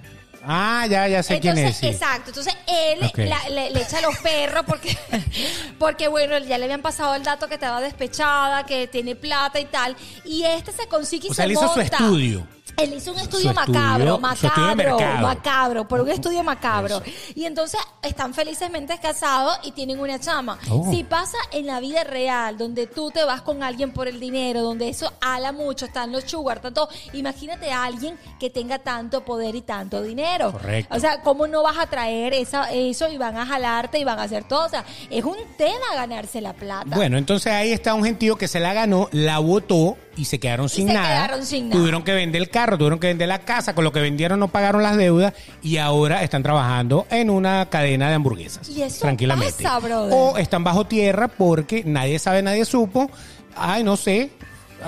Ah, 0.45 0.85
ya, 0.89 1.07
ya 1.07 1.23
sé 1.23 1.39
quién 1.39 1.57
es. 1.57 1.63
Entonces, 1.65 1.79
sí. 1.79 1.87
exacto. 1.87 2.29
Entonces 2.29 2.53
él 2.67 2.99
la- 3.29 3.49
le, 3.49 3.69
le 3.71 3.81
echa 3.81 3.99
a 3.99 4.01
los 4.01 4.17
perros 4.17 4.63
porque, 4.67 4.97
porque, 5.79 6.07
bueno, 6.07 6.37
ya 6.39 6.57
le 6.57 6.65
habían 6.65 6.81
pasado 6.81 7.15
el 7.15 7.23
dato 7.23 7.47
que 7.47 7.53
estaba 7.55 7.79
despechada, 7.81 8.65
que 8.65 8.87
tiene 8.87 9.15
plata 9.15 9.59
y 9.59 9.65
tal. 9.65 9.95
Y 10.25 10.43
este 10.43 10.71
se 10.71 10.87
consigue 10.87 11.27
y 11.27 11.31
O 11.31 11.33
se 11.33 11.37
sea, 11.37 11.45
él 11.45 11.51
hizo 11.53 11.61
su 11.61 11.79
monta. 11.79 11.83
estudio. 11.97 12.47
Él 12.77 12.93
hizo 12.93 13.11
un 13.11 13.19
estudio 13.19 13.53
macabro, 13.53 14.15
estudio 14.15 14.19
macabro, 14.19 14.97
macabro, 15.21 15.87
por 15.87 16.01
un 16.01 16.09
estudio 16.09 16.43
macabro. 16.43 17.01
Y 17.35 17.45
entonces 17.45 17.79
están 18.01 18.33
felizmente 18.33 18.97
casados 18.99 19.57
y 19.63 19.71
tienen 19.71 19.99
una 19.99 20.19
chama. 20.19 20.57
Oh. 20.69 20.89
Si 20.91 21.03
pasa 21.03 21.37
en 21.51 21.67
la 21.67 21.79
vida 21.79 22.03
real, 22.03 22.57
donde 22.57 22.87
tú 22.87 23.11
te 23.11 23.23
vas 23.23 23.41
con 23.41 23.63
alguien 23.63 23.91
por 23.91 24.07
el 24.07 24.19
dinero, 24.19 24.61
donde 24.61 24.89
eso 24.89 25.13
ala 25.21 25.51
mucho, 25.51 25.85
están 25.85 26.11
los 26.11 26.23
sugar, 26.23 26.59
tanto, 26.61 26.89
imagínate 27.13 27.71
a 27.71 27.83
alguien 27.83 28.17
que 28.39 28.49
tenga 28.49 28.79
tanto 28.79 29.23
poder 29.23 29.55
y 29.55 29.61
tanto 29.61 30.01
dinero. 30.01 30.51
Correcto. 30.51 30.95
O 30.95 30.99
sea, 30.99 31.21
¿cómo 31.21 31.47
no 31.47 31.63
vas 31.63 31.77
a 31.77 31.87
traer 31.87 32.33
esa, 32.33 32.71
eso 32.71 33.07
y 33.09 33.17
van 33.17 33.37
a 33.37 33.45
jalarte 33.45 33.99
y 33.99 34.03
van 34.03 34.19
a 34.19 34.23
hacer 34.23 34.45
todo? 34.45 34.65
O 34.65 34.69
sea, 34.69 34.83
es 35.09 35.23
un 35.23 35.37
tema 35.57 35.95
ganarse 35.95 36.41
la 36.41 36.53
plata. 36.53 36.95
Bueno, 36.95 37.17
entonces 37.17 37.53
ahí 37.53 37.71
está 37.71 37.93
un 37.93 38.03
gentío 38.03 38.35
que 38.35 38.47
se 38.47 38.59
la 38.59 38.73
ganó, 38.73 39.09
la 39.11 39.39
votó 39.39 39.97
y 40.15 40.25
se 40.25 40.39
quedaron 40.39 40.69
sin 40.69 40.87
se 40.87 40.93
nada. 40.93 41.07
quedaron 41.07 41.45
sin 41.45 41.69
nada. 41.69 41.79
Tuvieron 41.79 42.03
que 42.03 42.13
vender 42.13 42.41
el 42.41 42.49
carro, 42.49 42.77
tuvieron 42.77 42.99
que 42.99 43.07
vender 43.07 43.27
la 43.27 43.39
casa, 43.39 43.73
con 43.75 43.83
lo 43.83 43.91
que 43.91 43.99
vendieron 44.01 44.39
no 44.39 44.47
pagaron 44.49 44.83
las 44.83 44.95
deudas 44.97 45.33
y 45.61 45.77
ahora 45.77 46.23
están 46.23 46.43
trabajando 46.43 47.07
en 47.09 47.29
una 47.29 47.67
cadena 47.69 48.09
de 48.09 48.15
hamburguesas. 48.15 48.69
Y 48.69 48.81
eso 48.83 49.01
tranquilamente. 49.01 49.63
pasa. 49.63 49.79
O 50.11 50.37
están 50.37 50.63
bajo 50.63 50.85
tierra 50.85 51.27
porque 51.27 51.83
nadie 51.85 52.19
sabe, 52.19 52.41
nadie 52.41 52.65
supo. 52.65 53.09
Ay, 53.55 53.83
no 53.83 53.97
sé. 53.97 54.29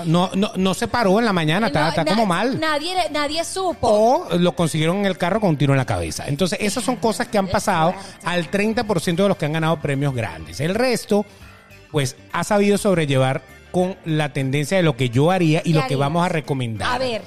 No, 0.04 0.30
no, 0.34 0.52
no 0.56 0.74
se 0.74 0.88
paró 0.88 1.18
en 1.18 1.24
la 1.24 1.32
mañana, 1.32 1.68
está, 1.68 1.88
está 1.88 2.04
na- 2.04 2.10
como 2.10 2.26
mal. 2.26 2.60
Nadie, 2.60 2.94
nadie 3.12 3.42
supo. 3.44 3.88
O 3.88 4.36
lo 4.36 4.54
consiguieron 4.54 4.98
en 4.98 5.06
el 5.06 5.16
carro 5.16 5.40
con 5.40 5.48
un 5.50 5.56
tiro 5.56 5.72
en 5.72 5.78
la 5.78 5.86
cabeza. 5.86 6.24
Entonces, 6.26 6.58
esas 6.60 6.84
son 6.84 6.96
cosas 6.96 7.28
que 7.28 7.38
han 7.38 7.48
pasado 7.48 7.94
al 8.22 8.50
30% 8.50 9.22
de 9.22 9.28
los 9.28 9.38
que 9.38 9.46
han 9.46 9.54
ganado 9.54 9.80
premios 9.80 10.14
grandes. 10.14 10.60
El 10.60 10.74
resto, 10.74 11.24
pues, 11.90 12.14
ha 12.32 12.44
sabido 12.44 12.76
sobrellevar 12.76 13.40
con 13.70 13.96
la 14.04 14.32
tendencia 14.32 14.76
de 14.76 14.82
lo 14.82 14.96
que 14.96 15.10
yo 15.10 15.30
haría 15.30 15.60
y 15.64 15.72
¿Qué 15.72 15.78
lo 15.80 15.86
que 15.86 15.96
vamos 15.96 16.24
a 16.24 16.28
recomendar. 16.28 16.92
A 16.94 16.98
ver. 16.98 17.22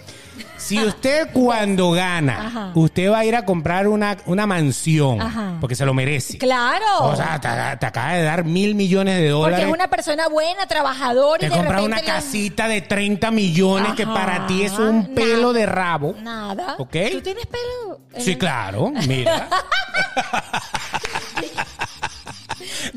Si 0.55 0.81
usted 0.81 1.29
cuando 1.33 1.91
gana, 1.91 2.47
Ajá. 2.47 2.71
usted 2.75 3.11
va 3.11 3.19
a 3.19 3.25
ir 3.25 3.35
a 3.35 3.45
comprar 3.45 3.87
una, 3.87 4.17
una 4.25 4.45
mansión, 4.45 5.21
Ajá. 5.21 5.57
porque 5.59 5.75
se 5.75 5.85
lo 5.85 5.93
merece. 5.93 6.37
Claro. 6.37 6.85
O 7.01 7.15
sea, 7.15 7.39
te, 7.41 7.77
te 7.77 7.85
acaba 7.85 8.13
de 8.13 8.23
dar 8.23 8.43
mil 8.45 8.75
millones 8.75 9.15
de 9.15 9.31
porque 9.31 9.31
dólares. 9.51 9.65
es 9.67 9.71
una 9.73 9.89
persona 9.89 10.27
buena, 10.29 10.65
trabajadora 10.67 11.37
y 11.45 11.49
Te 11.49 11.49
de 11.49 11.55
compras 11.57 11.81
repente 11.81 12.01
una 12.03 12.13
casita 12.13 12.67
de 12.67 12.81
30 12.81 13.31
millones 13.31 13.93
que 13.93 14.05
para 14.05 14.47
ti 14.47 14.63
es 14.63 14.73
un 14.73 15.13
pelo 15.13 15.47
Nada. 15.51 15.59
de 15.59 15.65
rabo. 15.65 16.15
Nada. 16.21 16.75
¿Ok? 16.77 16.95
¿Tú 17.11 17.21
tienes 17.21 17.45
pelo? 17.45 17.99
Sí, 18.17 18.35
claro, 18.37 18.91
mira. 19.07 19.47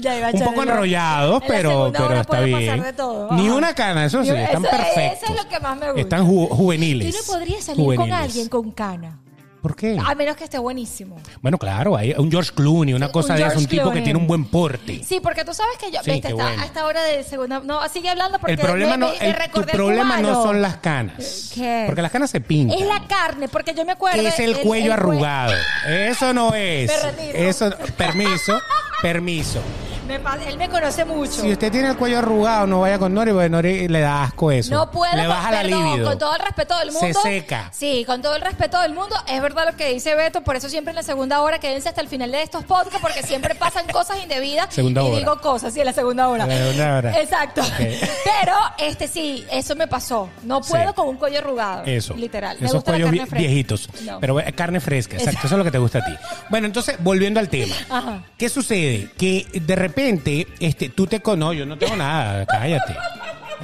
Ya 0.02 0.18
iba 0.18 0.28
a 0.28 0.30
Un 0.32 0.40
poco 0.40 0.62
enrollados, 0.64 1.42
en 1.42 1.48
la 1.48 1.54
pero, 1.54 1.70
segunda 1.70 1.98
pero 2.08 2.20
está 2.20 2.40
bien. 2.40 2.82
de 2.82 2.92
todo. 2.92 3.32
Ni 3.32 3.48
una 3.48 3.74
cana, 3.74 4.04
eso 4.06 4.22
sí, 4.22 4.28
Yo- 4.28 4.34
están 4.34 4.64
eso- 4.64 4.70
perfectos. 4.76 5.22
eso 5.22 5.32
es 5.34 5.42
lo 5.42 5.48
que 5.48 5.60
más 5.60 5.76
me 5.78 5.86
gusta. 5.86 6.00
Están 6.00 6.26
ju- 6.26 6.48
juveniles. 6.48 7.10
Tú 7.14 7.16
no 7.32 7.38
podrías 7.38 7.64
salir 7.64 7.76
con 7.76 7.84
Juveniles. 7.96 8.18
alguien 8.20 8.48
con 8.48 8.70
cana. 8.72 9.18
¿Por 9.62 9.76
qué? 9.76 9.96
A 10.04 10.14
menos 10.16 10.34
que 10.36 10.42
esté 10.44 10.58
buenísimo. 10.58 11.16
Bueno, 11.40 11.56
claro, 11.56 11.96
hay 11.96 12.12
un 12.18 12.30
George 12.30 12.50
Clooney, 12.52 12.94
una 12.94 13.06
Un 13.06 13.12
cosa 13.12 13.34
de 13.34 13.46
eso, 13.46 13.58
un 13.58 13.66
tipo 13.66 13.90
que 13.92 14.00
tiene 14.02 14.18
un 14.18 14.26
buen 14.26 14.44
porte. 14.44 15.02
Sí, 15.04 15.20
porque 15.20 15.44
tú 15.44 15.54
sabes 15.54 15.78
que 15.78 15.90
yo. 15.92 16.00
Sí, 16.02 16.10
viste, 16.10 16.28
qué 16.28 16.32
está 16.34 16.44
bueno. 16.44 16.62
a 16.62 16.64
esta 16.66 16.84
hora 16.84 17.02
de 17.04 17.22
segunda. 17.22 17.60
No, 17.60 17.88
sigue 17.88 18.10
hablando 18.10 18.38
porque. 18.40 18.54
El 18.54 18.58
problema 18.58 18.92
me- 18.92 18.98
no, 18.98 19.08
me 19.08 19.30
el- 19.30 19.36
tu 19.52 19.62
problema 19.62 20.18
no 20.20 20.42
son 20.42 20.60
las 20.60 20.78
canas. 20.78 21.52
¿Qué? 21.54 21.84
Porque 21.86 22.02
las 22.02 22.10
canas 22.10 22.30
se 22.30 22.40
pintan. 22.40 22.76
Es 22.76 22.86
la 22.86 23.06
carne, 23.06 23.48
porque 23.48 23.72
yo 23.72 23.84
me 23.84 23.92
acuerdo. 23.92 24.20
es 24.20 24.40
el 24.40 24.58
cuello 24.58 24.86
el 24.86 24.90
cue- 24.90 24.94
arrugado. 24.94 25.52
Eso 25.86 26.34
no 26.34 26.52
es. 26.54 26.90
Me 26.90 27.10
retiro. 27.10 27.38
Eso, 27.38 27.70
permiso, 27.96 28.60
permiso. 29.00 29.60
Me 30.06 30.16
él 30.48 30.58
me 30.58 30.68
conoce 30.68 31.04
mucho. 31.04 31.40
Si 31.40 31.52
usted 31.52 31.70
tiene 31.70 31.88
el 31.88 31.96
cuello 31.96 32.18
arrugado, 32.18 32.66
no 32.66 32.80
vaya 32.80 32.98
con 32.98 33.14
Nori, 33.14 33.30
porque 33.32 33.48
Nori 33.48 33.88
le 33.88 34.00
da 34.00 34.24
asco 34.24 34.50
eso. 34.50 34.74
No 34.74 34.90
puedo, 34.90 35.14
Le 35.16 35.26
baja 35.28 35.52
la 35.52 35.62
libido. 35.62 36.06
con 36.08 36.18
todo 36.18 36.34
el 36.34 36.40
respeto 36.42 36.76
del 36.78 36.90
Se 36.90 37.00
mundo. 37.00 37.20
seca. 37.22 37.68
Sí, 37.72 38.04
con 38.04 38.20
todo 38.20 38.34
el 38.34 38.42
respeto 38.42 38.80
del 38.80 38.94
mundo. 38.94 39.14
Es 39.28 39.40
verdad 39.40 39.51
lo 39.54 39.76
que 39.76 39.92
dice 39.92 40.14
Beto, 40.14 40.42
por 40.42 40.56
eso 40.56 40.68
siempre 40.68 40.90
en 40.90 40.96
la 40.96 41.02
segunda 41.02 41.40
hora 41.42 41.58
quédense 41.58 41.88
hasta 41.88 42.00
el 42.00 42.08
final 42.08 42.30
de 42.32 42.42
estos 42.42 42.64
podcasts, 42.64 42.98
porque 43.00 43.22
siempre 43.22 43.54
pasan 43.54 43.86
cosas 43.88 44.18
indebidas. 44.22 44.72
Segunda 44.74 45.02
y 45.02 45.06
hora. 45.06 45.18
digo 45.18 45.40
cosas, 45.40 45.72
sí, 45.74 45.80
en 45.80 45.86
la 45.86 45.92
segunda 45.92 46.28
hora. 46.28 46.46
La 46.46 46.56
segunda 46.56 46.96
hora. 46.98 47.20
Exacto. 47.20 47.62
Pero, 47.78 48.54
este 48.78 49.08
sí, 49.08 49.44
eso 49.50 49.74
me 49.76 49.86
pasó. 49.86 50.28
No 50.44 50.60
puedo 50.60 50.88
Sí. 50.88 50.94
con 50.94 51.08
un 51.08 51.16
cuello 51.16 51.38
arrugado. 51.38 51.84
Eso. 51.84 52.14
Literal. 52.14 52.56
Me 52.60 52.66
Esos 52.66 52.76
gusta 52.76 52.92
la 52.92 52.96
cuellos 52.98 53.10
carne 53.10 53.22
vie- 53.24 53.28
fresca. 53.30 53.46
viejitos. 53.48 53.88
No. 54.04 54.20
Pero 54.20 54.40
eh, 54.40 54.52
carne 54.52 54.80
fresca, 54.80 55.16
exacto. 55.16 55.40
Eso 55.46 55.54
es 55.54 55.58
lo 55.58 55.64
que 55.64 55.70
te 55.70 55.78
gusta 55.78 55.98
a 55.98 56.04
ti. 56.04 56.12
Bueno, 56.50 56.66
entonces, 56.66 56.96
volviendo 57.00 57.40
al 57.40 57.48
tema. 57.48 57.74
Ajá. 57.90 58.22
¿Qué 58.36 58.48
sucede? 58.48 59.10
Que 59.18 59.46
de 59.52 59.76
repente, 59.76 60.46
este, 60.60 60.88
tú 60.88 61.06
te 61.06 61.20
conoces, 61.20 61.58
yo 61.60 61.66
no 61.66 61.76
tengo 61.78 61.96
nada, 61.96 62.44
cállate. 62.46 62.96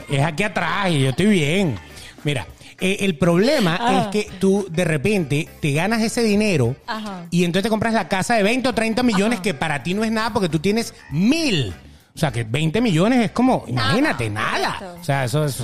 Es 0.08 0.22
aquí 0.24 0.42
atrás 0.42 0.90
y 0.90 1.00
yo 1.02 1.10
estoy 1.10 1.26
bien. 1.26 1.78
Mira, 2.24 2.46
eh, 2.80 2.98
el 3.00 3.18
problema 3.18 3.74
Ajá. 3.74 4.02
es 4.02 4.06
que 4.08 4.30
tú 4.38 4.66
de 4.70 4.84
repente 4.84 5.48
te 5.60 5.72
ganas 5.72 6.00
ese 6.02 6.22
dinero 6.22 6.76
Ajá. 6.86 7.26
y 7.30 7.44
entonces 7.44 7.64
te 7.64 7.68
compras 7.70 7.92
la 7.92 8.08
casa 8.08 8.34
de 8.34 8.42
20 8.42 8.68
o 8.68 8.72
30 8.72 9.02
millones 9.02 9.40
que 9.40 9.52
para 9.54 9.82
ti 9.82 9.94
no 9.94 10.04
es 10.04 10.12
nada 10.12 10.32
porque 10.32 10.48
tú 10.48 10.58
tienes 10.60 10.94
mil. 11.10 11.74
O 12.14 12.18
sea, 12.18 12.32
que 12.32 12.42
20 12.44 12.80
millones 12.80 13.24
es 13.24 13.30
como, 13.30 13.64
imagínate, 13.68 14.28
nada. 14.28 14.96
O 15.00 15.04
sea, 15.04 15.24
eso 15.24 15.44
es... 15.44 15.62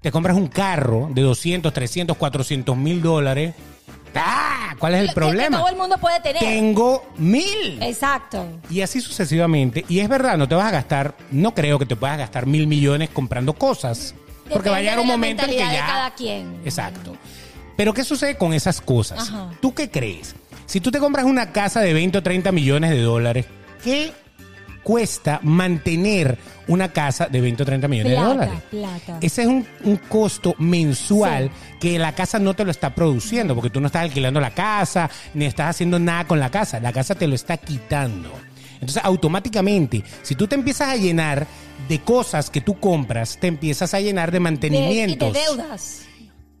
Te 0.00 0.10
compras 0.10 0.36
un 0.36 0.46
carro 0.46 1.10
de 1.12 1.22
200, 1.22 1.72
300, 1.72 2.16
400 2.16 2.76
mil 2.76 3.02
dólares. 3.02 3.54
¡Ah! 4.14 4.74
¿Cuál 4.78 4.94
es 4.94 5.08
el 5.08 5.14
problema? 5.14 5.58
todo 5.58 5.68
el 5.68 5.76
mundo 5.76 5.98
puede 5.98 6.20
tener. 6.20 6.40
Tengo 6.40 7.06
mil. 7.18 7.82
Exacto. 7.82 8.46
Y 8.70 8.80
así 8.80 9.00
sucesivamente. 9.00 9.84
Y 9.88 10.00
es 10.00 10.08
verdad, 10.08 10.38
no 10.38 10.48
te 10.48 10.54
vas 10.54 10.66
a 10.68 10.70
gastar, 10.70 11.14
no 11.30 11.54
creo 11.54 11.78
que 11.78 11.86
te 11.86 11.96
puedas 11.96 12.16
gastar 12.16 12.46
mil 12.46 12.66
millones 12.66 13.10
comprando 13.10 13.52
cosas. 13.54 14.14
Porque 14.52 14.70
va 14.70 14.76
a 14.76 14.80
llegar 14.80 14.98
un 15.00 15.06
momento 15.06 15.44
en 15.44 15.50
que 15.50 15.56
ya. 15.56 15.70
de 15.70 15.76
cada 15.78 16.14
quien. 16.14 16.60
Exacto. 16.64 17.16
Pero 17.76 17.94
¿qué 17.94 18.04
sucede 18.04 18.36
con 18.36 18.52
esas 18.52 18.80
cosas? 18.80 19.28
Ajá. 19.28 19.50
¿Tú 19.60 19.74
qué 19.74 19.90
crees? 19.90 20.34
Si 20.66 20.80
tú 20.80 20.90
te 20.90 20.98
compras 20.98 21.24
una 21.24 21.52
casa 21.52 21.80
de 21.80 21.92
20 21.92 22.18
o 22.18 22.22
30 22.22 22.50
millones 22.52 22.90
de 22.90 23.00
dólares, 23.00 23.46
¿qué 23.84 24.12
cuesta 24.82 25.38
mantener 25.42 26.38
una 26.66 26.92
casa 26.92 27.26
de 27.26 27.40
20 27.40 27.62
o 27.62 27.66
30 27.66 27.88
millones 27.88 28.12
Plata, 28.14 28.28
de 28.28 28.34
dólares? 28.34 28.60
plata. 28.70 29.18
Ese 29.20 29.42
es 29.42 29.48
un, 29.48 29.66
un 29.84 29.96
costo 29.96 30.54
mensual 30.58 31.50
que 31.80 31.98
la 31.98 32.14
casa 32.14 32.38
no 32.38 32.54
te 32.54 32.64
lo 32.64 32.70
está 32.70 32.94
produciendo, 32.94 33.54
porque 33.54 33.70
tú 33.70 33.80
no 33.80 33.86
estás 33.86 34.02
alquilando 34.02 34.40
la 34.40 34.50
casa, 34.50 35.08
ni 35.34 35.44
estás 35.46 35.70
haciendo 35.70 35.98
nada 35.98 36.26
con 36.26 36.40
la 36.40 36.50
casa. 36.50 36.80
La 36.80 36.92
casa 36.92 37.14
te 37.14 37.26
lo 37.26 37.34
está 37.34 37.56
quitando. 37.56 38.32
Entonces, 38.80 39.02
automáticamente, 39.04 40.04
si 40.22 40.34
tú 40.34 40.46
te 40.46 40.54
empiezas 40.54 40.88
a 40.88 40.96
llenar 40.96 41.46
de 41.88 42.00
cosas 42.00 42.50
que 42.50 42.60
tú 42.60 42.78
compras, 42.78 43.38
te 43.40 43.46
empiezas 43.46 43.94
a 43.94 44.00
llenar 44.00 44.30
de 44.30 44.32
De, 44.32 44.38
y 44.38 44.42
mantenimientos. 44.42 45.32
de 45.32 45.40
deudas. 45.40 46.02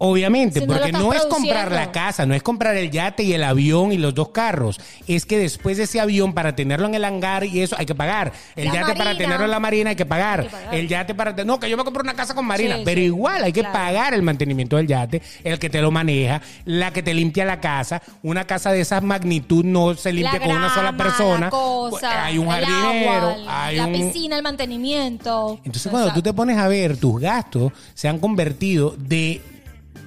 Obviamente, 0.00 0.60
Si 0.60 0.66
no 0.66 0.74
lo 0.74 0.78
porque 0.78 0.92
no, 0.92 1.12
es 1.12 1.24
comprar 1.26 1.72
la 1.72 1.90
casa, 1.90 2.24
no 2.24 2.32
es 2.34 2.42
comprar 2.42 2.76
el 2.76 2.90
yate 2.90 3.24
y 3.24 3.32
el 3.32 3.42
avión 3.42 3.90
y 3.92 3.98
los 3.98 4.14
dos 4.14 4.28
carros. 4.28 4.80
Es 5.08 5.26
que 5.26 5.38
después 5.38 5.76
de 5.76 5.82
ese 5.84 5.98
avión, 6.00 6.34
para 6.34 6.54
tenerlo 6.54 6.86
en 6.86 6.94
el 6.94 7.04
hangar 7.04 7.44
y 7.44 7.60
eso, 7.62 7.74
hay 7.78 7.84
que 7.84 7.96
pagar. 7.96 8.32
El 8.54 8.66
La 8.68 8.74
yate 8.74 8.94
para 8.94 9.16
tenerlo 9.18 9.44
en 9.46 9.50
la 9.50 9.58
marina 9.58 9.90
hay 9.90 9.96
que 9.96 10.06
pagar. 10.06 10.40
Hay 10.40 10.46
que 10.46 10.52
pagar. 10.52 10.74
El 10.74 10.88
yate 10.88 11.14
para... 11.16 11.32
No, 11.44 11.58
que 11.58 11.68
yo 11.68 11.76
me 11.76 11.82
compro 11.82 12.02
una 12.02 12.14
casa 12.14 12.34
con 12.34 12.46
marina. 12.46 12.76
Sí, 12.76 12.82
pero 12.84 12.98
sí. 13.00 13.04
igual 13.06 13.42
hay 13.42 13.52
que 13.52 13.60
Claro. 13.60 13.72
pagar 13.74 14.14
el 14.14 14.22
mantenimiento 14.22 14.76
del 14.76 14.86
yate, 14.86 15.20
el 15.42 15.58
que 15.58 15.68
te 15.68 15.82
lo 15.82 15.90
maneja, 15.90 16.40
la 16.64 16.92
que 16.92 17.02
te 17.02 17.12
limpia 17.12 17.44
la 17.44 17.60
casa. 17.60 18.00
Una 18.22 18.44
casa 18.44 18.70
de 18.70 18.80
esa 18.82 19.00
magnitud 19.00 19.64
no 19.64 19.94
se 19.94 20.12
limpia 20.12 20.38
La 20.38 20.46
con 20.46 20.56
una 20.56 20.72
sola 20.74 20.96
persona. 20.96 21.50
cosa, 21.50 22.24
hay 22.24 22.38
un 22.38 22.48
jardinero, 22.48 23.30
agua, 23.30 23.36
hay 23.64 23.76
la 23.78 23.86
un... 23.86 23.92
piscina, 23.94 24.36
el 24.36 24.42
mantenimiento. 24.44 25.58
Entonces, 25.64 25.90
cuando 25.90 26.12
tú 26.12 26.22
te 26.22 26.32
pones 26.32 26.56
a 26.56 26.68
ver, 26.68 26.96
tus 26.98 27.20
gastos 27.20 27.72
se 27.94 28.06
han 28.08 28.18
convertido 28.20 28.94
de, 28.96 29.42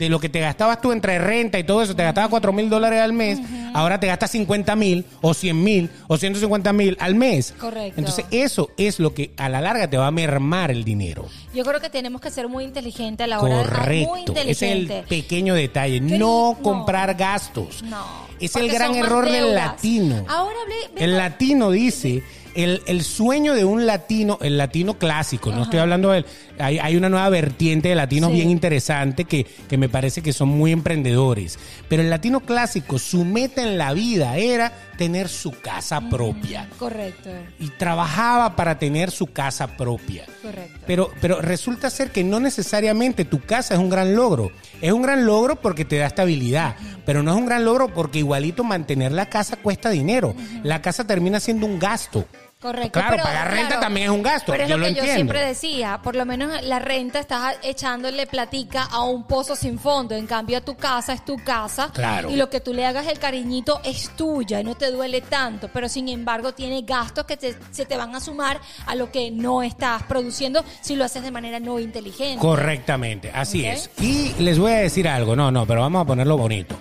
de 0.02 0.10
lo 0.10 0.20
que 0.20 0.30
te 0.30 0.39
gastabas 0.39 0.82
tú 0.82 0.91
entre 0.91 1.20
renta 1.20 1.60
y 1.60 1.64
todo 1.64 1.84
eso, 1.84 1.95
te 1.95 2.02
gastabas 2.02 2.32
4 2.32 2.52
mil 2.54 2.72
dólares 2.72 3.02
al 3.02 3.14
mes, 3.14 3.39
ahora 3.76 3.99
te 3.99 4.08
gastas 4.08 4.32
50 4.32 4.76
mil 4.76 5.06
o 5.22 5.36
100 5.36 5.64
mil 5.64 5.91
o 6.08 6.18
150 6.18 6.74
mil 6.74 6.97
al 6.99 7.14
mes. 7.14 7.54
Correcto. 7.60 7.99
Entonces, 7.99 8.26
eso 8.32 8.72
es 8.78 8.99
lo 8.99 9.14
que 9.14 9.32
a 9.38 9.47
la 9.47 9.62
larga 9.62 9.88
te 9.88 9.97
va 9.97 10.08
a 10.08 10.12
mermar 10.12 10.72
el 10.72 10.84
dinero. 10.84 11.28
Yo 11.54 11.64
creo 11.64 11.80
que 11.80 11.91
tenemos 11.91 12.20
que 12.20 12.32
ser 12.32 12.47
muy 12.47 12.64
inteligentes 12.64 13.24
a 13.26 13.28
la 13.28 13.41
hora 13.41 13.60
de... 13.60 13.70
Correcto. 13.70 14.34
Es 14.36 14.64
el 14.64 14.88
pequeño 15.08 15.54
detalle. 15.54 16.02
No 16.02 16.18
no. 16.18 16.58
comprar 16.64 17.14
gastos. 17.14 17.84
No. 17.84 18.04
Es 18.39 18.56
el 18.56 18.72
gran 18.72 18.95
error 18.95 19.30
del 19.30 19.54
latino. 19.54 20.26
Ahora 20.28 20.56
hablé... 20.64 21.04
El 21.04 21.16
latino 21.16 21.70
dice, 21.70 22.24
el, 22.56 22.82
el 22.88 23.04
sueño 23.04 23.54
de 23.54 23.66
un 23.66 23.86
latino, 23.86 24.39
el 24.41 24.58
latino 24.58 24.97
clásico, 24.97 25.52
no 25.52 25.62
estoy 25.62 25.78
hablando 25.78 26.10
de... 26.10 26.26
Hay, 26.62 26.80
hay 26.80 26.95
una 26.95 27.09
nueva 27.09 27.30
vertiente 27.30 27.89
de 27.89 27.95
latinos 27.95 28.30
Sí. 28.32 28.38
bien 28.38 28.49
interesante 28.49 29.26
que, 29.26 29.45
que 29.70 29.78
me 29.78 29.89
parece 29.89 30.22
que 30.22 30.34
son 30.34 30.49
muy 30.49 30.72
emprendedores. 30.72 31.57
Pero 31.89 32.01
el 32.01 32.09
latino 32.09 32.39
clásico, 32.41 32.99
su 32.99 33.26
meta 33.26 33.62
en 33.64 33.78
la 33.78 33.93
vida 33.93 34.38
era 34.38 34.72
tener 34.97 35.30
su 35.30 35.51
casa 35.51 36.01
propia. 36.09 36.68
Correcto, 36.78 37.30
Y 37.59 37.70
trabajaba 37.70 38.55
para 38.55 38.78
tener 38.78 39.09
su 39.12 39.28
casa 39.28 39.76
propia. 39.76 40.26
correcto. 40.41 40.80
Pero, 40.86 41.09
pero 41.20 41.41
resulta 41.41 41.89
ser 41.89 42.12
que 42.12 42.24
no 42.24 42.39
necesariamente 42.39 43.26
tu 43.26 43.39
casa 43.41 43.74
es 43.74 43.80
un 43.80 43.89
gran 43.89 44.16
logro. 44.16 44.51
Es 44.82 44.91
un 44.91 45.01
gran 45.01 45.26
logro 45.26 45.55
porque 45.59 45.86
te 45.86 45.97
da 45.97 46.07
estabilidad, 46.07 46.76
pero 47.05 47.24
no 47.24 47.32
es 47.32 47.38
un 47.38 47.45
gran 47.45 47.66
logro 47.66 47.93
porque 47.93 48.20
igualito 48.20 48.64
mantener 48.64 49.12
la 49.12 49.28
casa 49.28 49.55
cuesta 49.55 49.89
dinero. 49.89 50.36
La 50.64 50.82
casa 50.82 51.05
termina 51.05 51.39
siendo 51.39 51.66
un 51.66 51.80
gasto. 51.80 52.26
Correcto. 52.62 52.91
Claro, 52.99 53.09
pero, 53.12 53.24
pagar 53.24 53.49
renta 53.49 53.68
claro, 53.68 53.82
también 53.82 54.05
es 54.05 54.12
un 54.12 54.22
gasto. 54.22 54.51
Pero 54.51 54.64
es 54.66 54.70
yo 54.70 54.78
lo 54.78 54.82
lo 54.84 54.88
que 54.89 54.93
yo 54.93 54.99
entiendo. 55.01 55.16
siempre 55.34 55.45
decía, 55.47 55.99
por 56.03 56.16
lo 56.16 56.26
menos 56.28 56.62
la 56.64 56.78
renta 56.80 57.20
estás 57.20 57.55
echándole 57.64 58.28
platica 58.28 58.84
a 58.84 59.01
un 59.03 59.24
pozo 59.24 59.55
sin 59.55 59.80
fondo. 59.80 60.14
En 60.16 60.28
cambio, 60.28 60.59
a 60.59 60.62
tu 60.62 60.76
casa 60.78 61.14
es 61.14 61.26
tu 61.26 61.38
casa. 61.38 61.89
Claro. 61.93 62.30
Y 62.30 62.36
lo 62.36 62.49
que 62.51 62.59
tú 62.62 62.74
le 62.74 62.86
hagas 62.86 63.07
el 63.07 63.18
cariñito 63.18 63.82
es 63.84 64.12
tuya 64.16 64.59
y 64.62 64.64
no 64.64 64.76
te 64.76 64.91
duele 64.91 65.22
tanto. 65.22 65.70
Pero 65.74 65.89
sin 65.89 66.07
embargo, 66.07 66.53
tiene 66.53 66.84
gastos 66.84 67.26
que 67.26 67.36
te- 67.36 67.57
se 67.72 67.86
te 67.86 67.97
van 67.97 68.14
a 68.16 68.20
sumar 68.20 68.59
a 68.86 68.93
lo 68.93 69.12
que 69.12 69.32
no 69.32 69.64
estás 69.64 70.03
produciendo 70.03 70.64
si 70.82 70.95
lo 70.95 71.03
haces 71.03 71.24
de 71.24 71.32
manera 71.32 71.59
no 71.59 71.80
inteligente. 71.80 72.39
Correctamente, 72.39 73.32
así 73.34 73.66
es. 73.66 73.89
Y 73.99 74.34
les 74.38 74.59
voy 74.59 74.72
a 74.74 74.76
decir 74.78 75.07
algo, 75.07 75.36
no, 75.36 75.49
no, 75.49 75.66
pero 75.66 75.82
vamos 75.82 76.03
a 76.03 76.05
ponerlo 76.05 76.38
bonito. 76.38 76.78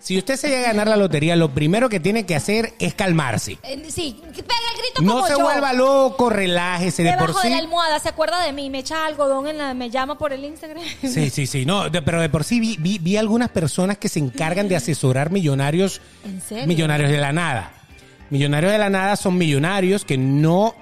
Si 0.00 0.16
usted 0.16 0.36
se 0.36 0.48
llega 0.48 0.60
a 0.60 0.72
ganar 0.72 0.88
la 0.88 0.96
lotería, 0.96 1.36
lo 1.36 1.50
primero 1.50 1.90
que 1.90 2.00
tiene 2.00 2.24
que 2.24 2.34
hacer 2.34 2.72
es 2.78 2.94
calmarse. 2.94 3.58
Eh, 3.62 3.84
sí, 3.90 4.16
pega 4.22 4.32
el 4.32 4.78
grito 4.80 5.02
No 5.02 5.12
como 5.12 5.26
se 5.26 5.32
yo. 5.34 5.40
vuelva 5.40 5.74
loco, 5.74 6.30
relájese 6.30 7.02
de 7.02 7.10
por 7.12 7.20
Debajo 7.28 7.40
de 7.42 7.48
sí. 7.48 7.54
la 7.54 7.58
almohada, 7.58 7.98
¿se 8.00 8.08
acuerda 8.08 8.42
de 8.42 8.52
mí? 8.54 8.70
Me 8.70 8.78
echa 8.78 9.04
algodón 9.04 9.46
en 9.46 9.58
la... 9.58 9.74
Me 9.74 9.90
llama 9.90 10.16
por 10.16 10.32
el 10.32 10.42
Instagram. 10.44 10.82
Sí, 11.02 11.28
sí, 11.28 11.46
sí, 11.46 11.66
no, 11.66 11.90
de- 11.90 12.00
pero 12.00 12.20
de 12.22 12.30
por 12.30 12.44
sí 12.44 12.60
vi, 12.60 12.78
vi, 12.78 12.98
vi 12.98 13.18
algunas 13.18 13.50
personas 13.50 13.98
que 13.98 14.08
se 14.08 14.18
encargan 14.20 14.68
de 14.68 14.76
asesorar 14.76 15.30
millonarios, 15.30 16.00
¿En 16.24 16.40
serio? 16.40 16.66
millonarios 16.66 17.10
de 17.10 17.18
la 17.18 17.32
nada. 17.32 17.70
Millonarios 18.30 18.72
de 18.72 18.78
la 18.78 18.88
nada 18.88 19.16
son 19.16 19.36
millonarios 19.36 20.06
que 20.06 20.16
no, 20.16 20.74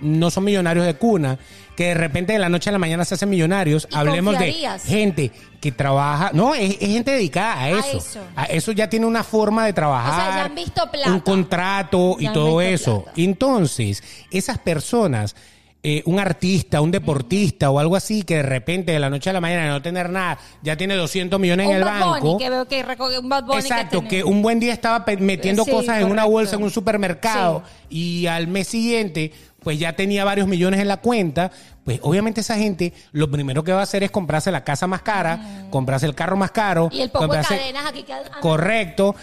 no 0.00 0.30
son 0.32 0.42
millonarios 0.42 0.84
de 0.84 0.94
cuna, 0.94 1.38
que 1.76 1.86
de 1.88 1.94
repente 1.94 2.32
de 2.32 2.38
la 2.38 2.48
noche 2.48 2.70
a 2.70 2.72
la 2.72 2.78
mañana 2.78 3.04
se 3.04 3.14
hacen 3.14 3.28
millonarios. 3.30 3.88
¿Y 3.90 3.96
Hablemos 3.96 4.38
de 4.38 4.52
gente 4.84 5.30
que 5.60 5.72
trabaja, 5.72 6.30
no, 6.34 6.54
es, 6.54 6.76
es 6.80 6.88
gente 6.88 7.10
dedicada 7.10 7.54
a 7.54 7.62
A 7.64 7.70
eso. 7.70 7.98
eso. 7.98 8.20
A 8.36 8.44
eso 8.44 8.72
ya 8.72 8.88
tiene 8.88 9.06
una 9.06 9.24
forma 9.24 9.64
de 9.66 9.72
trabajar. 9.72 10.12
O 10.12 10.16
sea, 10.32 10.36
ya 10.36 10.44
han 10.44 10.54
visto 10.54 10.90
plata. 10.90 11.10
Un 11.12 11.20
contrato 11.20 12.16
y 12.18 12.24
Ya 12.24 12.32
todo 12.32 12.60
eso. 12.60 13.02
plata. 13.04 13.20
Entonces, 13.20 14.02
esas 14.30 14.58
personas, 14.58 15.34
eh, 15.82 16.02
un 16.06 16.18
artista, 16.18 16.80
un 16.80 16.90
deportista 16.90 17.70
o 17.70 17.78
algo 17.78 17.96
así, 17.96 18.22
que 18.22 18.36
de 18.36 18.42
repente 18.42 18.92
de 18.92 18.98
la 18.98 19.10
noche 19.10 19.30
a 19.30 19.32
la 19.34 19.40
mañana 19.40 19.64
de 19.64 19.68
no 19.68 19.82
tener 19.82 20.08
nada, 20.10 20.38
ya 20.62 20.76
tiene 20.76 20.94
200 20.96 21.38
millones 21.40 21.68
en 21.68 21.76
el 21.76 21.84
Bad 21.84 22.00
banco. 22.00 22.26
Bunny, 22.32 22.44
que 22.44 22.50
veo 22.50 22.64
que 22.66 22.82
recoge 22.82 23.18
un 23.18 23.28
Bad 23.28 23.44
Bunny 23.44 23.58
Exacto, 23.60 24.02
que, 24.08 24.22
un 24.24 24.40
buen 24.42 24.60
día 24.60 24.72
estaba 24.72 25.04
metiendo 25.18 25.64
Sí, 25.64 25.70
cosas 25.70 26.00
en 26.00 26.10
una 26.10 26.24
bolsa 26.24 26.56
en 26.56 26.62
un 26.62 26.70
supermercado 26.70 27.62
y 27.90 28.26
al 28.26 28.48
mes 28.48 28.68
siguiente 28.68 29.32
pues 29.64 29.78
ya 29.78 29.94
tenía 29.94 30.24
varios 30.24 30.46
millones 30.46 30.78
en 30.80 30.86
la 30.88 30.98
cuenta, 30.98 31.50
pues 31.84 31.98
obviamente 32.02 32.42
esa 32.42 32.56
gente 32.56 32.92
lo 33.12 33.30
primero 33.30 33.64
que 33.64 33.72
va 33.72 33.80
a 33.80 33.82
hacer 33.82 34.04
es 34.04 34.10
comprarse 34.10 34.52
la 34.52 34.62
casa 34.62 34.86
más 34.86 35.02
cara, 35.02 35.66
comprarse 35.70 36.06
el 36.06 36.14
carro 36.14 36.36
más 36.36 36.50
caro, 36.52 36.88
Y 36.92 37.00
el 37.00 37.10
poco 37.10 37.26
de 37.28 37.38
comprarse- 37.40 37.58
cadenas 37.58 37.86
aquí 37.86 38.02
que... 38.04 38.12
Correcto. 38.40 39.16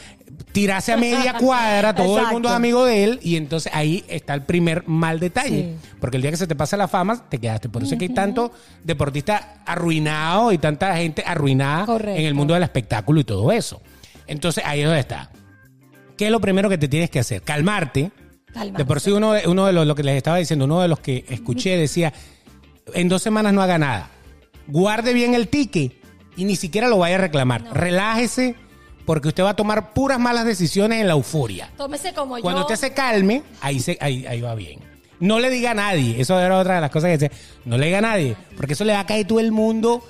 Tirarse 0.54 0.92
a 0.92 0.98
media 0.98 1.34
cuadra, 1.36 1.94
todo 1.96 2.20
el 2.20 2.28
mundo 2.28 2.50
es 2.50 2.56
amigo 2.56 2.84
de 2.84 3.04
él, 3.04 3.20
y 3.22 3.36
entonces 3.36 3.72
ahí 3.76 4.04
está 4.08 4.34
el 4.34 4.42
primer 4.44 4.86
mal 4.88 5.20
detalle. 5.20 5.76
Porque 6.00 6.18
el 6.18 6.22
día 6.24 6.32
que 6.32 6.38
se 6.38 6.48
te 6.48 6.56
pasa 6.56 6.76
la 6.76 6.88
fama, 6.88 7.24
te 7.30 7.38
quedaste. 7.38 7.70
Por 7.70 7.84
eso 7.84 7.94
es 7.94 8.00
que 8.00 8.06
hay 8.06 8.14
tanto 8.14 8.52
deportista 8.84 9.62
arruinado 9.66 10.52
y 10.52 10.58
tanta 10.58 10.96
gente 10.98 11.24
arruinada 11.26 11.86
Correcto. 11.86 12.20
en 12.20 12.26
el 12.26 12.34
mundo 12.34 12.54
del 12.54 12.64
espectáculo 12.64 13.20
y 13.20 13.24
todo 13.24 13.52
eso. 13.52 13.82
Entonces 14.28 14.64
ahí 14.66 14.80
es 14.82 14.86
donde 14.88 15.00
está. 15.02 15.30
¿Qué 16.18 16.26
es 16.26 16.32
lo 16.32 16.42
primero 16.42 16.70
que 16.70 16.78
te 16.78 16.88
tienes 16.88 17.10
que 17.10 17.20
hacer? 17.20 17.44
Calmarte. 17.44 18.12
De 18.78 18.86
por 18.86 18.99
sí 18.99 19.12
uno 19.12 19.34
de, 19.34 19.47
uno 19.47 19.66
de 19.66 19.74
los, 19.74 19.88
lo 19.88 19.95
que 19.95 20.04
les 20.04 20.16
estaba 20.18 20.38
diciendo, 20.38 20.66
uno 20.66 20.82
de 20.82 20.88
los 20.88 20.99
que 20.99 21.26
escuché 21.30 21.78
decía, 21.78 22.14
en 22.93 23.10
dos 23.10 23.22
semanas 23.22 23.54
no 23.54 23.62
haga 23.62 23.78
nada. 23.78 24.10
Guarde 24.68 25.14
bien 25.14 25.34
el 25.34 25.47
ticket 25.47 25.93
y 26.36 26.45
ni 26.45 26.56
siquiera 26.56 26.88
lo 26.88 26.97
vaya 26.97 27.16
a 27.16 27.20
reclamar. 27.20 27.64
Relájese 27.74 28.56
porque 29.06 29.30
usted 29.30 29.43
va 29.43 29.52
a 29.52 29.56
tomar 29.56 29.93
puras 29.93 30.20
malas 30.20 30.45
decisiones 30.45 31.02
en 31.02 31.08
la 31.08 31.14
euforia. 31.14 31.72
Tómese 31.78 32.14
como 32.14 32.39
Cuando 32.39 32.62
yo. 32.62 32.66
usted 32.68 32.76
se 32.76 32.93
calme, 32.93 33.43
ahí, 33.62 33.80
se, 33.80 33.97
ahí, 33.99 34.26
ahí 34.26 34.41
va 34.41 34.56
bien. 34.56 34.80
No 35.20 35.39
le 35.39 35.49
diga 35.49 35.72
a 35.72 35.76
nadie. 35.76 36.20
Eso 36.20 36.39
era 36.39 36.58
otra 36.58 36.76
de 36.76 36.82
las 36.82 36.89
cosas 36.91 37.10
que 37.10 37.18
decía. 37.18 37.38
No 37.66 37.78
le 37.78 37.86
diga 37.86 37.99
a 37.99 38.02
nadie. 38.02 38.36
Porque 38.58 38.74
eso 38.74 38.84
le 38.84 38.93
va 38.93 39.02
a 39.02 39.06
caer 39.06 39.28
todo 39.28 39.39
el 39.39 39.52
mundo. 39.52 40.04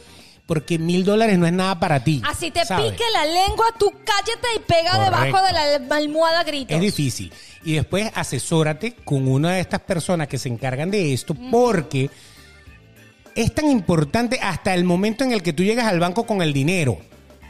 Porque 0.52 0.78
mil 0.78 1.06
dólares 1.06 1.40
no 1.40 1.48
es 1.48 1.54
nada 1.54 1.80
para 1.80 2.04
ti. 2.04 2.22
Así 2.26 2.52
te 2.52 2.60
pique 2.60 3.04
la 3.14 3.24
lengua, 3.24 3.68
tú 3.80 3.90
cállate 4.04 4.48
y 4.58 4.60
pega 4.60 4.92
Correcto. 4.98 5.16
debajo 5.16 5.48
de 5.48 5.54
la 5.88 5.96
almohada 5.96 6.44
gritos. 6.44 6.76
Es 6.76 6.82
difícil. 6.82 7.32
Y 7.64 7.76
después 7.76 8.12
asesórate 8.16 8.92
con 9.06 9.30
una 9.30 9.54
de 9.54 9.62
estas 9.62 9.80
personas 9.80 10.28
que 10.28 10.38
se 10.38 10.50
encargan 10.50 10.92
de 10.92 11.14
esto 11.14 11.36
porque 11.50 12.10
es 13.34 13.56
tan 13.56 13.70
importante 13.70 14.42
hasta 14.42 14.74
el 14.74 14.84
momento 14.84 15.24
en 15.24 15.32
el 15.32 15.42
que 15.42 15.54
tú 15.54 15.64
llegas 15.64 15.86
al 15.88 16.02
banco 16.02 16.26
con 16.26 16.42
el 16.42 16.52
dinero. 16.52 16.98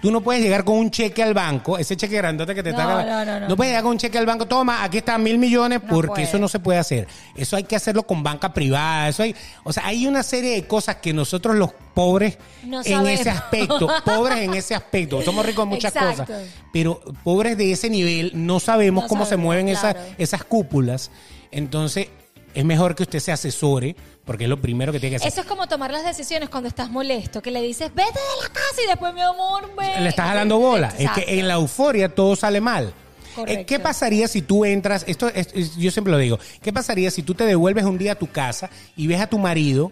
Tú 0.02 0.10
no 0.12 0.22
puedes 0.22 0.42
llegar 0.42 0.64
con 0.64 0.78
un 0.78 0.90
cheque 0.90 1.22
al 1.22 1.34
banco, 1.34 1.78
ese 1.78 1.96
cheque 1.96 2.18
grandote 2.18 2.56
que 2.56 2.64
te 2.64 2.72
No, 2.72 2.80
está 2.80 3.04
no, 3.26 3.40
no, 3.40 3.48
no. 3.50 3.56
puedes 3.56 3.70
llegar 3.72 3.84
con 3.84 3.92
un 3.92 3.98
cheque 4.00 4.18
al 4.18 4.26
banco, 4.26 4.48
toma, 4.48 4.84
aquí 4.84 4.98
están 4.98 5.22
mil 5.22 5.38
millones, 5.38 5.82
No 5.84 5.90
porque 5.90 6.08
puede. 6.08 6.24
eso 6.24 6.40
no 6.40 6.48
se 6.48 6.60
puede 6.60 6.80
hacer. 6.80 7.08
Eso 7.36 7.56
hay 7.56 7.64
que 7.66 7.76
hacerlo 7.76 8.04
con 8.04 8.24
banca 8.24 8.52
privada. 8.54 9.10
Eso 9.10 9.24
hay, 9.24 9.36
o 9.64 9.72
sea, 9.72 9.86
hay 9.86 10.08
una 10.08 10.24
serie 10.24 10.56
de 10.56 10.66
cosas 10.66 10.96
que 10.98 11.14
nosotros 11.14 11.56
los 11.56 11.72
pobres 11.94 12.38
No 12.64 12.80
en 12.80 12.84
sabemos. 12.84 13.10
ese 13.20 13.30
aspecto, 13.30 13.88
pobres 14.06 14.40
en 14.40 14.54
ese 14.56 14.74
aspecto, 14.74 15.22
somos 15.22 15.46
ricos 15.46 15.64
en 15.64 15.70
muchas 15.70 15.96
Exacto. 15.96 16.26
cosas, 16.26 16.48
pero 16.74 17.00
pobres 17.24 17.58
de 17.58 17.72
ese 17.72 17.90
nivel 17.90 18.32
no 18.34 18.60
sabemos 18.60 19.04
No 19.04 19.08
cómo 19.08 19.26
se 19.26 19.38
mueven 19.38 19.70
esas, 19.70 19.96
esas 20.18 20.44
cúpulas. 20.44 21.12
Entonces, 21.52 22.08
es 22.54 22.66
mejor 22.66 22.96
que 22.96 23.04
usted 23.04 23.20
se 23.20 23.32
asesore, 23.32 23.96
porque 24.26 24.44
es 24.46 24.50
lo 24.50 24.62
primero 24.62 24.92
que 24.92 25.00
tiene 25.00 25.12
que 25.12 25.16
hacer. 25.18 25.28
Eso 25.32 25.42
es 25.42 25.48
como 25.48 25.68
tomar 25.68 25.92
las 25.92 26.04
decisiones 26.06 26.50
cuando 26.50 26.70
estás 26.70 26.90
molesto, 26.90 27.42
que 27.42 27.52
le 27.52 27.62
dices, 27.62 27.90
vete 27.94 28.12
de 28.12 28.44
la 28.44 28.50
casa 28.54 28.82
y 28.84 28.88
después, 28.88 29.14
mi 29.14 29.22
amor, 29.22 29.70
ve. 29.78 30.00
Le 30.02 30.10
estás 30.10 30.28
jalando 30.28 30.60
bola. 30.60 30.90
Exacto. 30.98 31.20
Es 31.22 31.26
que 31.26 31.40
en 31.40 31.48
la 31.48 31.56
euforia 31.56 32.10
todo 32.14 32.36
sale 32.36 32.62
mal. 32.62 32.94
Correcto. 33.36 33.62
Eh, 33.62 33.66
¿Qué 33.66 33.80
pasaría 33.80 34.28
si 34.28 34.42
tú 34.42 34.66
entras? 34.66 35.06
Esto 35.08 35.30
es- 35.30 35.50
es- 35.54 35.76
yo 35.78 35.90
siempre 35.90 36.12
lo 36.12 36.18
digo. 36.18 36.38
¿Qué 36.62 36.72
pasaría 36.74 37.10
si 37.12 37.24
tú 37.24 37.34
te 37.34 37.46
devuelves 37.46 37.86
un 37.86 37.98
día 37.98 38.12
a 38.12 38.16
tu 38.16 38.28
casa 38.28 38.70
y 38.98 39.08
ves 39.08 39.22
a 39.22 39.28
tu 39.28 39.40
marido 39.40 39.92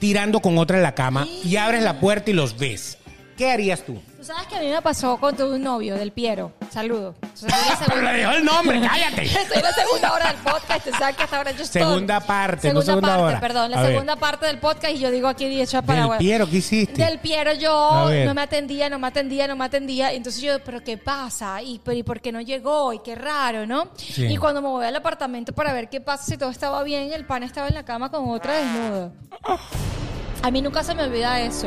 tirando 0.00 0.40
con 0.40 0.58
otra 0.58 0.76
en 0.76 0.82
la 0.82 0.94
cama 0.94 1.26
y 1.44 1.56
abres 1.56 1.82
la 1.82 1.98
puerta 2.00 2.30
y 2.30 2.34
los 2.34 2.56
ves? 2.58 2.98
¿Qué 3.42 3.50
harías 3.50 3.82
tú? 3.82 4.00
Tú 4.16 4.22
sabes 4.24 4.46
que 4.46 4.54
a 4.54 4.60
mí 4.60 4.68
me 4.68 4.80
pasó 4.82 5.16
con 5.16 5.36
tu 5.36 5.58
novio, 5.58 5.96
del 5.96 6.12
Piero. 6.12 6.52
Saludo. 6.70 7.16
La 7.40 7.48
Pero 7.80 7.90
segunda, 7.90 8.12
le 8.12 8.18
dijo 8.20 8.30
el 8.30 8.44
nombre, 8.44 8.80
cállate. 8.80 9.22
en 9.56 9.62
la 9.62 9.72
segunda 9.72 10.12
hora 10.12 10.26
del 10.28 10.36
podcast. 10.36 10.84
Tú 10.84 10.90
sabes 10.96 11.16
que 11.16 11.22
hasta 11.24 11.36
ahora 11.38 11.50
yo 11.50 11.64
estoy. 11.64 11.82
Segunda 11.82 12.20
parte, 12.20 12.72
no 12.72 12.82
Segunda 12.82 13.08
parte, 13.08 13.22
hora. 13.24 13.40
perdón. 13.40 13.70
La 13.72 13.78
A 13.78 13.82
ver. 13.82 13.90
segunda 13.90 14.14
parte 14.14 14.46
del 14.46 14.58
podcast 14.58 14.94
y 14.94 14.98
yo 15.00 15.10
digo 15.10 15.26
aquí 15.26 15.46
dicho 15.48 15.78
Del 15.78 15.84
para 15.86 16.18
Piero, 16.18 16.48
¿qué 16.48 16.58
hiciste? 16.58 17.04
Del 17.04 17.18
Piero 17.18 17.50
A 17.50 17.54
yo 17.54 18.04
ver. 18.06 18.28
no 18.28 18.32
me 18.34 18.42
atendía, 18.42 18.88
no 18.88 19.00
me 19.00 19.08
atendía, 19.08 19.48
no 19.48 19.56
me 19.56 19.64
atendía. 19.64 20.12
Entonces 20.12 20.40
yo, 20.40 20.62
¿pero 20.62 20.84
qué 20.84 20.96
pasa? 20.98 21.60
¿Y, 21.60 21.80
pero, 21.80 21.96
¿y 21.96 22.04
por 22.04 22.20
qué 22.20 22.30
no 22.30 22.40
llegó? 22.40 22.92
Y 22.92 23.00
qué 23.00 23.16
raro, 23.16 23.66
¿no? 23.66 23.88
Sí. 23.96 24.26
Y 24.26 24.36
cuando 24.36 24.62
me 24.62 24.68
voy 24.68 24.86
al 24.86 24.94
apartamento 24.94 25.52
para 25.52 25.72
ver 25.72 25.88
qué 25.88 26.00
pasa, 26.00 26.22
si 26.26 26.36
todo 26.38 26.50
estaba 26.50 26.84
bien, 26.84 27.12
el 27.12 27.26
pan 27.26 27.42
estaba 27.42 27.66
en 27.66 27.74
la 27.74 27.84
cama 27.84 28.08
con 28.08 28.30
otra 28.30 28.52
desnuda. 28.54 29.10
A 30.44 30.50
mí 30.52 30.62
nunca 30.62 30.84
se 30.84 30.94
me 30.94 31.02
olvida 31.02 31.40
eso. 31.40 31.66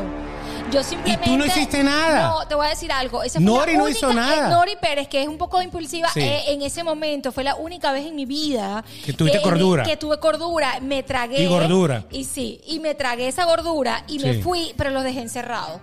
Yo 0.72 0.84
simplemente... 0.84 1.38
no 1.38 1.46
hiciste 1.46 1.84
nada? 1.84 2.28
No, 2.30 2.48
te 2.48 2.56
voy 2.56 2.66
a 2.66 2.70
decir 2.70 2.92
algo. 2.92 3.24
Esa 3.24 3.40
fue 3.40 3.46
Nori 3.46 3.72
la 3.74 3.78
no 3.78 3.84
única- 3.86 3.98
hizo 3.98 4.14
nada. 4.14 4.48
eh, 4.48 4.52
Nori 4.52 4.76
Pérez, 4.82 5.08
que 5.08 5.22
es 5.22 5.28
un 5.28 5.38
poco 5.38 5.62
impulsiva, 5.62 6.10
Sí. 6.10 6.22
eh, 6.22 6.44
en 6.48 6.62
ese 6.64 6.84
momento 6.84 7.32
fue 7.32 7.44
la 7.44 7.56
única 7.56 7.92
vez 7.92 8.06
en 8.08 8.16
mi 8.16 8.26
vida... 8.26 8.84
Que 9.06 9.14
tuviste 9.14 9.38
en- 9.38 9.44
cordura. 9.44 9.84
Que 9.84 9.96
tuve 9.98 10.20
cordura. 10.20 10.80
Me 10.82 11.04
tragué... 11.04 11.42
Y 11.42 11.48
gordura. 11.48 12.06
Y 12.12 12.24
sí, 12.26 12.62
y 12.66 12.80
me 12.80 12.96
tragué 12.96 13.28
esa 13.28 13.46
gordura 13.46 14.04
y 14.08 14.20
me 14.20 14.42
fui, 14.42 14.74
pero 14.78 14.90
lo 14.90 15.02
dejé 15.04 15.22
encerrado. 15.22 15.80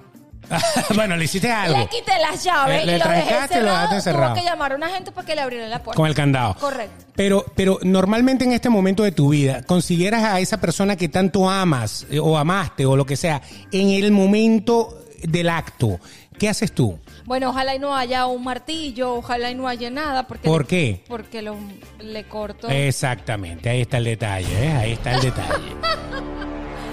bueno, 0.94 1.16
le 1.16 1.24
hiciste 1.24 1.50
algo. 1.50 1.78
Le 1.78 1.86
quité 1.88 2.12
las 2.20 2.42
llaves 2.44 2.84
Le- 2.84 2.92
le 2.92 2.96
y 2.96 3.00
lo 3.00 3.08
dejé 3.08 3.30
y 3.58 3.60
lo 3.62 3.92
encerrado. 3.92 4.34
Tuvo 4.34 4.42
que 4.42 4.48
llamar 4.48 4.72
a 4.72 4.76
una 4.76 4.88
gente 4.88 5.12
para 5.12 5.26
que 5.26 5.34
le 5.34 5.40
abriera 5.40 5.68
la 5.68 5.82
puerta. 5.82 5.96
Con 5.96 6.08
el 6.08 6.14
candado. 6.14 6.54
Correcto. 6.54 7.04
Pero, 7.14 7.44
pero 7.54 7.78
normalmente 7.82 8.44
en 8.44 8.52
este 8.52 8.68
momento 8.68 9.02
de 9.02 9.12
tu 9.12 9.30
vida, 9.30 9.62
consiguieras 9.62 10.24
a 10.24 10.40
esa 10.40 10.60
persona 10.60 10.96
que 10.96 11.08
tanto 11.08 11.48
amas 11.50 12.06
eh, 12.10 12.18
o 12.18 12.36
amaste 12.38 12.86
o 12.86 12.96
lo 12.96 13.04
que 13.04 13.16
sea, 13.16 13.42
en 13.70 13.90
el 13.90 14.12
momento 14.12 14.98
del 15.22 15.48
acto, 15.48 16.00
¿qué 16.38 16.48
haces 16.48 16.72
tú? 16.72 16.98
Bueno, 17.24 17.50
ojalá 17.50 17.74
y 17.74 17.78
no 17.78 17.94
haya 17.94 18.26
un 18.26 18.42
martillo, 18.42 19.14
ojalá 19.14 19.50
y 19.50 19.54
no 19.54 19.68
haya 19.68 19.90
nada. 19.90 20.26
Porque 20.26 20.48
¿Por 20.48 20.66
qué? 20.66 21.04
Porque 21.08 21.42
lo, 21.42 21.56
le 22.00 22.24
corto. 22.24 22.68
Exactamente, 22.68 23.68
ahí 23.70 23.82
está 23.82 23.98
el 23.98 24.04
detalle, 24.04 24.66
¿eh? 24.66 24.72
ahí 24.72 24.92
está 24.92 25.14
el 25.14 25.20
detalle. 25.20 25.76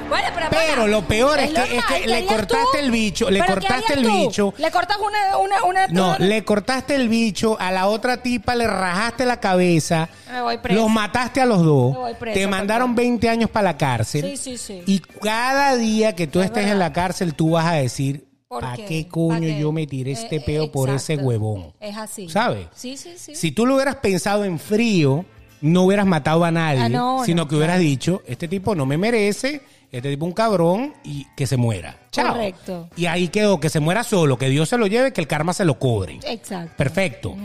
Bueno, 0.09 0.27
pero, 0.49 0.87
lo 0.87 1.01
peor 1.07 1.39
es 1.39 1.47
que- 1.47 1.53
normal, 1.53 1.75
es 1.77 1.85
que 1.85 2.01
¿qué 2.01 2.07
le 2.07 2.25
cortaste 2.25 2.57
tú? 2.73 2.77
el 2.79 2.91
bicho, 2.91 3.29
le 3.29 3.39
¿Pero 3.41 3.55
qué 3.59 3.67
cortaste 3.67 3.93
el 3.93 4.03
tú? 4.03 4.17
bicho. 4.27 4.53
Le 4.57 4.71
cortas 4.71 4.97
una, 4.97 5.37
una, 5.37 5.63
una. 5.63 5.87
No, 5.87 6.07
una- 6.15 6.19
le 6.19 6.43
cortaste 6.43 6.95
el 6.95 7.09
bicho, 7.09 7.57
a 7.59 7.71
la 7.71 7.87
otra 7.87 8.17
tipa 8.17 8.55
le 8.55 8.67
rajaste 8.67 9.25
la 9.25 9.39
cabeza, 9.39 10.09
Me 10.31 10.41
voy 10.41 10.59
los 10.69 10.89
mataste 10.89 11.41
a 11.41 11.45
los 11.45 11.63
dos, 11.63 11.93
Me 11.93 11.97
voy 11.99 12.13
te 12.33 12.47
mandaron 12.47 12.95
perdón. 12.95 13.09
20 13.19 13.29
años 13.29 13.49
para 13.49 13.63
la 13.65 13.77
cárcel. 13.77 14.21
Sí, 14.31 14.37
sí, 14.37 14.57
sí. 14.57 14.83
Y 14.85 14.99
cada 14.99 15.75
día 15.75 16.15
que 16.15 16.27
tú 16.27 16.39
Es 16.39 16.45
estés 16.45 16.63
verdad. 16.63 16.73
en 16.73 16.79
la 16.79 16.93
cárcel, 16.93 17.33
tú 17.35 17.51
vas 17.51 17.65
a 17.65 17.73
decir, 17.73 18.25
¿Por 18.47 18.61
¿para 18.63 18.75
qué? 18.77 18.85
qué 18.85 19.03
¿Pa' 19.05 19.11
coño 19.11 19.39
qué? 19.41 19.59
yo 19.59 19.71
me 19.71 19.85
tiré 19.85 20.11
este 20.13 20.37
Eh, 20.37 20.41
peo 20.45 20.71
por 20.71 20.89
ese 20.89 21.17
huevón? 21.17 21.73
Es 21.79 21.95
así. 21.97 22.27
¿Sabes? 22.29 22.67
Sí, 22.75 22.97
sí, 22.97 23.13
sí. 23.17 23.35
Si 23.35 23.51
tú 23.51 23.65
lo 23.65 23.75
hubieras 23.75 23.97
pensado 23.97 24.43
en 24.43 24.57
frío, 24.59 25.23
no 25.61 25.83
hubieras 25.83 26.05
matado 26.07 26.43
a 26.45 26.51
nadie, 26.51 26.81
Ah, 26.81 26.89
no, 26.89 27.23
sino 27.25 27.43
no, 27.43 27.47
que 27.47 27.55
hubieras 27.55 27.75
claro. 27.75 27.89
dicho, 27.89 28.21
este 28.25 28.47
tipo 28.47 28.73
no 28.75 28.85
me 28.85 28.97
merece, 28.97 29.61
este 29.91 30.09
tipo 30.11 30.25
un 30.25 30.33
cabrón 30.33 30.93
y 31.03 31.25
que 31.35 31.47
se 31.47 31.57
muera. 31.57 31.97
Chao. 32.11 32.29
Correcto. 32.33 32.89
Y 32.95 33.05
ahí 33.07 33.27
quedó, 33.29 33.59
que 33.59 33.69
se 33.69 33.79
muera 33.79 34.03
solo, 34.03 34.37
que 34.37 34.49
Dios 34.49 34.69
se 34.69 34.77
lo 34.77 34.87
lleve, 34.87 35.13
que 35.13 35.21
el 35.21 35.27
karma 35.27 35.53
se 35.53 35.65
lo 35.65 35.79
cobre. 35.79 36.19
Exacto. 36.27 36.73
Perfecto. 36.77 37.35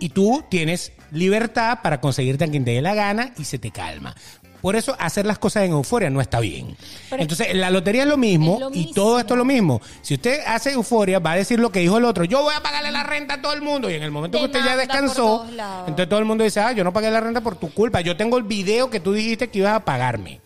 y 0.00 0.08
tú 0.08 0.42
tienes 0.48 0.92
libertad 1.12 1.78
para 1.82 2.00
conseguirte 2.00 2.44
a 2.44 2.48
quien 2.48 2.64
te 2.64 2.72
dé 2.72 2.82
la 2.82 2.94
gana 2.94 3.32
y 3.38 3.44
se 3.44 3.58
te 3.58 3.70
calma. 3.70 4.14
Por 4.60 4.76
eso 4.76 4.94
hacer 5.00 5.26
las 5.26 5.38
cosas 5.40 5.64
en 5.64 5.72
euforia 5.72 6.08
no 6.08 6.20
está 6.20 6.38
bien. 6.38 6.76
Pero- 7.10 7.22
Entonces, 7.22 7.52
la 7.52 7.68
lotería 7.70 8.02
es 8.02 8.08
lo 8.08 8.16
mismo 8.16 8.54
Es 8.54 8.60
lo 8.60 8.70
y 8.72 8.92
todo 8.92 9.18
esto 9.18 9.34
es 9.34 9.38
lo 9.38 9.44
mismo. 9.44 9.80
Si 10.02 10.14
usted 10.14 10.38
hace 10.46 10.70
euforia, 10.72 11.18
va 11.18 11.32
a 11.32 11.36
decir 11.36 11.58
lo 11.58 11.70
que 11.72 11.80
dijo 11.80 11.98
el 11.98 12.04
otro. 12.04 12.22
Yo 12.24 12.42
voy 12.42 12.54
a 12.54 12.62
pagarle 12.62 12.92
la 12.92 13.02
renta 13.02 13.34
a 13.34 13.42
todo 13.42 13.54
el 13.54 13.62
mundo. 13.62 13.90
Y 13.90 13.94
en 13.94 14.04
el 14.04 14.12
momento 14.12 14.38
que 14.38 14.44
usted 14.44 14.64
ya 14.64 14.76
descansó, 14.76 15.44
entonces 15.80 16.08
todo 16.08 16.20
el 16.20 16.24
mundo 16.26 16.44
dice, 16.44 16.60
ah, 16.60 16.70
yo 16.72 16.84
no 16.84 16.92
pagué 16.92 17.10
la 17.10 17.18
renta 17.20 17.40
por 17.40 17.56
tu 17.56 17.70
culpa. 17.74 18.00
Yo 18.02 18.16
tengo 18.16 18.38
el 18.38 18.44
video 18.44 18.88
que 18.88 19.00
tú 19.00 19.12
dijiste 19.12 19.50
que 19.50 19.58
ibas 19.58 19.74
a 19.74 19.84
pagarme. 19.84 20.40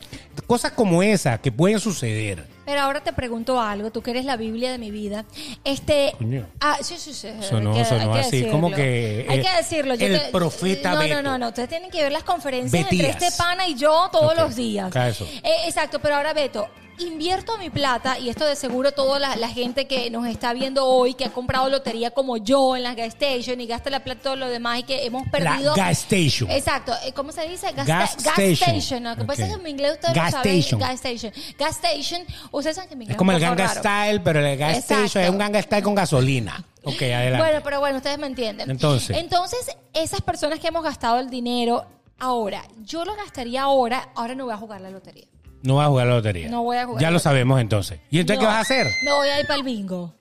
Cosas 0.47 0.73
como 0.73 1.03
esa 1.03 1.39
que 1.39 1.53
pueden 1.53 1.81
suceder. 1.81 2.56
Pero 2.67 2.81
ahora 2.83 3.01
te 3.03 3.13
pregunto 3.15 3.59
algo, 3.61 3.91
tú 3.91 4.03
que 4.03 4.11
eres 4.11 4.25
la 4.27 4.37
Biblia 4.37 4.71
de 4.73 4.77
mi 4.79 4.91
vida. 4.91 5.25
Este. 5.65 6.13
Coño. 6.19 6.47
Ah, 6.61 6.77
sí, 6.83 6.97
sí, 6.99 7.15
sí. 7.15 7.29
Sonó- 7.49 7.73
hay 7.73 7.79
que- 7.79 7.85
sonó 7.89 8.01
hay 8.13 8.21
que 8.21 8.27
así, 8.27 8.31
decirlo. 8.39 8.53
como 8.53 8.71
que, 8.73 9.27
Hay 9.29 9.39
eh, 9.39 9.43
que 9.43 9.57
decirlo. 9.57 9.95
yo 9.95 10.07
el 10.07 10.21
te- 10.21 10.29
profeta 10.33 10.93
No, 10.95 11.01
Beto. 11.01 11.15
no, 11.15 11.23
no, 11.23 11.39
no. 11.39 11.49
Ustedes 11.49 11.69
tienen 11.71 11.91
que 11.91 12.03
ver 12.03 12.13
las 12.13 12.25
conferencias 12.25 12.83
Betías. 12.85 13.11
entre 13.15 13.27
este 13.29 13.39
pana 13.43 13.67
y 13.69 13.75
yo 13.77 14.09
todos 14.13 14.37
los 14.37 14.55
días. 14.57 14.95
eso. 14.95 15.25
Eh, 15.43 15.55
exacto, 15.67 16.01
pero 16.01 16.17
ahora, 16.17 16.35
Beto. 16.35 16.69
Invierto 16.99 17.59
mi 17.59 17.69
plata 17.69 18.19
y 18.19 18.31
esto 18.31 18.47
de 18.47 18.57
seguro 18.57 18.91
toda 18.91 19.19
la, 19.19 19.37
la 19.37 19.51
gente 19.51 19.87
que 19.87 20.09
nos 20.09 20.27
está 20.27 20.55
viendo 20.55 20.87
hoy, 20.87 21.13
que 21.13 21.27
ha 21.27 21.31
comprado 21.31 21.69
lotería 21.69 22.11
como 22.11 22.39
yo 22.39 22.75
en 22.75 22.85
las 22.85 22.97
gas 22.97 23.09
station 23.09 23.61
y 23.61 23.67
gasta 23.67 23.91
la 23.91 24.01
plata 24.03 24.23
todo 24.23 24.37
lo 24.37 24.49
demás 24.49 24.79
y 24.79 24.83
que 24.85 25.05
hemos 25.05 25.29
perdido. 25.29 25.75
gas 25.75 25.91
station. 26.11 26.51
Exacto. 26.51 26.95
Eh, 27.05 27.13
¿Cómo 27.13 27.33
se 27.33 27.47
dice? 27.47 27.71
Gas, 27.73 27.87
Gas 27.87 28.17
gas 28.25 28.39
station. 28.39 28.77
station. 28.77 29.05
Lo 29.05 29.15
que 29.15 29.25
pasa 29.27 29.43
es 29.43 29.49
Ok. 29.51 29.55
que 29.57 29.59
en 29.59 29.63
mi 29.65 29.71
inglés 29.73 29.93
ustedes 29.93 30.15
Gas 30.15 30.31
saben. 30.31 30.59
station. 30.59 30.81
Gas 30.81 30.95
station. 30.95 31.33
Gas 31.59 31.71
station. 31.85 32.23
Ustedes 32.57 32.77
saben 32.77 32.89
que 32.89 32.97
mi 32.97 33.07
Es 33.11 33.17
como 33.17 33.33
el 33.33 33.41
Ganga 33.41 33.67
raro. 33.67 33.81
Style, 33.81 34.21
pero 34.23 34.41
el 34.45 34.57
Gas 34.57 34.79
Exacto. 34.79 35.05
Station 35.05 35.25
es 35.25 35.31
un 35.31 35.39
Ganga 35.39 35.61
Style 35.61 35.83
con 35.83 35.95
gasolina. 35.95 36.65
Ok, 36.85 37.03
adelante. 37.03 37.39
Bueno, 37.39 37.61
pero 37.63 37.81
bueno, 37.81 37.97
ustedes 37.99 38.19
me 38.19 38.27
entienden. 38.27 38.71
Entonces. 38.71 39.17
Entonces, 39.17 39.77
esas 39.93 40.23
personas 40.23 40.59
que 40.59 40.69
hemos 40.69 40.83
gastado 40.83 41.19
el 41.19 41.29
dinero 41.29 41.85
ahora, 42.19 42.63
yo 42.83 43.05
lo 43.05 43.15
gastaría 43.15 43.63
ahora, 43.63 44.09
ahora 44.15 44.35
no 44.35 44.45
voy 44.47 44.55
a 44.55 44.57
jugar 44.57 44.81
la 44.81 44.91
lotería. 44.91 45.27
no 45.63 45.77
vas 45.77 45.87
a 45.87 45.89
jugar 45.91 46.07
la 46.07 46.15
lotería. 46.15 46.49
No 46.49 46.63
voy 46.63 46.77
a 46.79 46.87
jugar 46.87 47.01
Ya 47.03 47.09
la 47.09 47.11
lo 47.11 47.15
lotería. 47.17 47.31
sabemos 47.31 47.61
entonces. 47.61 48.01
¿Y 48.11 48.21
entonces 48.21 48.41
qué 48.41 48.47
vas 48.47 48.57
a 48.57 48.61
hacer? 48.61 48.87
Me 49.05 49.13
voy 49.13 49.29
a 49.29 49.41
ir 49.41 49.47
para 49.47 49.59
el 49.59 49.63
bingo. 49.65 50.15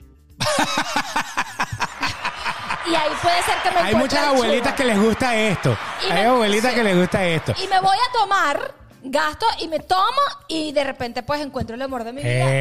y 2.87 2.95
ahí 2.95 3.09
puede 3.21 3.41
ser 3.43 3.55
que 3.63 3.71
me 3.71 3.77
Hay 3.77 3.93
encuentre 3.93 3.99
muchas 3.99 4.19
el 4.23 4.25
abuelitas 4.29 4.63
chulo. 4.63 4.75
que 4.75 4.85
les 4.85 4.99
gusta 5.03 5.35
esto. 5.35 5.77
Y 6.07 6.11
Hay 6.11 6.19
me- 6.21 6.25
abuelitas 6.27 6.71
sí. 6.71 6.77
que 6.77 6.83
les 6.83 6.97
gusta 6.97 7.25
esto. 7.25 7.53
Y 7.63 7.67
me 7.67 7.79
voy 7.79 7.97
a 7.97 8.11
tomar, 8.19 8.73
gasto 9.05 9.45
y 9.61 9.67
me 9.67 9.79
tomo 9.79 10.01
y 10.47 10.71
de 10.71 10.83
repente 10.83 11.23
pues 11.23 11.41
encuentro 11.41 11.75
el 11.75 11.81
amor 11.81 12.03
de 12.03 12.13
mi 12.13 12.21
vida. 12.21 12.51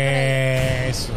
Eso. 0.89 1.13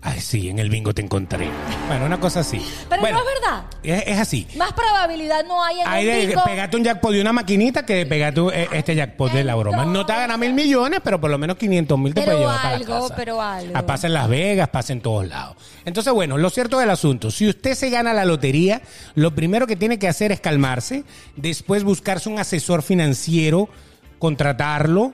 Ay, 0.00 0.20
sí, 0.20 0.48
en 0.48 0.60
el 0.60 0.70
bingo 0.70 0.94
te 0.94 1.02
encontré. 1.02 1.48
Bueno, 1.88 2.06
una 2.06 2.20
cosa 2.20 2.40
así. 2.40 2.64
Pero 2.88 3.00
Bueno, 3.02 3.18
no 3.18 3.24
es 3.28 3.40
verdad. 3.42 3.64
Es, 3.82 4.04
es 4.06 4.18
así. 4.20 4.46
Más 4.56 4.72
probabilidad 4.72 5.44
no 5.44 5.62
hay 5.62 5.80
en 5.80 5.88
Hay 5.88 6.06
de 6.06 6.26
bingo. 6.28 6.44
pegarte 6.44 6.76
un 6.76 6.84
jackpot 6.84 7.10
de 7.12 7.20
una 7.20 7.32
maquinita 7.32 7.84
que 7.84 8.06
un- 8.36 8.52
eh, 8.54 8.68
este 8.72 8.94
jackpot 8.94 9.32
de 9.32 9.42
la 9.42 9.56
broma. 9.56 9.84
No 9.84 10.06
te 10.06 10.12
ganar 10.12 10.38
mil 10.38 10.54
millones, 10.54 11.00
pero 11.02 11.20
por 11.20 11.30
lo 11.30 11.36
menos 11.36 11.56
500 11.56 11.98
mil 11.98 12.14
te 12.14 12.20
Pero 12.20 12.32
puede 12.36 12.40
llevar 12.46 12.62
para 12.62 12.74
algo, 12.76 13.02
casa. 13.02 13.16
pero 13.16 13.42
algo. 13.42 13.72
Ah, 13.74 13.82
Pasa 13.86 14.06
en 14.06 14.12
Las 14.14 14.28
Vegas, 14.28 14.68
pasa 14.68 14.92
en 14.92 15.00
todos 15.00 15.26
lados. 15.26 15.56
Entonces, 15.84 16.12
bueno, 16.12 16.38
lo 16.38 16.48
cierto 16.50 16.78
del 16.78 16.90
asunto, 16.90 17.32
si 17.32 17.48
usted 17.48 17.74
se 17.74 17.90
gana 17.90 18.12
la 18.12 18.24
lotería, 18.24 18.80
lo 19.16 19.34
primero 19.34 19.66
que 19.66 19.74
tiene 19.74 19.98
que 19.98 20.06
hacer 20.06 20.30
es 20.30 20.40
calmarse, 20.40 21.02
después 21.34 21.82
buscarse 21.82 22.28
un 22.28 22.38
asesor 22.38 22.82
financiero, 22.84 23.68
contratarlo 24.18 25.12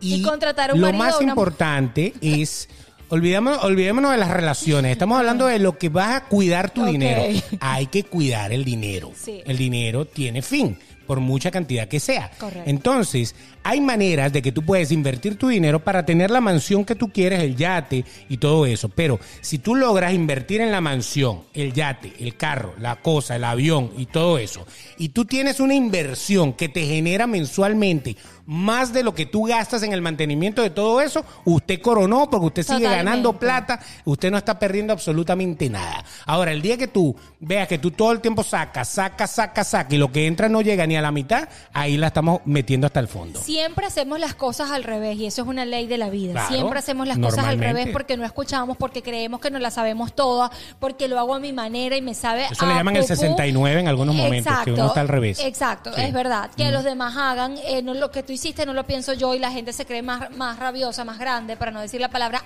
y, 0.00 0.14
Y 0.16 0.22
contratar 0.22 0.72
un 0.72 0.80
lo 0.80 0.86
marido 0.88 1.04
más 1.04 1.18
una- 1.20 1.30
importante 1.30 2.14
es 2.20 2.68
olvidémonos, 3.08 3.64
olvidémonos 3.64 4.10
de 4.12 4.18
las 4.18 4.30
relaciones. 4.30 4.92
Estamos 4.92 5.18
hablando 5.18 5.46
de 5.46 5.58
lo 5.58 5.78
que 5.78 5.88
vas 5.88 6.14
a 6.16 6.24
cuidar 6.24 6.70
tu 6.70 6.84
dinero. 6.84 7.22
Hay 7.60 7.86
que 7.86 8.04
cuidar 8.04 8.52
el 8.52 8.64
dinero. 8.64 9.12
Sí. 9.16 9.40
El 9.46 9.56
dinero 9.56 10.04
tiene 10.04 10.42
fin, 10.42 10.78
por 11.08 11.20
mucha 11.20 11.50
cantidad 11.50 11.88
que 11.88 11.98
sea. 11.98 12.30
Correcto. 12.38 12.70
Entonces, 12.70 13.34
hay 13.64 13.80
maneras 13.80 14.32
de 14.32 14.42
que 14.42 14.52
tú 14.52 14.62
puedes 14.62 14.92
invertir 14.92 15.36
tu 15.36 15.48
dinero 15.48 15.82
para 15.82 16.04
tener 16.04 16.30
la 16.30 16.42
mansión 16.42 16.84
que 16.84 16.94
tú 16.94 17.08
quieres, 17.08 17.40
el 17.40 17.56
yate 17.56 18.04
y 18.28 18.36
todo 18.36 18.66
eso. 18.66 18.90
Pero 18.90 19.18
si 19.40 19.58
tú 19.58 19.74
logras 19.74 20.12
invertir 20.12 20.60
en 20.60 20.70
la 20.70 20.82
mansión, 20.82 21.40
el 21.54 21.72
yate, 21.72 22.12
el 22.20 22.36
carro, 22.36 22.74
la 22.78 22.96
cosa, 22.96 23.36
el 23.36 23.44
avión 23.44 23.90
y 23.96 24.06
todo 24.06 24.38
eso, 24.38 24.66
y 24.98 25.08
tú 25.08 25.24
tienes 25.24 25.58
una 25.60 25.74
inversión 25.74 26.52
que 26.52 26.68
te 26.68 26.86
genera 26.86 27.26
mensualmente 27.26 28.16
más 28.48 28.94
de 28.94 29.02
lo 29.02 29.14
que 29.14 29.26
tú 29.26 29.44
gastas 29.44 29.82
en 29.82 29.92
el 29.92 30.00
mantenimiento 30.00 30.62
de 30.62 30.70
todo 30.70 31.02
eso, 31.02 31.22
usted 31.44 31.82
coronó 31.82 32.30
porque 32.30 32.46
usted 32.46 32.62
sigue 32.62 32.88
ganando 32.88 33.38
plata, 33.38 33.78
usted 34.06 34.30
no 34.30 34.38
está 34.38 34.58
perdiendo 34.58 34.94
absolutamente 34.94 35.68
nada. 35.68 36.02
Ahora, 36.24 36.52
el 36.52 36.62
día 36.62 36.78
que 36.78 36.88
tú 36.88 37.14
veas 37.40 37.68
que 37.68 37.76
tú 37.76 37.90
todo 37.90 38.10
el 38.10 38.22
tiempo 38.22 38.42
sacas, 38.42 38.88
sacas, 38.88 39.32
sacas, 39.32 39.68
sacas 39.68 39.92
y 39.92 39.98
lo 39.98 40.10
que 40.10 40.26
entra 40.26 40.48
no 40.48 40.62
llega 40.62 40.86
ni 40.86 40.96
a 40.96 40.97
la 41.02 41.10
mitad, 41.12 41.48
ahí 41.72 41.96
la 41.96 42.08
estamos 42.08 42.40
metiendo 42.44 42.86
hasta 42.86 43.00
el 43.00 43.08
fondo. 43.08 43.40
Siempre 43.40 43.86
hacemos 43.86 44.18
las 44.18 44.34
cosas 44.34 44.70
al 44.70 44.84
revés 44.84 45.16
y 45.18 45.26
eso 45.26 45.42
es 45.42 45.48
una 45.48 45.64
ley 45.64 45.86
de 45.86 45.98
la 45.98 46.10
vida. 46.10 46.32
Claro, 46.32 46.48
Siempre 46.48 46.78
hacemos 46.78 47.06
las 47.06 47.18
cosas 47.18 47.44
al 47.44 47.58
revés 47.58 47.88
porque 47.92 48.16
no 48.16 48.24
escuchamos, 48.24 48.76
porque 48.76 49.02
creemos 49.02 49.40
que 49.40 49.50
no 49.50 49.58
las 49.58 49.74
sabemos 49.74 50.14
todas, 50.14 50.50
porque 50.78 51.08
lo 51.08 51.18
hago 51.18 51.34
a 51.34 51.40
mi 51.40 51.52
manera 51.52 51.96
y 51.96 52.02
me 52.02 52.14
sabe 52.14 52.46
Eso 52.50 52.66
le 52.66 52.72
a 52.72 52.76
llaman 52.76 52.96
el 52.96 53.02
pupú. 53.02 53.14
69 53.14 53.80
en 53.80 53.88
algunos 53.88 54.14
momentos, 54.14 54.52
que 54.64 54.72
uno 54.72 54.86
está 54.88 55.00
al 55.00 55.08
revés. 55.08 55.38
Exacto, 55.40 55.92
Sí. 55.94 56.02
Es 56.02 56.12
verdad. 56.12 56.50
Que 56.56 56.70
los 56.70 56.84
demás 56.84 57.16
hagan, 57.16 57.56
eh, 57.64 57.82
no, 57.82 57.94
lo 57.94 58.10
que 58.10 58.22
tú 58.22 58.32
hiciste 58.32 58.66
no 58.66 58.74
lo 58.74 58.84
pienso 58.86 59.12
yo 59.14 59.34
y 59.34 59.38
la 59.38 59.50
gente 59.50 59.72
se 59.72 59.86
cree 59.86 60.02
más, 60.02 60.30
más 60.36 60.58
rabiosa, 60.58 61.04
más 61.04 61.18
grande, 61.18 61.56
para 61.56 61.70
no 61.70 61.80
decir 61.80 62.00
la 62.00 62.08
palabra 62.08 62.42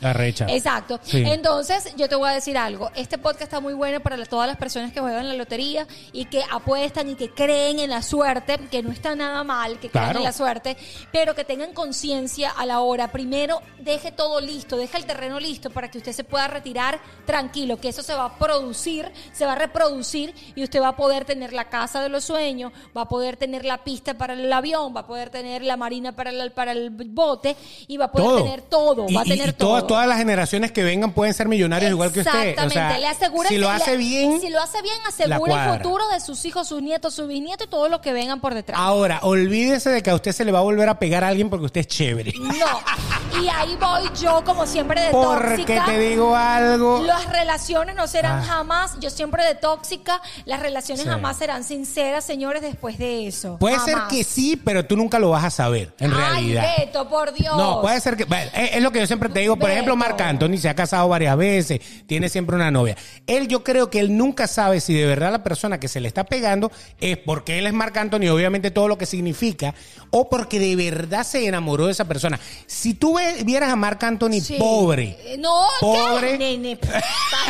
La 0.00 0.12
recha. 0.12 0.46
Exacto. 0.48 1.00
Sí. 1.02 1.22
Entonces, 1.26 1.94
yo 1.96 2.08
te 2.08 2.14
voy 2.16 2.28
a 2.28 2.32
decir 2.32 2.58
algo. 2.58 2.90
Este 2.94 3.16
podcast 3.18 3.42
está 3.44 3.60
muy 3.60 3.72
bueno 3.74 4.00
para 4.00 4.22
todas 4.26 4.46
las 4.46 4.56
personas 4.56 4.92
que 4.92 5.00
juegan 5.00 5.26
la 5.28 5.34
lotería 5.34 5.86
y 6.12 6.26
que 6.26 6.42
apuestan 6.50 7.08
y 7.10 7.14
que 7.14 7.30
creen 7.30 7.78
en 7.78 7.90
la 7.90 8.02
suerte, 8.02 8.58
que 8.70 8.82
no 8.82 8.90
está 8.92 9.14
nada 9.14 9.42
mal, 9.44 9.78
que 9.78 9.88
crean 9.90 10.06
Claro. 10.06 10.18
en 10.20 10.24
la 10.24 10.32
suerte, 10.32 10.76
pero 11.12 11.34
que 11.34 11.44
tengan 11.44 11.72
conciencia 11.72 12.50
a 12.50 12.66
la 12.66 12.80
hora. 12.80 13.08
Primero, 13.12 13.60
deje 13.78 14.12
todo 14.12 14.40
listo, 14.40 14.76
deje 14.76 14.98
el 14.98 15.06
terreno 15.06 15.40
listo 15.40 15.70
para 15.70 15.90
que 15.90 15.98
usted 15.98 16.12
se 16.12 16.24
pueda 16.24 16.48
retirar 16.48 17.00
tranquilo, 17.24 17.78
que 17.80 17.88
eso 17.88 18.02
se 18.02 18.14
va 18.14 18.26
a 18.26 18.38
producir, 18.38 19.10
se 19.32 19.46
va 19.46 19.52
a 19.52 19.56
reproducir 19.56 20.34
y 20.54 20.62
usted 20.64 20.80
va 20.82 20.88
a 20.88 20.96
poder 20.96 21.24
tener 21.24 21.52
la 21.52 21.68
casa 21.70 22.02
de 22.02 22.08
los 22.08 22.24
sueños, 22.24 22.72
va 22.96 23.02
a 23.02 23.08
poder 23.08 23.36
tener 23.36 23.64
la 23.64 23.84
pista 23.84 24.14
para 24.14 24.34
el 24.34 24.52
avión, 24.52 24.94
va 24.94 25.00
a 25.00 25.06
poder 25.06 25.30
tener 25.30 25.62
la 25.62 25.76
marina 25.76 26.12
para 26.12 26.30
el, 26.30 26.52
para 26.52 26.72
el 26.72 26.90
bote 26.90 27.56
y 27.86 27.96
va 27.96 28.06
a 28.06 28.12
poder 28.12 28.42
tener 28.42 28.62
todo, 28.62 29.06
Y- 29.08 29.14
va 29.14 29.22
a 29.22 29.24
tener 29.24 29.48
y 29.50 29.52
todo. 29.52 29.83
Todas, 29.86 29.88
todas 29.88 30.08
las 30.08 30.18
generaciones 30.18 30.72
que 30.72 30.82
vengan 30.82 31.12
pueden 31.12 31.34
ser 31.34 31.48
millonarios 31.48 31.90
igual 31.90 32.12
que 32.12 32.20
usted. 32.20 32.32
O 32.32 32.40
Exactamente, 32.42 32.74
sea, 32.74 32.98
le 32.98 33.06
asegura 33.06 33.48
si 33.48 33.58
lo 33.58 33.68
que- 33.68 33.72
hace 33.74 33.90
le- 33.92 33.96
bien, 33.98 34.40
si 34.40 34.50
lo 34.50 34.60
hace 34.60 34.82
bien 34.82 34.96
asegura 35.06 35.72
el 35.74 35.78
futuro 35.78 36.06
de 36.08 36.20
sus 36.20 36.44
hijos, 36.44 36.68
sus 36.68 36.82
nietos, 36.82 37.14
sus 37.14 37.28
bisnietos 37.28 37.66
y 37.66 37.70
todo 37.70 37.88
lo 37.88 38.00
que 38.00 38.12
vengan 38.12 38.40
por 38.40 38.54
detrás. 38.54 38.78
Ahora, 38.80 39.20
olvídese 39.22 39.90
de 39.90 40.02
que 40.02 40.10
a 40.10 40.14
usted 40.14 40.32
se 40.32 40.44
le 40.44 40.52
va 40.52 40.58
a 40.58 40.62
volver 40.62 40.88
a 40.88 40.98
pegar 40.98 41.24
a 41.24 41.28
alguien 41.28 41.50
porque 41.50 41.66
usted 41.66 41.80
es 41.82 41.86
chévere. 41.88 42.32
No. 42.38 43.40
Y 43.42 43.48
ahí 43.48 43.76
voy 43.80 44.08
yo 44.20 44.42
como 44.44 44.64
siempre 44.66 45.00
de 45.00 45.10
Porque 45.10 45.48
tóxica. 45.48 45.84
te 45.86 45.98
digo 45.98 46.36
algo. 46.36 47.02
Las 47.04 47.28
relaciones 47.30 47.96
no 47.96 48.06
serán 48.06 48.40
Ah. 48.40 48.44
jamás, 48.46 48.92
yo 49.00 49.10
siempre 49.10 49.44
de 49.44 49.54
tóxica, 49.54 50.20
las 50.44 50.60
relaciones 50.60 51.02
Sí. 51.04 51.08
jamás 51.10 51.36
serán 51.38 51.64
sinceras, 51.64 52.24
señores, 52.24 52.62
después 52.62 52.96
de 52.98 53.26
eso. 53.26 53.56
Puede 53.58 53.78
ser 53.80 53.96
que 54.08 54.22
sí, 54.24 54.56
pero 54.56 54.84
tú 54.86 54.96
nunca 54.96 55.18
lo 55.18 55.30
vas 55.30 55.44
a 55.44 55.50
saber, 55.50 55.92
en 55.98 56.12
Ay, 56.12 56.16
realidad. 56.16 56.64
Beto, 56.78 57.08
por 57.08 57.32
Dios. 57.32 57.56
No, 57.56 57.80
puede 57.80 58.00
ser 58.00 58.16
que. 58.16 58.24
es, 58.54 58.80
lo 58.82 58.92
que 58.92 59.00
yo 59.00 59.06
siempre 59.06 59.28
te 59.28 59.40
digo. 59.40 59.56
Por. 59.56 59.68
Ejemplo, 59.74 59.96
Marc 59.96 60.20
Anthony 60.20 60.56
se 60.58 60.68
ha 60.68 60.74
casado 60.74 61.08
varias 61.08 61.36
veces, 61.36 61.80
tiene 62.06 62.28
siempre 62.28 62.56
una 62.56 62.70
novia. 62.70 62.96
Él, 63.26 63.46
yo 63.48 63.62
creo 63.62 63.90
que 63.90 64.00
él 64.00 64.16
nunca 64.16 64.46
sabe 64.46 64.80
si 64.80 64.94
de 64.94 65.06
verdad 65.06 65.30
la 65.32 65.42
persona 65.42 65.78
que 65.78 65.88
se 65.88 66.00
le 66.00 66.08
está 66.08 66.24
pegando 66.24 66.72
es 67.00 67.16
porque 67.18 67.58
él 67.58 67.66
es 67.66 67.72
Marc 67.72 67.96
Anthony, 67.96 68.28
obviamente 68.30 68.70
todo 68.70 68.88
lo 68.88 68.96
que 68.98 69.06
significa, 69.06 69.74
o 70.10 70.28
porque 70.30 70.58
de 70.58 70.76
verdad 70.76 71.24
se 71.24 71.46
enamoró 71.46 71.86
de 71.86 71.92
esa 71.92 72.06
persona. 72.06 72.40
Si 72.66 72.94
tú 72.94 73.18
vieras 73.44 73.70
a 73.70 73.76
Marc 73.76 74.02
Anthony 74.04 74.40
Sí. 74.40 74.56
pobre, 74.58 75.16
Eh, 75.24 75.36
No, 75.38 75.66
Pobre. 75.80 76.32
¿qué? 76.32 76.38
Nene, 76.38 76.72
estás 76.72 77.02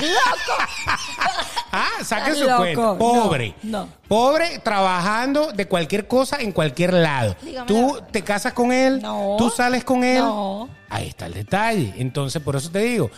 loco. 0.02 0.62
Ah, 1.76 1.88
saque 2.04 2.34
su 2.34 2.44
loco. 2.44 2.58
cuenta. 2.58 2.98
Pobre. 2.98 3.54
No, 3.64 3.80
no. 3.80 3.88
Pobre 4.08 4.58
trabajando 4.58 5.52
de 5.52 5.66
cualquier 5.66 6.06
cosa 6.06 6.36
en 6.40 6.52
cualquier 6.52 6.92
lado. 6.92 7.34
Dígame 7.42 7.66
Tú 7.66 7.98
te 8.10 8.22
casas 8.22 8.52
con 8.52 8.72
él, 8.72 9.00
No. 9.00 9.36
tú 9.38 9.50
sales 9.50 9.82
con 9.84 10.04
él. 10.04 10.18
No. 10.18 10.68
Ahí 10.90 11.08
está 11.08 11.26
el 11.26 11.34
detalle. 11.34 11.94
Entonces, 11.96 12.40
por 12.42 12.56
eso 12.56 12.70
te 12.70 12.80
digo. 12.80 13.10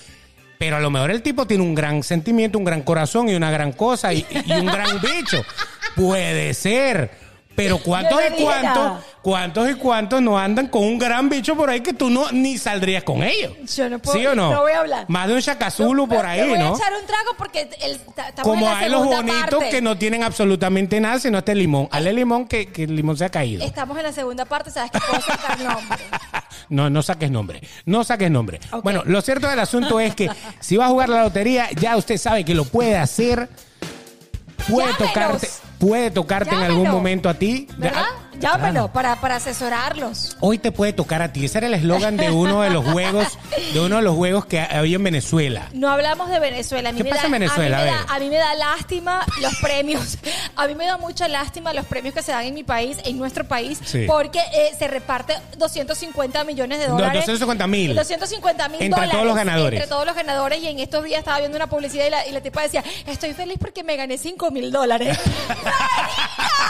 Pero 0.59 0.77
a 0.77 0.81
lo 0.81 0.91
mejor 0.91 1.11
el 1.11 1.21
tipo 1.23 1.47
tiene 1.47 1.63
un 1.65 1.75
gran 1.75 2.03
sentimiento, 2.03 2.57
un 2.59 2.65
gran 2.65 2.83
corazón 2.83 3.29
y 3.29 3.35
una 3.35 3.51
gran 3.51 3.73
cosa 3.73 4.13
y, 4.15 4.25
y 4.47 4.53
un 4.53 4.67
gran 4.67 5.01
bicho. 5.01 5.43
Puede 5.97 6.55
ser. 6.55 7.11
Pero 7.57 7.79
¿cuántos 7.79 8.21
y 8.21 8.43
cuántos, 8.43 9.03
cuántos 9.23 9.71
y 9.71 9.75
cuántos 9.75 10.21
no 10.23 10.39
andan 10.39 10.69
con 10.69 10.85
un 10.85 10.99
gran 10.99 11.29
bicho 11.31 11.57
por 11.57 11.71
ahí 11.71 11.81
que 11.81 11.93
tú 11.95 12.11
no 12.11 12.31
ni 12.31 12.59
saldrías 12.59 13.03
con 13.03 13.23
ellos? 13.23 13.53
Yo 13.75 13.89
no 13.89 13.99
puedo- 13.99 14.19
¿Sí 14.19 14.27
o 14.27 14.35
no? 14.35 14.53
no 14.53 14.61
voy 14.61 14.73
a 14.73 14.81
hablar. 14.81 15.05
Más 15.09 15.27
de 15.27 15.35
un 15.35 15.41
chacazulu 15.41 16.07
por 16.07 16.25
ahí, 16.27 16.49
voy 16.49 16.59
¿no? 16.59 16.75
a 16.75 16.77
echar 16.77 16.93
un 16.93 17.07
trago 17.07 17.31
porque 17.39 17.69
el, 17.81 17.99
ta- 18.15 18.29
estamos 18.29 18.51
Como 18.53 18.67
en 18.67 18.73
la 18.73 18.79
hay 18.79 18.91
los 18.91 19.05
bonitos 19.07 19.49
parte. 19.59 19.71
que 19.71 19.81
no 19.83 19.97
tienen 19.97 20.23
absolutamente 20.23 21.01
nada, 21.01 21.19
sino 21.19 21.39
este 21.39 21.55
limón. 21.55 21.89
Hale 21.91 22.13
limón 22.13 22.47
que, 22.47 22.67
que 22.71 22.85
el 22.85 22.95
limón 22.95 23.17
se 23.17 23.25
ha 23.25 23.31
caído. 23.31 23.65
Estamos 23.65 23.97
en 23.97 24.03
la 24.05 24.13
segunda 24.13 24.45
parte, 24.45 24.71
sabes 24.71 24.91
que 24.91 24.99
puedo 25.01 25.21
sacar 25.23 25.59
nombre. 25.61 25.99
No, 26.69 26.91
no 26.91 27.01
saques 27.01 27.31
nombre. 27.31 27.61
No 27.85 28.03
saques 28.03 28.29
nombre. 28.29 28.59
Bueno, 28.83 29.03
lo 29.07 29.21
cierto 29.23 29.49
del 29.49 29.61
asunto 29.61 30.01
es 30.01 30.17
que 30.17 30.29
si 30.59 30.77
va 30.77 30.87
a 30.87 30.89
jugar 30.89 31.09
la 31.09 31.23
lotería, 31.23 31.69
ya 31.79 31.97
usted 31.97 32.17
sabe 32.19 32.45
que 32.45 32.55
lo 32.57 32.65
puede 32.65 32.97
hacer 32.99 33.49
puede 34.69 34.89
Llámenos. 34.89 34.99
tocarte, 35.13 35.49
puede 35.79 36.11
tocarte 36.11 36.55
en 36.55 36.63
algún 36.63 36.91
momento 36.91 37.29
a 37.29 37.35
ti. 37.35 37.69
Llámelo 38.41 38.93
para, 38.93 39.17
para 39.21 39.37
asesorarlos. 39.37 40.37
Hoy 40.41 40.59
te 40.59 40.73
puede 40.73 40.93
tocar 40.93 41.23
a 41.23 41.33
ti. 41.33 41.45
Ese 41.45 41.59
era 41.59 41.67
el 41.67 41.75
eslogan 41.75 42.17
de 42.17 42.31
uno 42.31 42.61
de 42.63 42.71
los 42.71 42.85
juegos, 42.85 43.39
de 43.73 43.81
uno 43.81 43.97
de 43.97 44.03
los 44.03 44.15
juegos 44.15 44.47
que 44.47 44.61
había 44.61 44.97
en 44.97 45.05
Venezuela. 45.05 45.69
No 45.73 45.91
hablamos 45.91 46.29
de 46.31 46.39
Venezuela. 46.39 46.91
A 46.91 46.93
mí 46.93 46.99
¿Qué 46.99 47.05
me 47.05 47.11
pasa 47.11 47.23
da, 47.23 47.27
en 47.27 47.33
Venezuela? 47.33 47.79
A 47.79 47.81
mí, 47.85 47.91
me 47.91 47.97
da, 47.97 48.07
a 48.15 48.19
mí 48.19 48.29
me 48.31 48.37
da 48.37 48.55
lástima 48.55 49.27
los 49.41 49.55
premios. 49.57 50.19
A 50.59 50.67
mí 50.67 50.75
me 50.75 50.87
da 50.87 50.97
mucha 50.97 51.29
lástima 51.29 51.75
los 51.75 51.85
premios 51.85 52.15
que 52.15 52.23
se 52.23 52.33
dan 52.33 52.45
en 52.45 52.55
mi 52.55 52.65
país, 52.65 52.97
en 53.05 53.19
nuestro 53.19 53.45
país, 53.45 53.79
Sí. 53.85 54.05
porque 54.07 54.39
eh, 54.39 54.71
se 54.79 54.89
reparte 54.89 55.35
250 55.59 56.45
millones 56.45 56.79
de 56.79 56.87
No, 56.89 56.95
dólares. 56.95 57.21
250 57.27 57.67
mil. 57.67 57.95
250 57.95 58.69
mil 58.69 58.83
Entre 58.83 59.09
todos 59.09 59.27
los 59.27 59.35
ganadores. 59.37 59.79
Entre 59.79 59.89
todos 59.91 60.07
los 60.07 60.15
ganadores. 60.15 60.63
Y 60.63 60.69
en 60.69 60.79
estos 60.79 61.05
días 61.05 61.19
estaba 61.19 61.39
viendo 61.41 61.57
una 61.57 61.67
publicidad 61.67 62.07
y 62.07 62.11
la, 62.11 62.27
y 62.27 62.33
la 62.33 62.41
tipa 62.41 62.63
decía, 62.63 62.83
estoy 63.07 63.35
feliz 63.35 63.59
porque 63.61 63.85
me 63.85 63.97
gané 63.97 64.17
5 64.17 64.51
mil 64.51 64.73
dólares. 64.73 65.19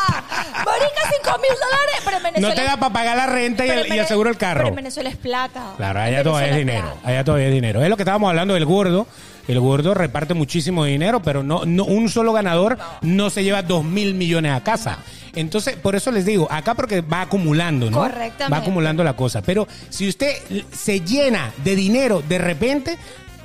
¡Marica! 1.38 1.38
¡Marica, 1.38 1.38
5 1.38 1.40
mil 1.40 1.50
dólares! 1.60 2.02
Pero 2.04 2.16
en 2.16 2.22
Venezuela... 2.22 2.48
No 2.48 2.54
te 2.54 2.64
da 2.64 2.76
para 2.76 2.92
pagar 2.92 3.16
la 3.16 3.26
renta 3.26 3.66
y, 3.66 3.70
el, 3.70 3.94
y 3.94 3.98
el 3.98 4.06
seguro 4.06 4.30
del 4.30 4.38
Pero 4.38 4.48
carro. 4.54 4.68
en 4.68 4.74
Venezuela 4.74 5.10
es 5.10 5.16
plata. 5.16 5.72
Claro, 5.76 6.00
allá 6.00 6.22
todavía 6.22 6.50
es 6.50 6.56
dinero. 6.56 6.92
plata. 6.92 7.08
Allá 7.08 7.24
todavía 7.24 7.46
es 7.48 7.52
dinero. 7.54 7.82
Es 7.82 7.88
lo 7.88 7.96
que 7.96 8.02
estábamos 8.02 8.28
hablando 8.30 8.54
del 8.54 8.64
gordo. 8.64 9.06
El 9.48 9.60
gordo 9.60 9.94
reparte 9.94 10.34
muchísimo 10.34 10.84
dinero, 10.84 11.22
pero 11.22 11.42
no, 11.44 11.64
no 11.64 11.84
un 11.84 12.08
solo 12.08 12.32
ganador 12.32 12.78
no 13.02 13.30
se 13.30 13.44
lleva 13.44 13.62
dos 13.62 13.84
mil 13.84 14.14
millones 14.14 14.52
a 14.52 14.64
casa. 14.64 14.98
Entonces, 15.36 15.76
por 15.76 15.94
eso 15.94 16.10
les 16.10 16.24
digo, 16.24 16.48
acá 16.50 16.74
porque 16.74 17.00
va 17.02 17.20
acumulando, 17.20 17.88
¿no? 17.90 17.98
Correctamente. 17.98 18.50
Va 18.50 18.56
acumulando 18.56 19.04
la 19.04 19.14
cosa. 19.14 19.42
Pero 19.42 19.68
si 19.90 20.08
usted 20.08 20.34
se 20.72 21.00
llena 21.00 21.52
de 21.62 21.76
dinero 21.76 22.22
de 22.26 22.38
repente, 22.38 22.98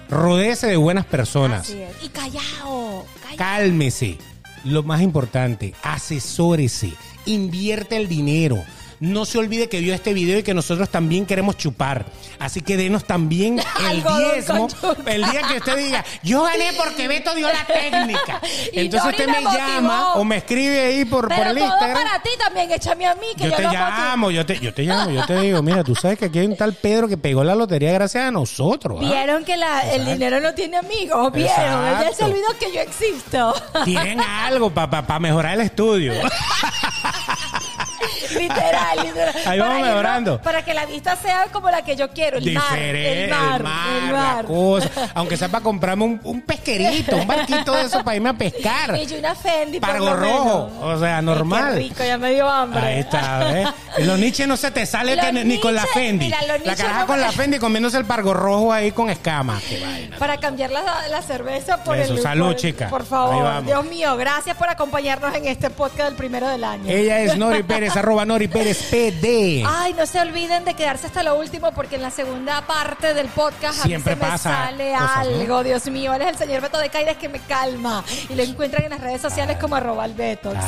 rodéese 0.09 0.67
de 0.67 0.77
buenas 0.77 1.05
personas. 1.05 1.61
Así 1.69 1.81
es. 1.81 1.91
Y 2.01 2.09
callao. 2.09 3.05
callao. 3.21 3.37
Cálmese. 3.37 4.17
Lo 4.63 4.83
más 4.83 5.01
importante, 5.01 5.73
asesórese, 5.83 6.93
invierte 7.25 7.97
el 7.97 8.07
dinero. 8.07 8.63
No 8.99 9.25
se 9.25 9.39
olvide 9.39 9.67
que 9.67 9.79
vio 9.79 9.95
este 9.95 10.13
video 10.13 10.37
y 10.37 10.43
que 10.43 10.53
nosotros 10.53 10.87
también 10.87 11.25
queremos 11.25 11.57
chupar. 11.57 12.05
Así 12.37 12.61
que 12.61 12.77
denos 12.77 13.03
también 13.05 13.57
el 13.79 13.85
Algodón 13.87 14.31
diezmo. 14.35 14.67
con. 14.79 15.07
El 15.09 15.23
día 15.25 15.41
que 15.47 15.57
usted 15.57 15.75
diga, 15.75 16.05
yo 16.21 16.43
gané 16.43 16.71
porque 16.77 17.07
Beto 17.07 17.33
dio 17.33 17.47
la 17.47 17.65
técnica. 17.65 18.39
Y 18.73 18.79
Entonces 18.81 19.09
usted 19.09 19.25
me 19.25 19.41
me 19.41 19.41
llama 19.41 20.13
o 20.13 20.23
me 20.23 20.37
escribe 20.37 20.79
ahí 20.81 21.05
por, 21.05 21.27
por 21.27 21.35
Pero 21.35 21.49
el 21.49 21.55
todo 21.57 21.65
Instagram. 21.65 21.97
para 22.03 22.21
ti 22.21 22.29
también, 22.37 22.71
échame 22.71 23.07
a 23.07 23.15
mí, 23.15 23.25
que 23.35 23.45
Yo 23.45 23.49
yo, 23.49 23.55
te 23.55 23.63
llamo, 23.63 24.29
yo 24.29 24.45
te, 24.45 24.59
yo 24.59 24.71
te 24.71 24.83
llamo, 24.83 25.09
yo 25.09 25.25
te 25.25 25.39
digo, 25.39 25.63
mira, 25.63 25.83
tú 25.83 25.95
sabes 25.95 26.19
que 26.19 26.25
aquí 26.25 26.37
hay 26.37 26.45
un 26.45 26.55
tal 26.55 26.75
Pedro 26.75 27.07
que 27.07 27.17
pegó 27.17 27.43
la 27.43 27.55
lotería 27.55 27.91
gracias 27.93 28.25
a 28.25 28.31
nosotros. 28.31 28.99
¿ah? 29.01 29.03
Vieron 29.03 29.43
que 29.45 29.57
la- 29.57 29.81
el 29.81 29.87
Exacto. 30.01 30.11
dinero 30.13 30.39
no 30.41 30.53
tiene 30.53 30.77
amigos, 30.77 31.33
vieron. 31.33 31.55
Ya 31.55 31.97
se 32.01 32.05
Exacto. 32.09 32.25
olvidó 32.25 32.47
que 32.59 32.71
yo 32.71 32.81
existo. 32.81 33.55
Tienen 33.83 34.19
algo 34.21 34.69
para 34.69 35.19
mejorar 35.19 35.55
el 35.55 35.61
estudio. 35.61 36.13
literal, 38.39 38.99
literal. 39.05 39.35
Ahí 39.45 39.59
vamos 39.59 39.73
Para 39.73 39.75
que 39.75 39.79
no- 39.81 39.85
mejorando. 39.87 40.41
para 40.41 40.65
que 40.65 40.73
la 40.73 40.85
vista 40.85 41.15
sea 41.15 41.45
como 41.51 41.69
la 41.69 41.81
que 41.83 41.95
yo 41.95 42.09
quiero, 42.11 42.37
el 42.37 42.51
mar, 42.53 42.63
Diferente, 42.71 43.23
el 43.25 43.29
mar, 43.29 43.61
el 43.61 44.11
la 44.11 44.11
mar. 44.11 44.45
cosa. 44.45 44.89
Aunque 45.15 45.37
sea 45.37 45.49
para 45.49 45.63
comprarme 45.63 46.03
un, 46.05 46.19
un 46.23 46.41
pesquerito, 46.41 47.15
un 47.17 47.27
barquito 47.27 47.73
de 47.73 47.83
eso 47.83 48.03
para 48.03 48.15
irme 48.15 48.29
a 48.29 48.33
pescar. 48.33 48.95
Y 48.97 49.05
yo 49.05 49.17
una 49.17 49.35
Fendi, 49.35 49.79
Pargo 49.79 50.13
rojo, 50.15 50.71
o 50.81 50.99
sea, 50.99 51.21
normal. 51.21 51.73
Qué 51.73 51.79
rico, 51.79 52.03
ya 52.03 52.17
me 52.17 52.31
dio 52.33 52.49
hambre. 52.49 52.79
Ahí 52.81 52.99
está, 52.99 53.39
¿ves? 53.51 53.67
Los 53.99 54.19
niches 54.19 54.47
no 54.47 54.57
se 54.57 54.71
te 54.71 54.85
sale 54.85 55.15
ni, 55.43 55.59
con 55.59 55.73
la 55.75 55.85
Fendi. 55.85 56.25
mira, 56.25 56.39
la 56.63 56.75
caraja 56.75 56.99
no 57.01 57.07
con 57.07 57.17
me- 57.17 57.25
la 57.25 57.31
Fendi 57.31 57.59
comiéndose 57.59 57.97
el 57.97 58.05
pargo 58.05 58.33
rojo 58.33 58.71
ahí 58.73 58.91
con 58.91 59.09
escama. 59.09 59.59
Qué 59.67 59.79
vaina. 59.79 60.17
Para 60.17 60.37
cambiar 60.37 60.71
la, 60.71 60.81
la 61.09 61.21
cerveza 61.21 61.83
por 61.83 61.97
Eso, 61.97 62.13
el 62.13 62.21
salud, 62.21 62.47
por- 62.47 62.55
chica. 62.55 62.89
Por 62.89 63.05
favor. 63.05 63.63
Dios 63.65 63.85
mío, 63.85 64.15
gracias 64.17 64.55
por 64.57 64.69
acompañarnos 64.69 65.33
en 65.35 65.47
este 65.47 65.69
podcast 65.69 66.09
del 66.09 66.15
primero 66.15 66.47
del 66.47 66.63
año. 66.63 66.83
Ella 66.89 67.19
es 67.19 67.37
Nori 67.37 67.63
Pérez, 67.63 67.90
arroba 67.95 68.25
Nori 68.25 68.47
Pérez 68.47 68.83
PD. 68.89 69.63
Ay, 69.67 69.93
no 69.93 70.05
se 70.05 70.19
olviden 70.19 70.65
de 70.65 70.73
quedarse 70.73 71.07
hasta 71.07 71.23
lo 71.23 71.35
último 71.35 71.71
porque 71.71 71.95
en 71.95 72.01
la 72.01 72.11
segunda 72.11 72.65
parte 72.65 73.13
del 73.13 73.27
podcast 73.27 73.83
Siempre 73.83 74.13
a 74.13 74.15
mí 74.15 74.21
se 74.21 74.27
pasa 74.27 74.49
me 74.49 74.55
sale 74.55 74.91
cosas, 74.91 75.27
¿no? 75.27 75.35
algo, 75.39 75.63
Dios 75.63 75.85
mío. 75.87 76.13
Él 76.13 76.21
es 76.21 76.27
el 76.29 76.37
señor 76.37 76.61
Beto 76.61 76.77
de 76.79 76.89
Caires 76.89 77.17
que 77.17 77.29
me 77.29 77.39
calma 77.39 78.03
y 78.29 78.35
lo 78.35 78.43
encuentran 78.43 78.83
en 78.83 78.91
las 78.91 79.01
redes 79.01 79.21
sociales 79.21 79.57
como 79.59 79.75
arroba 79.75 80.05
el 80.05 80.13
Beto. 80.13 80.53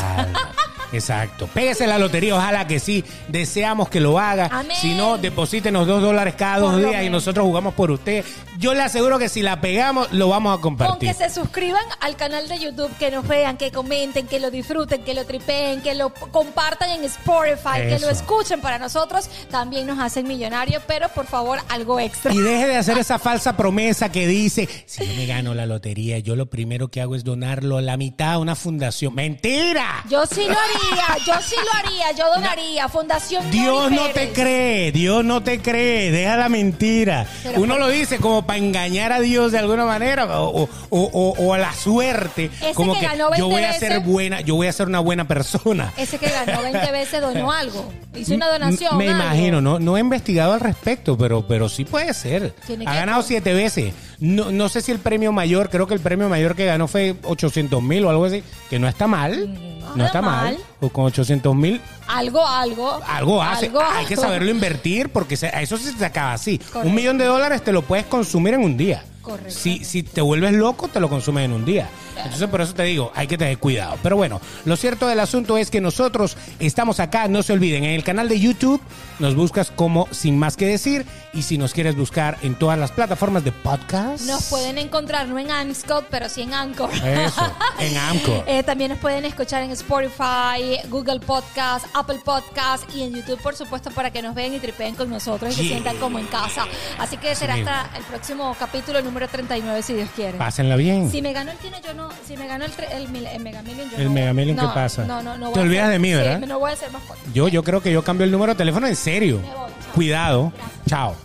Exacto. 0.94 1.48
Pégese 1.54 1.88
la 1.88 1.98
lotería, 1.98 2.36
ojalá 2.36 2.68
que 2.68 2.80
sí. 2.80 3.04
Deseamos 3.28 3.90
que 3.90 4.00
lo 4.00 4.20
haga. 4.20 4.50
Amén. 4.52 4.78
Si 4.80 4.94
no, 4.94 5.18
deposítenos 5.18 5.88
dos 5.88 6.02
dólares 6.02 6.36
cada 6.38 6.60
dos 6.60 6.74
Por 6.74 6.90
días 6.90 7.04
y 7.04 7.10
nosotros 7.10 7.46
jugamos 7.46 7.74
por 7.74 7.92
usted. 7.92 8.24
Yo 8.60 8.74
le 8.74 8.84
aseguro 8.84 9.18
que 9.20 9.30
si 9.30 9.42
la 9.42 9.60
pegamos, 9.60 10.12
lo 10.12 10.30
vamos 10.30 10.52
a 10.52 10.62
Con 10.62 10.78
compartir. 10.78 11.10
que 11.10 11.16
se 11.16 11.30
suscriban 11.30 11.84
al 12.00 12.16
canal 12.16 12.48
de 12.48 12.60
YouTube, 12.60 12.92
que 12.98 13.10
nos 13.12 13.28
vean, 13.28 13.58
que 13.58 13.72
comenten, 13.72 14.28
que 14.28 14.40
lo 14.40 14.52
disfruten, 14.52 15.04
que 15.04 15.14
lo 15.14 15.26
tripeen, 15.26 15.82
que 15.82 15.96
lo 15.96 16.14
compartan 16.14 16.92
en 16.92 17.04
Spotify, 17.06 17.88
que 17.90 18.00
lo 18.00 18.10
escuchen 18.10 18.62
para 18.62 18.78
nosotros, 18.80 19.30
también 19.50 19.88
nos 19.88 20.00
hacen 20.00 20.28
millonarios, 20.28 20.84
pero 20.88 21.10
por 21.10 21.26
favor, 21.26 21.60
algo 21.70 22.00
extra. 22.00 22.32
Y 22.34 22.38
deje 22.40 22.68
de 22.68 22.78
hacer 22.78 22.98
esa 22.98 23.18
falsa 23.20 23.58
promesa 23.58 24.12
que 24.12 24.28
dice, 24.28 24.70
si 24.86 25.06
yo 25.08 25.14
me 25.16 25.26
gano 25.26 25.54
la 25.56 25.66
lotería, 25.66 26.20
yo 26.20 26.36
lo 26.36 26.46
primero 26.46 26.88
que 26.90 27.02
hago 27.02 27.16
es 27.16 27.24
donarlo 27.24 27.78
a 27.78 27.82
la 27.82 27.98
mitad 27.98 28.34
a 28.34 28.38
una 28.38 28.56
fundación. 28.56 29.16
¡Mentira! 29.16 30.04
Yo 30.10 30.26
sí 30.26 30.42
lo 30.48 30.52
haría, 30.58 30.83
yo 31.26 31.34
sí 31.42 31.56
lo 31.64 31.72
haría, 31.80 32.12
yo 32.18 32.26
donaría. 32.34 32.88
Fundación 32.90 33.50
Dios 33.52 33.84
Nori 33.92 33.96
no 33.96 34.06
te 34.10 34.32
cree, 34.32 34.92
Dios 34.92 35.24
no 35.26 35.42
te 35.44 35.60
cree, 35.62 36.12
deja 36.12 36.38
la 36.38 36.50
mentira. 36.50 37.26
Pero 37.44 37.62
Uno 37.62 37.78
lo 37.78 37.88
dice 37.90 38.18
como 38.18 38.46
para 38.46 38.60
engañar 38.60 39.12
a 39.12 39.20
Dios 39.20 39.52
de 39.52 39.60
alguna 39.60 39.86
manera 39.86 40.26
o, 40.42 40.64
o- 40.64 40.70
o- 40.90 41.36
o 41.38 41.54
a 41.54 41.58
la 41.58 41.74
suerte, 41.74 42.50
Ese 42.62 42.74
como 42.74 42.94
que 42.94 43.00
que, 43.02 43.06
ganó 43.08 43.30
20 43.30 43.40
yo 43.40 43.48
voy 43.48 43.64
a 43.64 43.74
ser 43.74 43.94
veces- 43.94 44.06
buena, 44.06 44.42
yo 44.42 44.56
voy 44.56 44.68
a 44.68 44.74
ser 44.74 44.88
una 44.88 45.00
buena 45.00 45.28
persona. 45.28 45.94
Ese 45.98 46.18
que 46.18 46.30
ganó 46.30 46.62
20 46.62 46.92
veces 46.92 47.22
donó 47.22 47.52
algo. 47.52 47.92
Hizo 48.16 48.36
una 48.36 48.48
donación. 48.48 48.98
Me 48.98 49.10
algo. 49.10 49.24
imagino, 49.24 49.62
no, 49.62 49.80
no 49.80 49.98
he 49.98 50.00
investigado 50.00 50.54
al 50.54 50.60
respecto, 50.60 51.18
pero, 51.18 51.48
pero 51.48 51.70
sí 51.70 51.86
puede 51.86 52.14
ser. 52.14 52.54
Tiene 52.68 52.86
Ha 52.88 52.94
ganado 52.96 53.22
siete 53.24 53.54
veces. 53.54 53.94
No, 54.20 54.52
no 54.52 54.70
sé 54.70 54.82
si 54.82 54.92
el 54.92 55.00
premio 55.00 55.32
mayor, 55.32 55.70
creo 55.70 55.88
que 55.88 55.94
el 55.96 56.00
premio 56.00 56.30
mayor 56.30 56.56
que 56.56 56.66
ganó 56.66 56.88
fue 56.88 57.16
800 57.24 57.82
mil 57.82 58.06
o 58.06 58.10
algo 58.10 58.26
así, 58.26 58.44
que 58.70 58.80
no 58.80 58.88
está 58.88 59.08
mal. 59.08 59.58
No 59.96 60.06
está 60.06 60.22
mal. 60.22 60.44
mal. 60.56 60.58
O 60.82 60.90
con 60.90 61.06
800 61.06 61.56
mil 61.56 61.82
Algo, 62.08 62.46
algo. 62.46 63.00
algo 63.08 63.42
hace. 63.42 63.68
Algo, 63.68 63.82
Hay 63.82 64.06
que 64.06 64.16
saberlo 64.16 64.50
invertir 64.52 65.10
porque 65.10 65.38
se- 65.38 65.48
a 65.48 65.62
eso 65.62 65.78
sí 65.78 65.92
se 65.98 66.06
acaba 66.06 66.34
así. 66.34 66.58
Correcto. 66.60 66.88
Un 66.88 66.96
millón 66.96 67.18
de 67.18 67.26
dólares 67.26 67.64
te 67.64 67.72
lo 67.72 67.82
puedes 67.82 68.06
consumir 68.06 68.54
en 68.56 68.62
un 68.64 68.78
día. 68.78 69.04
Correcto. 69.24 69.52
Si, 69.52 69.84
si 69.84 70.04
te 70.04 70.22
vuelves 70.22 70.54
loco, 70.54 70.90
te 70.90 71.00
lo 71.00 71.10
consumes 71.10 71.46
en 71.46 71.54
un 71.54 71.66
día. 71.66 71.90
Entonces, 72.16 72.48
por 72.48 72.62
eso 72.62 72.74
te 72.74 72.84
digo, 72.84 73.12
hay 73.16 73.26
que 73.26 73.38
tener 73.38 73.58
cuidado. 73.58 73.98
Pero 74.04 74.16
bueno, 74.16 74.40
lo 74.66 74.76
cierto 74.76 75.08
del 75.08 75.20
asunto 75.20 75.58
es 75.58 75.72
que 75.72 75.82
nosotros 75.82 76.38
estamos 76.60 77.00
acá, 77.00 77.28
no 77.28 77.42
se 77.42 77.54
olviden, 77.54 77.84
en 77.84 77.92
el 77.92 78.04
canal 78.04 78.30
de 78.30 78.40
YouTube 78.40 78.82
nos 79.20 79.36
buscas 79.36 79.72
como 79.72 80.08
Sin 80.12 80.38
Más 80.38 80.58
Que 80.58 80.68
Decir. 80.68 81.06
Y 81.34 81.42
si 81.42 81.58
nos 81.58 81.74
quieres 81.74 81.96
buscar 81.96 82.38
en 82.44 82.54
todas 82.54 82.78
las 82.78 82.92
plataformas 82.92 83.44
de 83.44 83.52
podcast. 83.52 84.26
Nos 84.26 84.44
pueden 84.46 84.78
encontrar 84.78 85.28
no 85.28 85.40
en 85.40 85.50
Anscott, 85.50 86.06
pero 86.12 86.30
sí 86.30 86.42
en 86.42 86.54
Anchor. 86.54 86.92
Eso, 86.94 87.42
en 87.80 87.98
Anchor. 87.98 88.44
Eh, 88.46 88.62
también 88.62 88.92
nos 88.92 89.00
pueden 89.00 89.26
escuchar 89.26 89.64
en 89.64 89.72
Spotify, 89.72 90.78
Google 90.90 91.20
Podcast, 91.22 91.88
Apple 91.96 92.20
Podcast 92.24 92.84
y 92.94 93.02
en 93.02 93.16
YouTube, 93.16 93.42
por 93.42 93.56
supuesto, 93.56 93.90
para 93.92 94.12
que 94.12 94.22
nos 94.22 94.36
vean 94.36 94.54
y 94.54 94.60
tripeen 94.60 94.94
con 94.94 95.10
nosotros 95.10 95.54
y 95.54 95.56
se 95.56 95.64
sientan 95.70 95.98
como 95.98 96.20
en 96.20 96.28
casa. 96.28 96.66
Así 97.00 97.18
que 97.18 97.34
será 97.34 97.56
hasta 97.56 97.90
el 97.98 98.04
próximo 98.04 98.56
capítulo 98.60 99.02
número 99.02 99.13
39, 99.28 99.82
si 99.84 99.94
Dios 99.94 100.10
quiere. 100.16 100.38
Pásenla 100.38 100.76
bien. 100.76 101.10
Si 101.10 101.22
me 101.22 101.34
ganó 101.34 101.52
el 101.52 101.58
tiene, 101.58 101.82
yo 101.86 101.94
no. 101.94 102.10
Si 102.28 102.36
me 102.38 102.48
ganó 102.48 102.66
el, 102.66 102.72
el, 102.92 103.10
Mega 103.10 103.62
Million, 103.62 103.90
yo 103.90 103.98
El 103.98 104.06
no. 104.06 104.12
Mega 104.12 104.34
Million, 104.34 104.56
¿qué 104.58 104.64
no, 104.64 104.74
pasa? 104.74 105.06
No, 105.06 105.22
no, 105.22 105.38
no. 105.38 105.52
Te 105.52 105.60
olvidas 105.60 105.84
hacer- 105.86 105.94
de 105.94 106.00
mí, 106.00 106.14
¿verdad? 106.14 106.40
Sí, 106.40 106.46
no 106.48 106.60
voy 106.60 106.72
a 106.72 106.74
hacer 106.74 106.92
más 106.92 107.04
fotos. 107.04 107.24
Yo, 107.34 107.48
yo 107.48 107.64
creo 107.64 107.82
que 107.82 107.92
yo 107.92 108.04
cambio 108.04 108.26
el 108.26 108.32
número 108.32 108.54
de 108.54 108.58
teléfono 108.58 108.88
en 108.88 108.96
serio. 108.96 109.40
Me 109.42 109.48
voy, 109.48 109.56
chao. 109.56 109.94
Cuidado. 109.94 110.54
Chao. 110.88 111.16